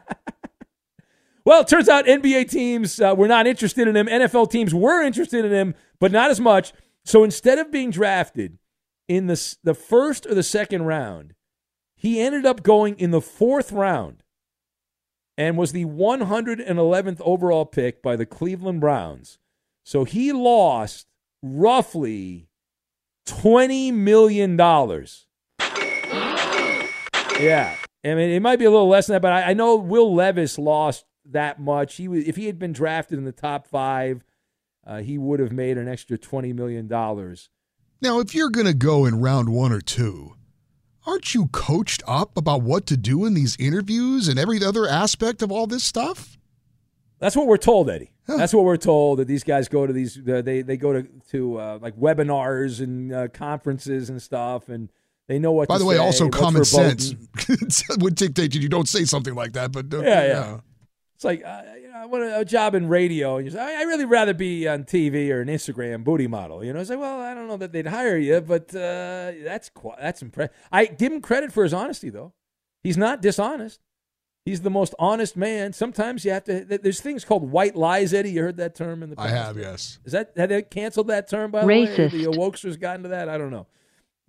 Well, 1.44 1.62
it 1.62 1.68
turns 1.68 1.88
out 1.88 2.04
NBA 2.04 2.50
teams 2.50 3.00
uh, 3.00 3.14
were 3.16 3.26
not 3.26 3.46
interested 3.46 3.88
in 3.88 3.96
him. 3.96 4.06
NFL 4.06 4.50
teams 4.50 4.74
were 4.74 5.02
interested 5.02 5.44
in 5.44 5.52
him, 5.52 5.74
but 6.00 6.10
not 6.10 6.30
as 6.30 6.40
much. 6.40 6.72
So 7.04 7.22
instead 7.22 7.58
of 7.58 7.70
being 7.70 7.90
drafted 7.90 8.58
in 9.08 9.26
the, 9.26 9.56
the 9.62 9.74
first 9.74 10.26
or 10.26 10.34
the 10.34 10.42
second 10.42 10.82
round, 10.82 11.34
he 11.94 12.20
ended 12.20 12.46
up 12.46 12.62
going 12.62 12.98
in 12.98 13.10
the 13.10 13.20
fourth 13.20 13.70
round 13.72 14.22
and 15.36 15.56
was 15.56 15.72
the 15.72 15.84
111th 15.84 17.20
overall 17.20 17.66
pick 17.66 18.02
by 18.02 18.16
the 18.16 18.26
Cleveland 18.26 18.80
Browns. 18.80 19.38
So 19.84 20.04
he 20.04 20.32
lost 20.32 21.06
roughly 21.42 22.48
$20 23.26 23.92
million. 23.92 24.56
Yeah. 27.40 27.74
I 28.04 28.14
mean, 28.14 28.30
it 28.30 28.40
might 28.40 28.58
be 28.58 28.64
a 28.64 28.70
little 28.70 28.88
less 28.88 29.06
than 29.06 29.14
that, 29.14 29.22
but 29.22 29.32
I, 29.32 29.50
I 29.50 29.54
know 29.54 29.76
Will 29.76 30.14
Levis 30.14 30.58
lost 30.58 31.04
that 31.26 31.60
much. 31.60 31.96
He 31.96 32.08
was, 32.08 32.26
if 32.26 32.36
he 32.36 32.46
had 32.46 32.58
been 32.58 32.72
drafted 32.72 33.18
in 33.18 33.24
the 33.24 33.32
top 33.32 33.66
five, 33.66 34.24
uh, 34.90 34.98
he 34.98 35.16
would 35.16 35.38
have 35.38 35.52
made 35.52 35.78
an 35.78 35.86
extra 35.88 36.18
twenty 36.18 36.52
million 36.52 36.88
dollars. 36.88 37.48
Now, 38.02 38.18
if 38.18 38.34
you're 38.34 38.50
going 38.50 38.66
to 38.66 38.74
go 38.74 39.06
in 39.06 39.20
round 39.20 39.50
one 39.50 39.72
or 39.72 39.80
two, 39.80 40.34
aren't 41.06 41.32
you 41.34 41.46
coached 41.48 42.02
up 42.08 42.36
about 42.36 42.62
what 42.62 42.86
to 42.86 42.96
do 42.96 43.24
in 43.24 43.34
these 43.34 43.56
interviews 43.58 44.26
and 44.26 44.38
every 44.38 44.64
other 44.64 44.88
aspect 44.88 45.42
of 45.42 45.52
all 45.52 45.66
this 45.66 45.84
stuff? 45.84 46.38
That's 47.20 47.36
what 47.36 47.46
we're 47.46 47.58
told, 47.58 47.88
Eddie. 47.88 48.12
That's 48.26 48.54
what 48.54 48.64
we're 48.64 48.76
told 48.76 49.18
that 49.18 49.28
these 49.28 49.44
guys 49.44 49.68
go 49.68 49.86
to 49.86 49.92
these. 49.92 50.18
Uh, 50.26 50.42
they 50.42 50.62
they 50.62 50.76
go 50.76 50.92
to 50.92 51.06
to 51.30 51.58
uh, 51.58 51.78
like 51.80 51.96
webinars 51.96 52.80
and 52.80 53.12
uh, 53.12 53.28
conferences 53.28 54.08
and 54.10 54.20
stuff, 54.20 54.68
and 54.68 54.90
they 55.28 55.38
know 55.38 55.52
what. 55.52 55.68
By 55.68 55.78
the 55.78 55.84
way, 55.84 55.96
say, 55.96 56.00
also 56.00 56.28
common 56.28 56.64
sense 56.64 57.14
would 57.98 58.14
dictate 58.14 58.52
that 58.52 58.60
you 58.60 58.68
don't 58.68 58.88
say 58.88 59.04
something 59.04 59.34
like 59.34 59.52
that. 59.52 59.72
But 59.72 59.92
uh, 59.92 60.00
Yeah, 60.00 60.26
yeah. 60.26 60.60
It's 61.16 61.24
like 61.24 61.44
uh, 61.44 61.62
I 62.00 62.06
want 62.06 62.24
a, 62.24 62.40
a 62.40 62.44
job 62.46 62.74
in 62.74 62.88
radio, 62.88 63.36
and 63.36 63.44
you 63.44 63.50
say, 63.50 63.60
I, 63.60 63.80
I 63.80 63.82
really 63.82 64.06
rather 64.06 64.32
be 64.32 64.66
on 64.66 64.84
TV 64.84 65.28
or 65.30 65.42
an 65.42 65.48
Instagram 65.48 66.02
booty 66.02 66.26
model. 66.26 66.64
You 66.64 66.72
know, 66.72 66.80
it's 66.80 66.88
like, 66.88 66.98
well, 66.98 67.20
I 67.20 67.34
don't 67.34 67.46
know 67.46 67.58
that 67.58 67.72
they'd 67.72 67.86
hire 67.86 68.16
you, 68.16 68.40
but 68.40 68.74
uh, 68.74 69.32
that's 69.44 69.68
qu- 69.68 69.92
that's 70.00 70.22
impressive. 70.22 70.56
I 70.72 70.86
give 70.86 71.12
him 71.12 71.20
credit 71.20 71.52
for 71.52 71.62
his 71.62 71.74
honesty, 71.74 72.08
though. 72.08 72.32
He's 72.82 72.96
not 72.96 73.20
dishonest. 73.20 73.80
He's 74.46 74.62
the 74.62 74.70
most 74.70 74.94
honest 74.98 75.36
man. 75.36 75.74
Sometimes 75.74 76.24
you 76.24 76.30
have 76.30 76.44
to. 76.44 76.64
There's 76.64 77.02
things 77.02 77.26
called 77.26 77.50
white 77.50 77.76
lies, 77.76 78.14
Eddie. 78.14 78.30
You 78.30 78.40
heard 78.40 78.56
that 78.56 78.74
term 78.74 79.02
in 79.02 79.10
the 79.10 79.16
past. 79.16 79.28
I 79.28 79.36
have, 79.36 79.58
yes. 79.58 79.98
Is 80.06 80.12
that 80.12 80.32
have 80.36 80.48
they 80.48 80.62
canceled 80.62 81.08
that 81.08 81.28
term 81.28 81.50
by 81.50 81.60
the 81.60 81.66
way? 81.66 81.86
Racist. 81.86 82.12
The 82.12 82.30
wokesters 82.30 82.80
got 82.80 82.96
into 82.96 83.10
that. 83.10 83.28
I 83.28 83.36
don't 83.36 83.50
know. 83.50 83.66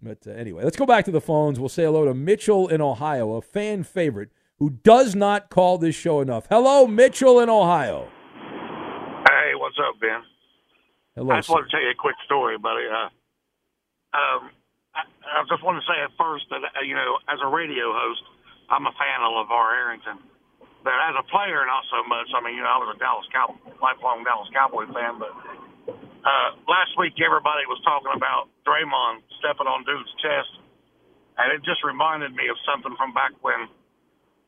But 0.03 0.27
uh, 0.27 0.31
anyway, 0.31 0.65
let's 0.65 0.75
go 0.75 0.85
back 0.85 1.05
to 1.05 1.11
the 1.11 1.21
phones. 1.21 1.57
We'll 1.57 1.69
say 1.69 1.83
hello 1.83 2.03
to 2.03 2.13
Mitchell 2.13 2.67
in 2.67 2.81
Ohio, 2.81 3.35
a 3.35 3.41
fan 3.41 3.83
favorite 3.83 4.31
who 4.61 4.69
does 4.85 5.17
not 5.17 5.49
call 5.49 5.81
this 5.81 5.97
show 5.97 6.21
enough. 6.21 6.45
Hello, 6.45 6.85
Mitchell 6.85 7.41
in 7.41 7.49
Ohio. 7.49 8.05
Hey, 9.25 9.57
what's 9.57 9.73
up, 9.81 9.97
Ben? 9.97 10.21
Hello. 11.17 11.33
I 11.33 11.41
just 11.41 11.49
want 11.49 11.65
to 11.65 11.69
tell 11.73 11.81
you 11.81 11.89
a 11.89 11.97
quick 11.97 12.13
story, 12.29 12.61
buddy. 12.61 12.85
Uh, 12.85 13.09
um, 14.13 14.53
I, 14.93 15.01
I 15.01 15.41
just 15.49 15.65
want 15.65 15.81
to 15.81 15.85
say 15.89 15.97
at 15.97 16.13
first 16.13 16.45
that 16.53 16.61
uh, 16.61 16.85
you 16.85 16.93
know, 16.93 17.17
as 17.25 17.41
a 17.41 17.49
radio 17.49 17.89
host, 17.89 18.21
I'm 18.69 18.85
a 18.85 18.93
fan 19.01 19.25
of 19.25 19.33
LaVar 19.33 19.69
Arrington, 19.81 20.21
but 20.85 20.93
as 21.09 21.17
a 21.17 21.25
player, 21.33 21.65
not 21.65 21.81
so 21.89 22.05
much. 22.05 22.29
I 22.29 22.45
mean, 22.45 22.53
you 22.53 22.61
know, 22.61 22.69
I 22.69 22.77
was 22.85 22.93
a 22.93 23.01
Dallas 23.01 23.25
Cow- 23.33 23.57
lifelong 23.81 24.21
Dallas 24.21 24.53
Cowboy 24.53 24.85
fan, 24.93 25.17
but 25.17 25.33
uh, 26.21 26.49
last 26.69 26.93
week 27.01 27.17
everybody 27.17 27.65
was 27.65 27.81
talking 27.81 28.13
about 28.13 28.45
Draymond 28.61 29.25
stepping 29.41 29.65
on 29.65 29.81
dude's 29.89 30.13
chest, 30.21 30.53
and 31.41 31.49
it 31.49 31.65
just 31.65 31.81
reminded 31.81 32.37
me 32.37 32.45
of 32.45 32.61
something 32.61 32.93
from 32.93 33.09
back 33.17 33.33
when 33.41 33.65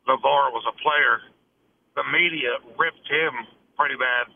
LaVar 0.07 0.51
was 0.51 0.63
a 0.67 0.75
player. 0.81 1.21
The 1.95 2.03
media 2.11 2.49
ripped 2.77 3.07
him 3.09 3.33
pretty 3.77 3.95
bad 3.95 4.33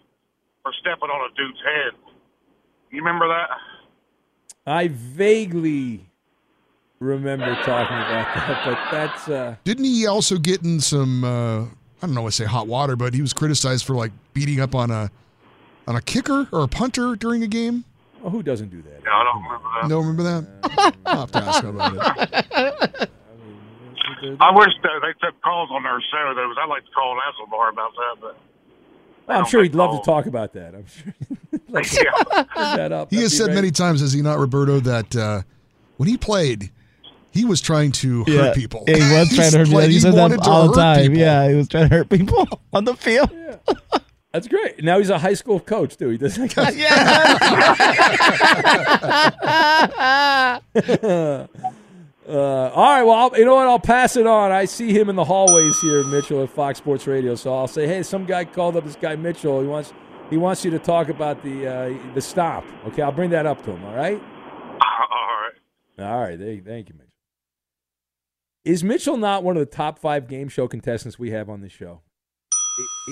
for 0.63 0.71
stepping 0.79 1.09
on 1.09 1.29
a 1.31 1.33
dude's 1.35 1.59
head. 1.65 1.93
You 2.91 2.99
remember 2.99 3.27
that? 3.27 3.49
I 4.65 4.87
vaguely 4.89 6.05
remember 6.99 7.53
talking 7.63 7.95
about 7.97 8.35
that, 8.35 8.61
but 8.65 8.91
that's 8.91 9.29
uh, 9.29 9.55
Didn't 9.63 9.85
he 9.85 10.05
also 10.07 10.37
get 10.37 10.63
in 10.63 10.79
some? 10.79 11.23
Uh, 11.23 11.61
I 11.63 11.69
don't 12.01 12.13
know 12.13 12.21
what 12.21 12.29
to 12.31 12.35
say 12.35 12.45
hot 12.45 12.67
water, 12.67 12.95
but 12.95 13.13
he 13.13 13.21
was 13.21 13.33
criticized 13.33 13.85
for 13.85 13.95
like 13.95 14.11
beating 14.33 14.59
up 14.59 14.75
on 14.75 14.91
a 14.91 15.09
on 15.87 15.95
a 15.95 16.01
kicker 16.01 16.47
or 16.51 16.63
a 16.63 16.67
punter 16.67 17.15
during 17.15 17.43
a 17.43 17.47
game. 17.47 17.85
well, 18.21 18.29
who 18.29 18.43
doesn't 18.43 18.69
do 18.69 18.81
that? 18.81 19.03
No, 19.03 19.11
I 19.11 19.23
don't 19.23 19.43
remember 19.43 19.69
that. 19.81 19.87
No, 19.87 19.99
remember 19.99 20.23
that? 20.23 20.95
I'll 21.05 21.19
have 21.21 21.31
to 21.31 21.43
ask 21.43 21.63
about 21.63 22.97
it. 22.99 23.09
I 24.39 24.51
wish 24.55 24.73
that 24.83 24.99
they 25.01 25.13
took 25.27 25.41
calls 25.41 25.69
on 25.71 25.83
their 25.83 25.99
show. 26.01 26.33
There 26.35 26.47
was 26.47 26.57
I 26.61 26.65
like 26.67 26.83
to 26.85 26.91
call 26.91 27.13
an 27.13 27.19
Hasselbar 27.19 27.71
about 27.71 27.91
that, 27.95 28.15
but 28.21 28.37
Well, 29.27 29.39
I'm 29.39 29.45
sure 29.45 29.63
he'd 29.63 29.75
love 29.75 29.99
to 29.99 30.05
talk 30.05 30.25
about 30.25 30.53
that. 30.53 30.73
I'm 30.75 30.85
sure. 30.87 31.13
Like, 31.69 31.89
bring 32.55 32.77
that 32.77 32.91
up. 32.91 33.09
He 33.09 33.17
That'd 33.17 33.23
has 33.25 33.37
said 33.37 33.45
great. 33.45 33.55
many 33.55 33.71
times, 33.71 34.01
has 34.01 34.13
he 34.13 34.21
not, 34.21 34.37
Roberto, 34.39 34.79
that 34.81 35.15
uh, 35.15 35.41
when 35.97 36.07
he 36.09 36.17
played, 36.17 36.71
he 37.31 37.45
was 37.45 37.61
trying 37.61 37.91
to 37.93 38.19
hurt 38.23 38.27
Yeah, 38.29 38.53
people. 38.53 38.83
yeah, 38.87 38.95
he 38.95 39.19
was 39.19 39.29
trying 39.35 39.51
to 39.51 39.57
hurt 39.59 39.67
He's 39.67 39.69
people. 39.69 39.81
He 39.81 39.93
he 39.93 39.99
said 39.99 40.13
wanted 40.13 40.39
that 40.39 40.43
to 40.45 40.49
all 40.49 40.61
the 40.71 40.81
hurt 40.81 40.95
time. 40.95 41.01
people. 41.03 41.17
Yeah, 41.19 41.49
he 41.49 41.55
was 41.55 41.67
trying 41.67 41.89
to 41.89 41.95
hurt 41.95 42.09
people 42.09 42.47
on 42.73 42.85
the 42.85 42.95
field. 42.95 43.29
That's 44.33 44.47
great. 44.47 44.83
Now 44.83 44.97
he's 44.99 45.09
a 45.09 45.17
high 45.19 45.33
school 45.33 45.59
coach 45.59 45.97
too. 45.97 46.09
He 46.09 46.17
does. 46.17 46.37
Uh, 52.27 52.71
all 52.73 52.95
right. 52.95 53.03
Well, 53.03 53.15
I'll, 53.15 53.37
you 53.37 53.45
know 53.45 53.55
what? 53.55 53.67
I'll 53.67 53.79
pass 53.79 54.15
it 54.15 54.27
on. 54.27 54.51
I 54.51 54.65
see 54.65 54.91
him 54.91 55.09
in 55.09 55.15
the 55.15 55.23
hallways 55.23 55.79
here, 55.79 56.03
Mitchell, 56.05 56.43
at 56.43 56.49
Fox 56.49 56.77
Sports 56.77 57.07
Radio. 57.07 57.35
So 57.35 57.55
I'll 57.55 57.67
say, 57.67 57.87
hey, 57.87 58.03
some 58.03 58.25
guy 58.25 58.45
called 58.45 58.75
up 58.75 58.83
this 58.83 58.95
guy 58.95 59.15
Mitchell. 59.15 59.61
He 59.61 59.67
wants 59.67 59.93
he 60.29 60.37
wants 60.37 60.65
you 60.65 60.71
to 60.71 60.79
talk 60.79 61.09
about 61.09 61.41
the 61.43 61.67
uh, 61.67 62.13
the 62.13 62.21
stop. 62.21 62.65
Okay, 62.87 63.01
I'll 63.01 63.11
bring 63.11 63.29
that 63.29 63.45
up 63.45 63.63
to 63.63 63.71
him. 63.71 63.85
All 63.85 63.95
right. 63.95 64.21
all 64.81 65.41
right. 65.41 66.11
All 66.11 66.19
right. 66.19 66.39
Thank, 66.39 66.65
thank 66.65 66.89
you, 66.89 66.95
Mitchell. 66.95 67.07
Is 68.65 68.83
Mitchell 68.83 69.15
not 69.15 69.43
one 69.43 69.55
of 69.55 69.61
the 69.61 69.73
top 69.73 69.97
five 69.97 70.27
game 70.27 70.49
show 70.49 70.67
contestants 70.67 71.17
we 71.17 71.31
have 71.31 71.49
on 71.49 71.61
this 71.61 71.71
show? 71.71 72.01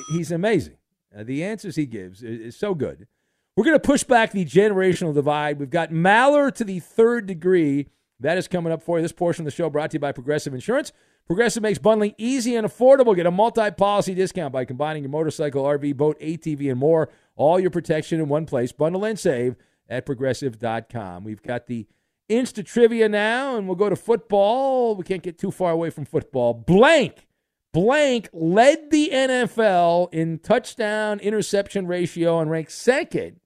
He's 0.10 0.32
amazing. 0.32 0.76
Uh, 1.18 1.24
the 1.24 1.44
answers 1.44 1.78
he 1.78 1.86
gives 1.86 2.22
is, 2.22 2.42
is 2.42 2.56
so 2.58 2.76
good. 2.76 3.08
We're 3.56 3.64
going 3.64 3.76
to 3.76 3.80
push 3.80 4.04
back 4.04 4.34
the 4.34 4.44
generational 4.44 5.14
divide. 5.14 5.60
We've 5.60 5.70
got 5.70 5.92
Maller 5.92 6.54
to 6.56 6.66
the 6.66 6.80
third 6.80 7.26
degree. 7.26 7.88
That 8.20 8.38
is 8.38 8.48
coming 8.48 8.72
up 8.72 8.82
for 8.82 8.98
you. 8.98 9.02
This 9.02 9.12
portion 9.12 9.44
of 9.44 9.46
the 9.46 9.56
show 9.56 9.70
brought 9.70 9.92
to 9.92 9.96
you 9.96 10.00
by 10.00 10.12
Progressive 10.12 10.54
Insurance. 10.54 10.92
Progressive 11.28 11.64
makes 11.64 11.80
bundling 11.80 12.14
easy 12.18 12.56
and 12.56 12.66
affordable. 12.66 13.16
Get 13.16 13.26
a 13.26 13.32
multi 13.32 13.72
policy 13.72 14.14
discount 14.14 14.54
by 14.54 14.64
combining 14.64 15.04
your 15.04 15.10
motorcycle, 15.10 15.64
RV, 15.64 15.98
boat, 15.98 16.20
ATV, 16.20 16.70
and 16.70 16.80
more. 16.80 17.10
All 17.36 17.60
your 17.60 17.72
protection 17.72 18.20
in 18.20 18.30
one 18.30 18.46
place. 18.46 18.72
Bundle 18.72 19.04
and 19.04 19.20
save 19.20 19.56
at 19.90 20.06
progressive.com. 20.06 21.24
We've 21.24 21.42
got 21.42 21.68
the 21.68 21.88
Insta 22.30 22.66
trivia 22.66 23.10
now, 23.10 23.58
and 23.58 23.68
we'll 23.68 23.76
go 23.76 23.90
to 23.90 23.96
football. 23.96 24.96
We 24.96 25.04
can't 25.04 25.22
get 25.22 25.38
too 25.38 25.52
far 25.52 25.72
away 25.72 25.90
from 25.90 26.06
football. 26.06 26.54
Blank, 26.54 27.28
blank 27.74 28.30
led 28.34 28.90
the 28.92 29.10
NFL 29.12 30.14
in 30.14 30.40
touchdown 30.40 31.20
interception 31.20 31.86
ratio 31.86 32.40
and 32.40 32.50
ranked 32.50 32.72
second 32.72 33.40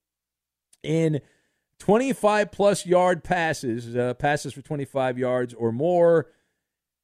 in 0.84 1.22
25 1.80 2.52
plus 2.52 2.86
yard 2.86 3.24
passes, 3.24 3.96
uh, 3.96 4.14
passes 4.14 4.54
for 4.54 4.62
25 4.62 5.18
yards 5.18 5.54
or 5.54 5.72
more. 5.72 6.28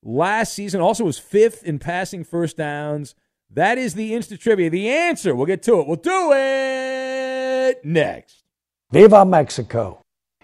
Last 0.03 0.53
season 0.53 0.81
also 0.81 1.03
was 1.03 1.17
fifth 1.17 1.63
in 1.63 1.79
passing 1.79 2.23
first 2.23 2.57
downs. 2.57 3.15
That 3.49 3.77
is 3.77 3.95
the 3.95 4.11
Insta 4.11 4.39
trivia. 4.39 4.69
The 4.69 4.89
answer, 4.89 5.35
we'll 5.35 5.45
get 5.45 5.63
to 5.63 5.79
it. 5.79 5.87
We'll 5.87 5.95
do 5.95 6.31
it 6.33 7.83
next. 7.83 8.43
Viva 8.91 9.25
Mexico. 9.25 10.01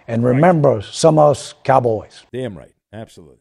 And 0.08 0.26
remember, 0.26 0.80
somos 0.80 1.54
Cowboys. 1.64 2.26
Damn 2.34 2.58
right. 2.58 2.74
Absolutely. 2.92 3.38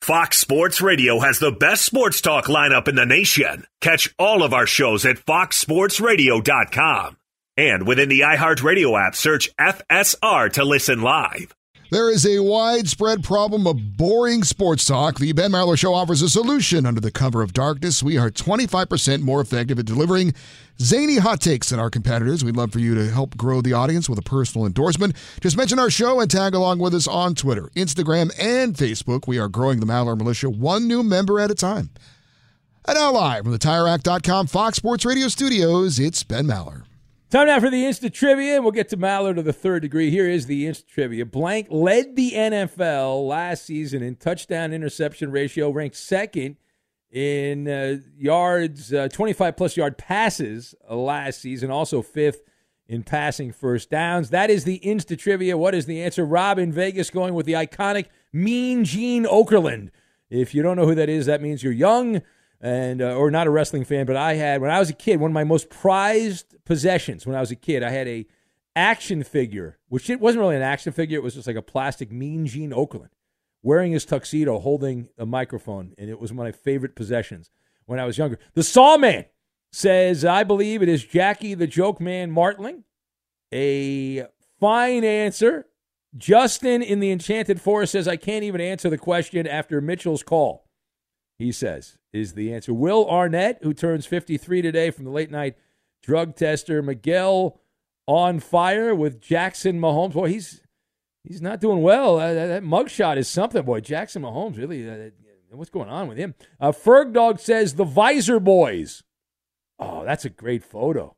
Fox 0.00 0.38
Sports 0.38 0.82
Radio 0.82 1.20
has 1.20 1.38
the 1.38 1.50
best 1.50 1.84
sports 1.84 2.20
talk 2.20 2.44
lineup 2.44 2.88
in 2.88 2.94
the 2.94 3.06
nation. 3.06 3.66
Catch 3.80 4.14
all 4.18 4.42
of 4.42 4.52
our 4.52 4.66
shows 4.66 5.06
at 5.06 5.16
foxsportsradio.com. 5.16 7.16
And 7.56 7.86
within 7.86 8.08
the 8.08 8.20
iHeartRadio 8.20 9.00
app, 9.00 9.14
search 9.14 9.54
FSR 9.56 10.52
to 10.54 10.64
listen 10.64 11.02
live. 11.02 11.54
There 11.90 12.10
is 12.10 12.26
a 12.26 12.40
widespread 12.40 13.22
problem 13.22 13.68
of 13.68 13.96
boring 13.96 14.42
sports 14.42 14.84
talk. 14.84 15.18
The 15.18 15.32
Ben 15.32 15.52
Maller 15.52 15.78
Show 15.78 15.94
offers 15.94 16.22
a 16.22 16.28
solution 16.28 16.86
under 16.86 17.00
the 17.00 17.12
cover 17.12 17.40
of 17.42 17.52
darkness. 17.52 18.02
We 18.02 18.18
are 18.18 18.30
25% 18.30 19.20
more 19.20 19.40
effective 19.40 19.78
at 19.78 19.86
delivering 19.86 20.34
zany 20.80 21.18
hot 21.18 21.40
takes 21.40 21.68
than 21.68 21.78
our 21.78 21.90
competitors. 21.90 22.42
We'd 22.42 22.56
love 22.56 22.72
for 22.72 22.80
you 22.80 22.96
to 22.96 23.10
help 23.10 23.36
grow 23.36 23.60
the 23.60 23.74
audience 23.74 24.08
with 24.08 24.18
a 24.18 24.22
personal 24.22 24.66
endorsement. 24.66 25.14
Just 25.40 25.56
mention 25.56 25.78
our 25.78 25.90
show 25.90 26.18
and 26.18 26.28
tag 26.28 26.54
along 26.54 26.80
with 26.80 26.94
us 26.94 27.06
on 27.06 27.36
Twitter, 27.36 27.70
Instagram, 27.76 28.32
and 28.40 28.74
Facebook. 28.74 29.28
We 29.28 29.38
are 29.38 29.48
growing 29.48 29.78
the 29.78 29.86
Maller 29.86 30.18
Militia 30.18 30.50
one 30.50 30.88
new 30.88 31.04
member 31.04 31.38
at 31.38 31.52
a 31.52 31.54
time. 31.54 31.90
And 32.88 32.96
now 32.96 33.12
live 33.12 33.44
from 33.44 33.52
the 33.52 33.58
TireRack.com 33.58 34.48
Fox 34.48 34.78
Sports 34.78 35.04
Radio 35.04 35.28
studios, 35.28 36.00
it's 36.00 36.24
Ben 36.24 36.46
Maller. 36.46 36.82
Time 37.34 37.48
now 37.48 37.58
for 37.58 37.68
the 37.68 37.84
instant 37.84 38.14
trivia, 38.14 38.54
and 38.54 38.62
we'll 38.62 38.70
get 38.70 38.88
to 38.90 38.96
Maller 38.96 39.36
of 39.36 39.44
the 39.44 39.52
third 39.52 39.82
degree. 39.82 40.08
Here 40.08 40.28
is 40.28 40.46
the 40.46 40.68
instant 40.68 40.88
trivia. 40.88 41.26
Blank 41.26 41.66
led 41.68 42.14
the 42.14 42.30
NFL 42.30 43.26
last 43.26 43.64
season 43.64 44.04
in 44.04 44.14
touchdown 44.14 44.72
interception 44.72 45.32
ratio, 45.32 45.70
ranked 45.70 45.96
second 45.96 46.58
in 47.10 47.66
uh, 47.66 47.96
yards, 48.16 48.92
uh, 48.94 49.08
25 49.08 49.56
plus 49.56 49.76
yard 49.76 49.98
passes 49.98 50.76
uh, 50.88 50.94
last 50.94 51.40
season, 51.40 51.72
also 51.72 52.02
fifth 52.02 52.44
in 52.86 53.02
passing 53.02 53.50
first 53.50 53.90
downs. 53.90 54.30
That 54.30 54.48
is 54.48 54.62
the 54.62 54.76
instant 54.76 55.18
trivia. 55.18 55.58
What 55.58 55.74
is 55.74 55.86
the 55.86 56.04
answer? 56.04 56.24
Rob 56.24 56.60
in 56.60 56.70
Vegas 56.70 57.10
going 57.10 57.34
with 57.34 57.46
the 57.46 57.54
iconic 57.54 58.06
Mean 58.32 58.84
Gene 58.84 59.24
Okerlund. 59.24 59.90
If 60.30 60.54
you 60.54 60.62
don't 60.62 60.76
know 60.76 60.86
who 60.86 60.94
that 60.94 61.08
is, 61.08 61.26
that 61.26 61.42
means 61.42 61.64
you're 61.64 61.72
young 61.72 62.22
and 62.64 63.02
uh, 63.02 63.14
or 63.14 63.30
not 63.30 63.46
a 63.46 63.50
wrestling 63.50 63.84
fan, 63.84 64.06
but 64.06 64.16
I 64.16 64.34
had 64.34 64.62
when 64.62 64.70
I 64.70 64.78
was 64.78 64.88
a 64.88 64.94
kid 64.94 65.20
one 65.20 65.30
of 65.30 65.34
my 65.34 65.44
most 65.44 65.68
prized 65.68 66.56
possessions 66.64 67.26
when 67.26 67.36
I 67.36 67.40
was 67.40 67.50
a 67.50 67.56
kid. 67.56 67.82
I 67.82 67.90
had 67.90 68.08
a 68.08 68.26
action 68.74 69.22
figure, 69.22 69.78
which 69.88 70.08
it 70.08 70.18
wasn't 70.18 70.40
really 70.40 70.56
an 70.56 70.62
action 70.62 70.90
figure; 70.90 71.18
it 71.18 71.22
was 71.22 71.34
just 71.34 71.46
like 71.46 71.56
a 71.56 71.62
plastic 71.62 72.10
Mean 72.10 72.46
Gene 72.46 72.70
Okerlund 72.70 73.10
wearing 73.62 73.92
his 73.92 74.06
tuxedo, 74.06 74.58
holding 74.58 75.08
a 75.18 75.26
microphone, 75.26 75.94
and 75.98 76.08
it 76.08 76.18
was 76.18 76.32
one 76.32 76.46
of 76.46 76.54
my 76.54 76.58
favorite 76.58 76.96
possessions 76.96 77.50
when 77.84 78.00
I 78.00 78.06
was 78.06 78.16
younger. 78.16 78.38
The 78.54 78.62
Sawman 78.62 79.26
says, 79.70 80.24
"I 80.24 80.42
believe 80.42 80.80
it 80.80 80.88
is 80.88 81.04
Jackie 81.04 81.52
the 81.52 81.66
Joke 81.66 82.00
Man 82.00 82.30
Martling." 82.30 82.84
A 83.52 84.24
fine 84.58 85.04
answer. 85.04 85.66
Justin 86.16 86.80
in 86.80 87.00
the 87.00 87.10
Enchanted 87.10 87.60
Forest 87.60 87.92
says, 87.92 88.08
"I 88.08 88.16
can't 88.16 88.42
even 88.42 88.62
answer 88.62 88.88
the 88.88 88.96
question 88.96 89.46
after 89.46 89.82
Mitchell's 89.82 90.22
call." 90.22 90.64
He 91.36 91.52
says, 91.52 91.98
is 92.14 92.34
the 92.34 92.54
answer. 92.54 92.72
Will 92.72 93.08
Arnett, 93.10 93.58
who 93.62 93.74
turns 93.74 94.06
53 94.06 94.62
today 94.62 94.90
from 94.90 95.04
the 95.04 95.10
late 95.10 95.30
night 95.30 95.56
drug 96.04 96.36
tester. 96.36 96.82
Miguel 96.82 97.58
on 98.06 98.38
fire 98.38 98.94
with 98.94 99.20
Jackson 99.20 99.80
Mahomes. 99.80 100.12
Boy, 100.12 100.28
he's 100.28 100.60
he's 101.24 101.42
not 101.42 101.60
doing 101.60 101.82
well. 101.82 102.18
Uh, 102.18 102.32
that, 102.32 102.62
mugshot 102.62 103.16
is 103.16 103.28
something, 103.28 103.62
boy. 103.62 103.80
Jackson 103.80 104.22
Mahomes, 104.22 104.58
really, 104.58 104.88
uh, 104.88 105.10
what's 105.50 105.70
going 105.70 105.88
on 105.88 106.08
with 106.08 106.18
him? 106.18 106.34
Uh, 106.60 106.72
Ferg 106.72 107.12
Dog 107.12 107.40
says 107.40 107.74
the 107.74 107.84
Visor 107.84 108.38
Boys. 108.38 109.02
Oh, 109.78 110.04
that's 110.04 110.24
a 110.24 110.30
great 110.30 110.62
photo. 110.62 111.16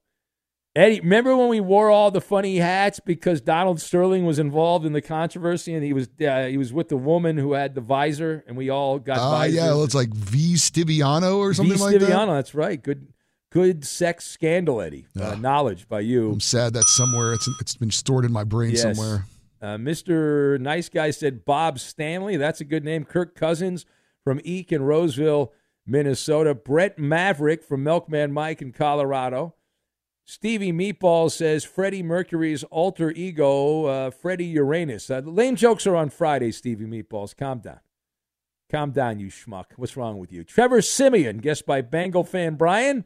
Eddie, 0.77 1.01
remember 1.01 1.35
when 1.37 1.49
we 1.49 1.59
wore 1.61 1.91
all 1.91 2.11
the 2.11 2.21
funny 2.21 2.59
hats 2.59 3.01
because 3.01 3.41
Donald 3.41 3.81
Sterling 3.81 4.27
was 4.27 4.39
involved 4.39 4.85
in 4.85 4.93
the 4.93 5.01
controversy 5.01 5.75
and 5.75 5.83
he 5.83 5.95
was 5.95 6.09
uh, 6.21 6.45
he 6.45 6.59
was 6.59 6.71
with 6.73 6.89
the 6.91 6.97
woman 6.99 7.39
who 7.39 7.55
had 7.55 7.75
the 7.75 7.81
visor 7.81 8.45
and 8.47 8.57
we 8.59 8.69
all 8.69 8.99
got 8.99 9.19
Ah, 9.19 9.31
visors. 9.31 9.55
yeah, 9.57 9.67
well, 9.69 9.85
it's 9.85 9.95
like 9.95 10.11
V. 10.15 10.55
Stiviano 10.55 11.39
or 11.39 11.55
something 11.55 11.79
V. 11.79 11.83
like 11.83 11.93
that. 11.95 12.01
V 12.01 12.13
Stiviano, 12.13 12.35
that's 12.37 12.55
right. 12.55 12.83
Good 12.83 13.09
good 13.51 13.87
sex 13.87 14.27
scandal, 14.27 14.83
Eddie. 14.83 15.07
Uh, 15.19 15.35
knowledge 15.37 15.89
by 15.89 16.01
you. 16.01 16.33
I'm 16.33 16.41
sad 16.41 16.75
that 16.75 16.85
somewhere 16.89 17.33
it's 17.33 17.49
it's 17.61 17.75
been 17.77 17.91
stored 17.91 18.27
in 18.27 18.33
my 18.33 18.45
brain 18.45 18.73
Yes. 18.73 18.83
somewhere. 18.83 19.25
Uh, 19.63 19.79
Mr. 19.79 20.61
Nice 20.61 20.91
Guy 20.91 21.11
said 21.11 21.47
Bob 21.47 21.79
Stanley. 21.79 22.37
That's 22.37 22.61
a 22.61 22.65
good 22.65 22.85
name. 22.85 23.07
Kirk 23.07 23.35
Cousins 23.35 23.87
from 24.23 24.39
Eek 24.45 24.71
in 24.73 24.83
Roseville, 24.83 25.53
Minnesota. 25.87 26.55
Brett 26.55 26.99
Maverick 26.99 27.65
from 27.65 27.83
Milkman 27.83 28.33
Mike 28.33 28.61
in 28.61 28.73
Colorado. 28.73 29.55
Stevie 30.29 30.73
Meatball 30.73 31.31
says 31.31 31.63
Freddie 31.63 32.03
Mercury's 32.03 32.65
alter 32.65 33.13
ego, 33.13 33.85
uh, 33.85 34.11
Freddie 34.11 34.47
Uranus. 34.47 35.09
Uh, 35.09 35.23
lame 35.25 35.55
jokes 35.55 35.87
are 35.87 35.95
on 35.95 36.11
Friday, 36.11 36.51
Stevie 36.51 36.85
Meatballs. 36.85 37.35
Calm 37.37 37.61
down. 37.61 37.79
Calm 38.69 38.91
down, 38.91 39.21
you 39.21 39.29
schmuck. 39.29 39.67
What's 39.77 39.97
wrong 39.97 40.19
with 40.19 40.33
you? 40.33 40.43
Trevor 40.43 40.83
Siemian, 40.83 41.39
guessed 41.39 41.65
by 41.65 41.81
Bengal 41.81 42.25
fan 42.25 42.57
Brian. 42.57 43.05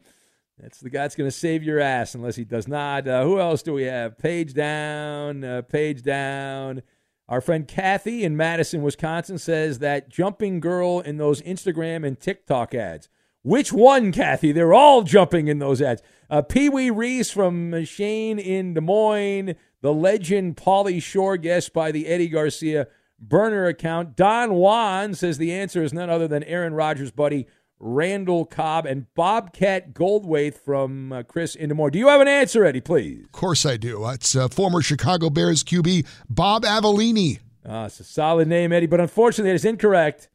That's 0.57 0.79
the 0.79 0.89
guy 0.89 1.03
that's 1.03 1.15
going 1.15 1.29
to 1.29 1.35
save 1.35 1.61
your 1.61 1.79
ass 1.79 2.15
unless 2.15 2.37
he 2.37 2.43
does 2.43 2.67
not. 2.67 3.07
Uh, 3.07 3.23
who 3.23 3.39
else 3.39 3.61
do 3.61 3.73
we 3.73 3.83
have? 3.83 4.17
Page 4.17 4.55
down, 4.55 5.43
uh, 5.43 5.61
page 5.61 6.01
down. 6.01 6.81
Our 7.29 7.39
friend 7.39 7.67
Kathy 7.67 8.23
in 8.23 8.35
Madison, 8.35 8.81
Wisconsin 8.81 9.37
says 9.37 9.77
that 9.77 10.09
jumping 10.09 10.59
girl 10.59 10.99
in 10.99 11.17
those 11.17 11.43
Instagram 11.43 12.03
and 12.03 12.19
TikTok 12.19 12.73
ads. 12.73 13.09
Which 13.43 13.73
one, 13.73 14.11
Kathy? 14.11 14.51
They're 14.51 14.73
all 14.73 15.01
jumping 15.01 15.47
in 15.47 15.59
those 15.59 15.81
ads. 15.81 16.01
Uh, 16.29 16.41
Pee 16.41 16.69
Wee 16.69 16.89
Reese 16.89 17.31
from 17.31 17.83
Shane 17.85 18.39
in 18.39 18.73
Des 18.73 18.81
Moines. 18.81 19.55
The 19.81 19.93
legend 19.93 20.57
Pauly 20.57 21.01
Shore, 21.01 21.37
guest 21.37 21.73
by 21.73 21.91
the 21.91 22.07
Eddie 22.07 22.29
Garcia 22.29 22.87
burner 23.19 23.65
account. 23.65 24.15
Don 24.15 24.53
Juan 24.53 25.15
says 25.15 25.37
the 25.37 25.51
answer 25.51 25.83
is 25.83 25.91
none 25.91 26.09
other 26.09 26.27
than 26.27 26.43
Aaron 26.43 26.73
Rodgers' 26.73 27.11
buddy 27.11 27.47
Randall 27.79 28.45
Cobb 28.45 28.85
and 28.85 29.11
Bobcat 29.15 29.93
Goldthwait 29.93 30.53
from 30.53 31.11
uh, 31.11 31.23
Chris 31.23 31.55
in 31.55 31.69
Des 31.69 31.75
Moines. 31.75 31.91
Do 31.91 31.99
you 31.99 32.09
have 32.09 32.21
an 32.21 32.27
answer, 32.27 32.63
Eddie, 32.63 32.81
please? 32.81 33.25
Of 33.25 33.31
course 33.31 33.65
I 33.65 33.77
do. 33.77 34.07
It's 34.09 34.35
uh, 34.35 34.47
former 34.49 34.83
Chicago 34.83 35.31
Bears 35.31 35.63
QB 35.63 36.05
Bob 36.29 36.63
Avellini. 36.63 37.39
Ah, 37.67 37.85
it's 37.85 37.99
a 37.99 38.03
solid 38.03 38.47
name, 38.47 38.71
Eddie, 38.71 38.85
but 38.85 39.01
unfortunately, 39.01 39.51
it 39.51 39.55
is 39.55 39.65
incorrect. 39.65 40.29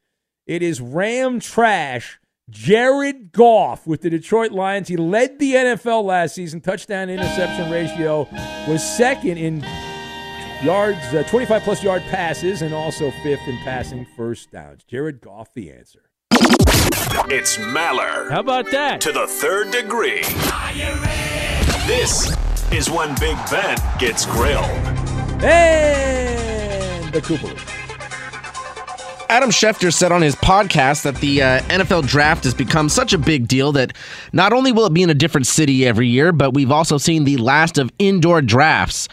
It 0.47 0.63
is 0.63 0.81
Ram 0.81 1.39
Trash 1.39 2.19
Jared 2.49 3.33
Goff 3.33 3.89
with 3.89 4.03
the 4.03 4.11
Detroit 4.11 4.53
Lions. 4.53 4.87
He 4.87 4.97
led 4.97 5.41
the 5.41 5.55
NFL 5.55 6.05
last 6.05 6.37
season. 6.37 6.61
Touchdown 6.61 7.11
interception 7.11 7.71
ratio 7.73 8.29
was 8.69 8.85
second 8.85 9.39
in 9.39 9.65
yards, 10.63 11.13
uh, 11.13 11.25
25 11.29 11.63
plus 11.63 11.83
yard 11.83 12.03
passes, 12.03 12.63
and 12.63 12.73
also 12.73 13.11
fifth 13.25 13.47
in 13.49 13.57
passing 13.65 14.07
first 14.17 14.53
downs. 14.53 14.85
Jared 14.85 15.21
Goff, 15.21 15.53
the 15.55 15.73
answer. 15.73 16.03
It's 17.29 17.57
Maller. 17.57 18.31
How 18.31 18.41
about 18.41 18.71
that? 18.71 19.01
To 19.01 19.11
the 19.11 19.27
third 19.27 19.73
degree. 19.73 20.23
This 21.87 22.33
is 22.71 22.89
when 22.89 23.09
Big 23.19 23.37
Ben 23.51 23.77
gets 23.99 24.25
grilled. 24.27 24.65
And 25.43 27.13
the 27.13 27.21
Cooper. 27.21 27.86
Adam 29.29 29.51
Schefter 29.51 29.93
said 29.93 30.13
on 30.13 30.23
his 30.23 30.37
podcast 30.37 31.03
that 31.03 31.17
the 31.17 31.43
uh, 31.43 31.61
NFL 31.63 32.07
draft 32.07 32.45
has 32.45 32.55
become 32.55 32.89
such 32.89 33.13
a 33.13 33.19
big 33.19 33.49
deal 33.49 33.73
that 33.73 33.93
not 34.33 34.53
only 34.53 34.71
will 34.71 34.87
it 34.87 34.95
be 34.95 35.03
in 35.03 35.11
a 35.11 35.15
different 35.15 35.47
city 35.47 35.85
every 35.85 36.07
year, 36.07 36.33
but 36.33 36.55
we've 36.55 36.71
also 36.71 36.97
seen 36.97 37.25
the 37.25 37.37
last 37.37 37.77
of 37.77 37.91
indoor 37.99 38.41
drafts. 38.41 39.09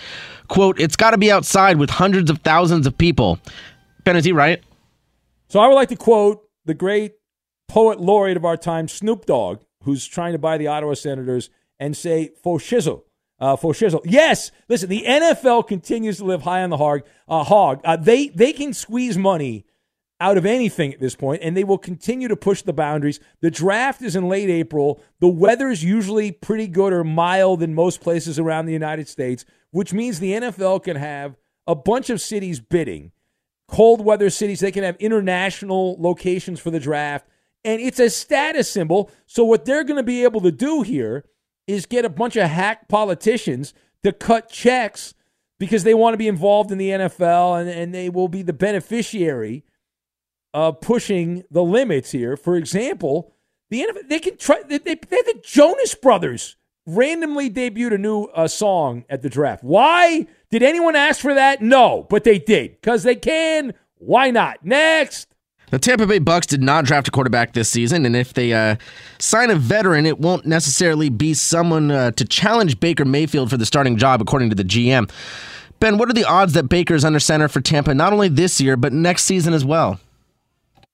Quote, 0.49 0.79
it's 0.79 0.95
got 0.95 1.11
to 1.11 1.17
be 1.17 1.31
outside 1.31 1.77
with 1.77 1.89
hundreds 1.89 2.29
of 2.29 2.39
thousands 2.39 2.85
of 2.85 2.95
people. 2.97 3.39
Ben, 4.03 4.15
is 4.15 4.25
he 4.25 4.31
right? 4.31 4.61
So 5.47 5.59
I 5.59 5.67
would 5.67 5.75
like 5.75 5.89
to 5.89 5.95
quote 5.95 6.47
the 6.65 6.75
great 6.75 7.13
poet 7.67 7.99
laureate 7.99 8.37
of 8.37 8.45
our 8.45 8.57
time, 8.57 8.87
Snoop 8.87 9.25
Dogg, 9.25 9.61
who's 9.83 10.05
trying 10.05 10.33
to 10.33 10.39
buy 10.39 10.57
the 10.57 10.67
Ottawa 10.67 10.93
Senators, 10.93 11.49
and 11.79 11.97
say, 11.97 12.31
for 12.43 12.59
shizzle. 12.59 13.03
Uh, 13.39 13.55
for 13.55 13.73
shizzle. 13.73 14.01
Yes, 14.05 14.51
listen, 14.69 14.89
the 14.89 15.03
NFL 15.05 15.67
continues 15.67 16.17
to 16.17 16.23
live 16.23 16.43
high 16.43 16.61
on 16.61 16.69
the 16.69 16.77
hog. 16.77 17.01
Uh, 17.27 17.43
hog. 17.43 17.81
Uh, 17.83 17.97
they, 17.97 18.27
they 18.27 18.53
can 18.53 18.73
squeeze 18.73 19.17
money 19.17 19.65
out 20.19 20.37
of 20.37 20.45
anything 20.45 20.93
at 20.93 20.99
this 20.99 21.15
point, 21.15 21.41
and 21.43 21.55
they 21.57 21.63
will 21.63 21.77
continue 21.77 22.27
to 22.27 22.35
push 22.35 22.61
the 22.61 22.73
boundaries. 22.73 23.19
The 23.41 23.51
draft 23.51 24.01
is 24.01 24.15
in 24.15 24.29
late 24.29 24.49
April. 24.49 25.01
The 25.19 25.27
weather 25.27 25.69
is 25.69 25.83
usually 25.83 26.31
pretty 26.31 26.67
good 26.67 26.93
or 26.93 27.03
mild 27.03 27.61
in 27.61 27.73
most 27.73 28.01
places 28.01 28.39
around 28.39 28.65
the 28.65 28.73
United 28.73 29.07
States, 29.07 29.43
which 29.71 29.93
means 29.93 30.19
the 30.19 30.33
NFL 30.33 30.83
can 30.83 30.95
have 30.95 31.35
a 31.67 31.75
bunch 31.75 32.09
of 32.09 32.21
cities 32.21 32.59
bidding. 32.59 33.11
cold 33.67 34.03
weather 34.05 34.29
cities. 34.29 34.59
They 34.59 34.71
can 34.71 34.83
have 34.83 34.97
international 34.97 35.95
locations 35.99 36.59
for 36.59 36.69
the 36.69 36.79
draft. 36.79 37.27
And 37.63 37.81
it's 37.81 37.99
a 37.99 38.09
status 38.09 38.69
symbol. 38.69 39.09
So, 39.25 39.43
what 39.43 39.65
they're 39.65 39.85
going 39.85 39.97
to 39.97 40.03
be 40.03 40.23
able 40.23 40.41
to 40.41 40.51
do 40.51 40.81
here 40.81 41.25
is 41.65 41.85
get 41.85 42.05
a 42.05 42.09
bunch 42.09 42.35
of 42.35 42.49
hack 42.49 42.87
politicians 42.87 43.73
to 44.03 44.11
cut 44.11 44.49
checks 44.49 45.13
because 45.59 45.83
they 45.83 45.93
want 45.93 46.13
to 46.13 46.17
be 46.17 46.27
involved 46.27 46.71
in 46.71 46.77
the 46.77 46.89
NFL 46.89 47.61
and, 47.61 47.69
and 47.69 47.93
they 47.93 48.09
will 48.09 48.27
be 48.27 48.41
the 48.41 48.53
beneficiary 48.53 49.63
of 50.53 50.81
pushing 50.81 51.43
the 51.49 51.63
limits 51.63 52.11
here. 52.11 52.37
For 52.37 52.55
example, 52.55 53.33
the 53.69 53.81
NFL, 53.81 54.09
they 54.09 54.19
can 54.19 54.37
try, 54.37 54.61
they, 54.67 54.77
they, 54.77 54.95
the 54.95 55.41
Jonas 55.43 55.95
Brothers 55.95 56.55
randomly 56.85 57.49
debuted 57.49 57.93
a 57.93 57.97
new 57.97 58.25
uh, 58.25 58.47
song 58.47 59.05
at 59.09 59.21
the 59.21 59.29
draft. 59.29 59.63
Why? 59.63 60.27
Did 60.51 60.63
anyone 60.63 60.95
ask 60.95 61.21
for 61.21 61.33
that? 61.33 61.61
No, 61.61 62.05
but 62.09 62.23
they 62.23 62.39
did 62.39 62.79
because 62.79 63.03
they 63.03 63.15
can. 63.15 63.73
Why 63.97 64.31
not? 64.31 64.63
Next. 64.63 65.27
The 65.71 65.79
Tampa 65.79 66.05
Bay 66.05 66.19
Bucks 66.19 66.45
did 66.45 66.61
not 66.61 66.85
draft 66.85 67.07
a 67.07 67.11
quarterback 67.11 67.53
this 67.53 67.67
season, 67.67 68.05
and 68.05 68.15
if 68.15 68.33
they 68.33 68.53
uh, 68.53 68.75
sign 69.17 69.49
a 69.49 69.55
veteran, 69.55 70.05
it 70.05 70.19
won't 70.19 70.45
necessarily 70.45 71.09
be 71.09 71.33
someone 71.33 71.89
uh, 71.89 72.11
to 72.11 72.25
challenge 72.25 72.79
Baker 72.79 73.05
Mayfield 73.05 73.49
for 73.49 73.57
the 73.57 73.65
starting 73.65 73.97
job, 73.97 74.21
according 74.21 74.49
to 74.49 74.55
the 74.55 74.63
GM. 74.63 75.09
Ben, 75.79 75.97
what 75.97 76.09
are 76.09 76.13
the 76.13 76.25
odds 76.25 76.53
that 76.53 76.69
Baker 76.69 76.93
is 76.93 77.03
under 77.03 77.19
center 77.19 77.47
for 77.47 77.59
Tampa 77.59 77.93
not 77.95 78.13
only 78.13 78.27
this 78.27 78.61
year 78.61 78.77
but 78.77 78.93
next 78.93 79.23
season 79.23 79.53
as 79.53 79.65
well? 79.65 79.99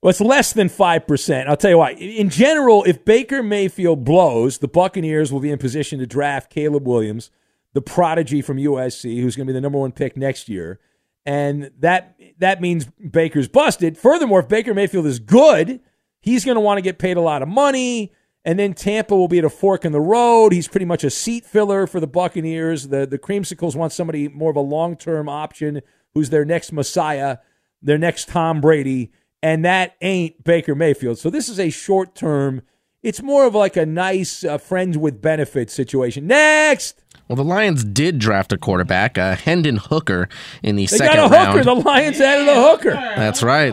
Well, 0.02 0.12
it's 0.12 0.22
less 0.22 0.54
than 0.54 0.70
5%. 0.70 1.48
I'll 1.48 1.58
tell 1.58 1.72
you 1.72 1.78
why. 1.78 1.92
In 1.92 2.30
general, 2.30 2.84
if 2.86 3.04
Baker 3.04 3.44
Mayfield 3.44 4.06
blows, 4.06 4.60
the 4.60 4.68
Buccaneers 4.68 5.32
will 5.32 5.42
be 5.42 5.52
in 5.52 5.58
position 5.58 6.00
to 6.00 6.08
draft 6.08 6.50
Caleb 6.50 6.88
Williams, 6.88 7.32
the 7.74 7.82
prodigy 7.82 8.42
from 8.42 8.58
USC, 8.58 9.22
who's 9.22 9.36
going 9.36 9.46
to 9.46 9.52
be 9.52 9.56
the 9.56 9.62
number 9.62 9.78
one 9.78 9.92
pick 9.92 10.16
next 10.16 10.48
year. 10.48 10.80
And 11.26 11.72
that 11.80 12.18
that 12.40 12.62
means 12.62 12.86
Baker's 12.86 13.50
busted. 13.50 13.98
Furthermore, 13.98 14.40
if 14.40 14.48
Baker 14.48 14.74
Mayfield 14.74 15.06
is 15.06 15.20
good, 15.20 15.82
he's 16.22 16.46
going 16.46 16.56
to 16.56 16.62
want 16.62 16.78
to 16.78 16.82
get 16.82 16.98
paid 16.98 17.18
a 17.18 17.22
lot 17.22 17.42
of 17.42 17.50
money. 17.50 18.14
And 18.46 18.58
then 18.58 18.74
Tampa 18.74 19.16
will 19.16 19.28
be 19.28 19.40
at 19.40 19.46
a 19.46 19.50
fork 19.50 19.84
in 19.84 19.92
the 19.92 20.00
road. 20.00 20.54
He's 20.54 20.70
pretty 20.70 20.86
much 20.86 21.04
a 21.04 21.10
seat 21.10 21.46
filler 21.46 21.86
for 21.86 22.00
the 22.00 22.08
Buccaneers. 22.08 22.88
The 22.88 23.06
the 23.06 23.20
creamsicles 23.20 23.76
want 23.76 23.92
somebody 23.92 24.30
more 24.30 24.50
of 24.50 24.56
a 24.56 24.62
long 24.62 24.96
term 24.96 25.28
option 25.28 25.82
who's 26.14 26.30
their 26.30 26.46
next 26.46 26.72
Messiah, 26.72 27.40
their 27.82 27.98
next 27.98 28.30
Tom 28.30 28.62
Brady 28.62 29.12
and 29.42 29.64
that 29.66 29.96
ain't 30.02 30.44
Baker 30.44 30.76
Mayfield. 30.76 31.18
So 31.18 31.30
this 31.30 31.50
is 31.50 31.60
a 31.60 31.70
short 31.70 32.16
term. 32.16 32.62
It's 33.02 33.22
more 33.22 33.46
of 33.46 33.56
like 33.56 33.78
a 33.78 33.86
nice 33.86 34.44
uh, 34.44 34.58
friends 34.58 34.98
with 34.98 35.22
benefits 35.22 35.74
situation. 35.74 36.28
Next. 36.28 37.02
Well, 37.30 37.36
the 37.36 37.44
Lions 37.44 37.84
did 37.84 38.18
draft 38.18 38.52
a 38.52 38.58
quarterback, 38.58 39.18
uh, 39.18 39.36
Hendon 39.36 39.78
Hooker, 39.78 40.28
in 40.64 40.76
the 40.78 40.88
they 40.88 40.98
second 40.98 41.16
got 41.16 41.32
a 41.32 41.34
round. 41.34 41.60
hooker. 41.60 41.64
The 41.64 41.76
Lions 41.76 42.20
added 42.20 42.48
a 42.48 42.60
hooker. 42.60 42.92
That's 42.92 43.44
right. 43.44 43.72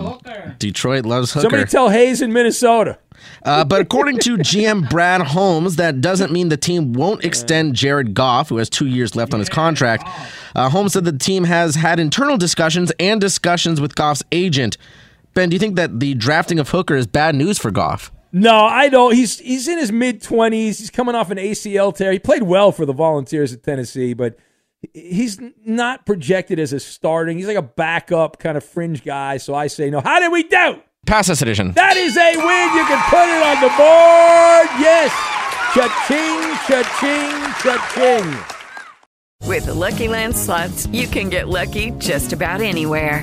Detroit 0.59 1.07
loves 1.07 1.33
hooker. 1.33 1.43
Somebody 1.45 1.64
tell 1.64 1.89
Hayes 1.89 2.21
in 2.21 2.35
Minnesota. 2.35 2.99
Uh, 3.43 3.64
but 3.64 3.81
according 3.81 4.19
to 4.19 4.37
GM 4.37 4.91
Brad 4.91 5.23
Holmes, 5.23 5.77
that 5.77 6.03
doesn't 6.03 6.31
mean 6.33 6.51
the 6.51 6.59
team 6.59 6.93
won't 6.93 7.25
extend 7.25 7.75
Jared 7.75 8.12
Goff, 8.12 8.51
who 8.51 8.59
has 8.59 8.69
two 8.69 8.87
years 8.87 9.17
left 9.17 9.33
on 9.33 9.41
his 9.41 9.49
contract. 9.49 10.07
Uh, 10.55 10.69
Holmes 10.69 10.93
said 10.93 11.05
the 11.07 11.17
team 11.17 11.45
has 11.45 11.77
had 11.77 11.99
internal 11.99 12.37
discussions 12.37 12.93
and 13.01 13.21
discussions 13.23 13.81
with 13.81 13.95
Goff's 13.95 14.23
agent. 14.33 14.77
Ben, 15.37 15.51
do 15.51 15.55
you 15.55 15.61
think 15.61 15.76
that 15.76 16.01
the 16.01 16.14
drafting 16.14 16.59
of 16.59 16.70
Hooker 16.70 16.97
is 16.97 17.07
bad 17.07 17.34
news 17.34 17.59
for 17.59 17.70
Goff? 17.70 18.11
No, 18.32 18.64
I 18.64 18.89
don't. 18.89 19.14
He's 19.14 19.39
he's 19.39 19.68
in 19.68 19.76
his 19.76 19.93
mid 19.93 20.22
twenties. 20.22 20.78
He's 20.78 20.89
coming 20.89 21.14
off 21.14 21.30
an 21.30 21.37
ACL 21.37 21.95
tear. 21.95 22.11
He 22.11 22.18
played 22.18 22.43
well 22.43 22.72
for 22.72 22.87
the 22.87 22.95
Volunteers 22.95 23.53
at 23.53 23.62
Tennessee, 23.62 24.14
but 24.14 24.39
he's 24.95 25.39
not 25.62 26.07
projected 26.07 26.59
as 26.59 26.72
a 26.72 26.80
starting. 26.80 27.37
He's 27.37 27.47
like 27.47 27.59
a 27.59 27.62
backup 27.62 28.39
kind 28.39 28.57
of 28.57 28.64
fringe 28.64 29.05
guy. 29.05 29.37
So 29.37 29.55
I 29.55 29.66
say 29.66 29.91
no. 29.91 30.01
How 30.01 30.20
did 30.20 30.32
we 30.32 30.43
do? 30.43 30.80
Pass 31.07 31.26
this 31.26 31.43
edition. 31.43 31.72
That 31.72 31.99
is 31.99 32.16
a 32.16 32.37
win. 32.37 32.68
You 32.74 32.87
can 32.87 33.03
put 33.11 33.28
it 33.28 33.43
on 33.45 33.61
the 33.61 33.68
board. 33.76 34.68
Yes. 34.80 35.12
Cha-ching, 35.74 36.57
cha-ching, 36.66 37.53
cha-ching. 37.62 39.47
With 39.47 39.66
the 39.66 39.74
Lucky 39.74 40.09
Land 40.09 40.34
slots, 40.34 40.87
you 40.87 41.07
can 41.07 41.28
get 41.28 41.49
lucky 41.49 41.91
just 41.99 42.32
about 42.32 42.62
anywhere. 42.62 43.22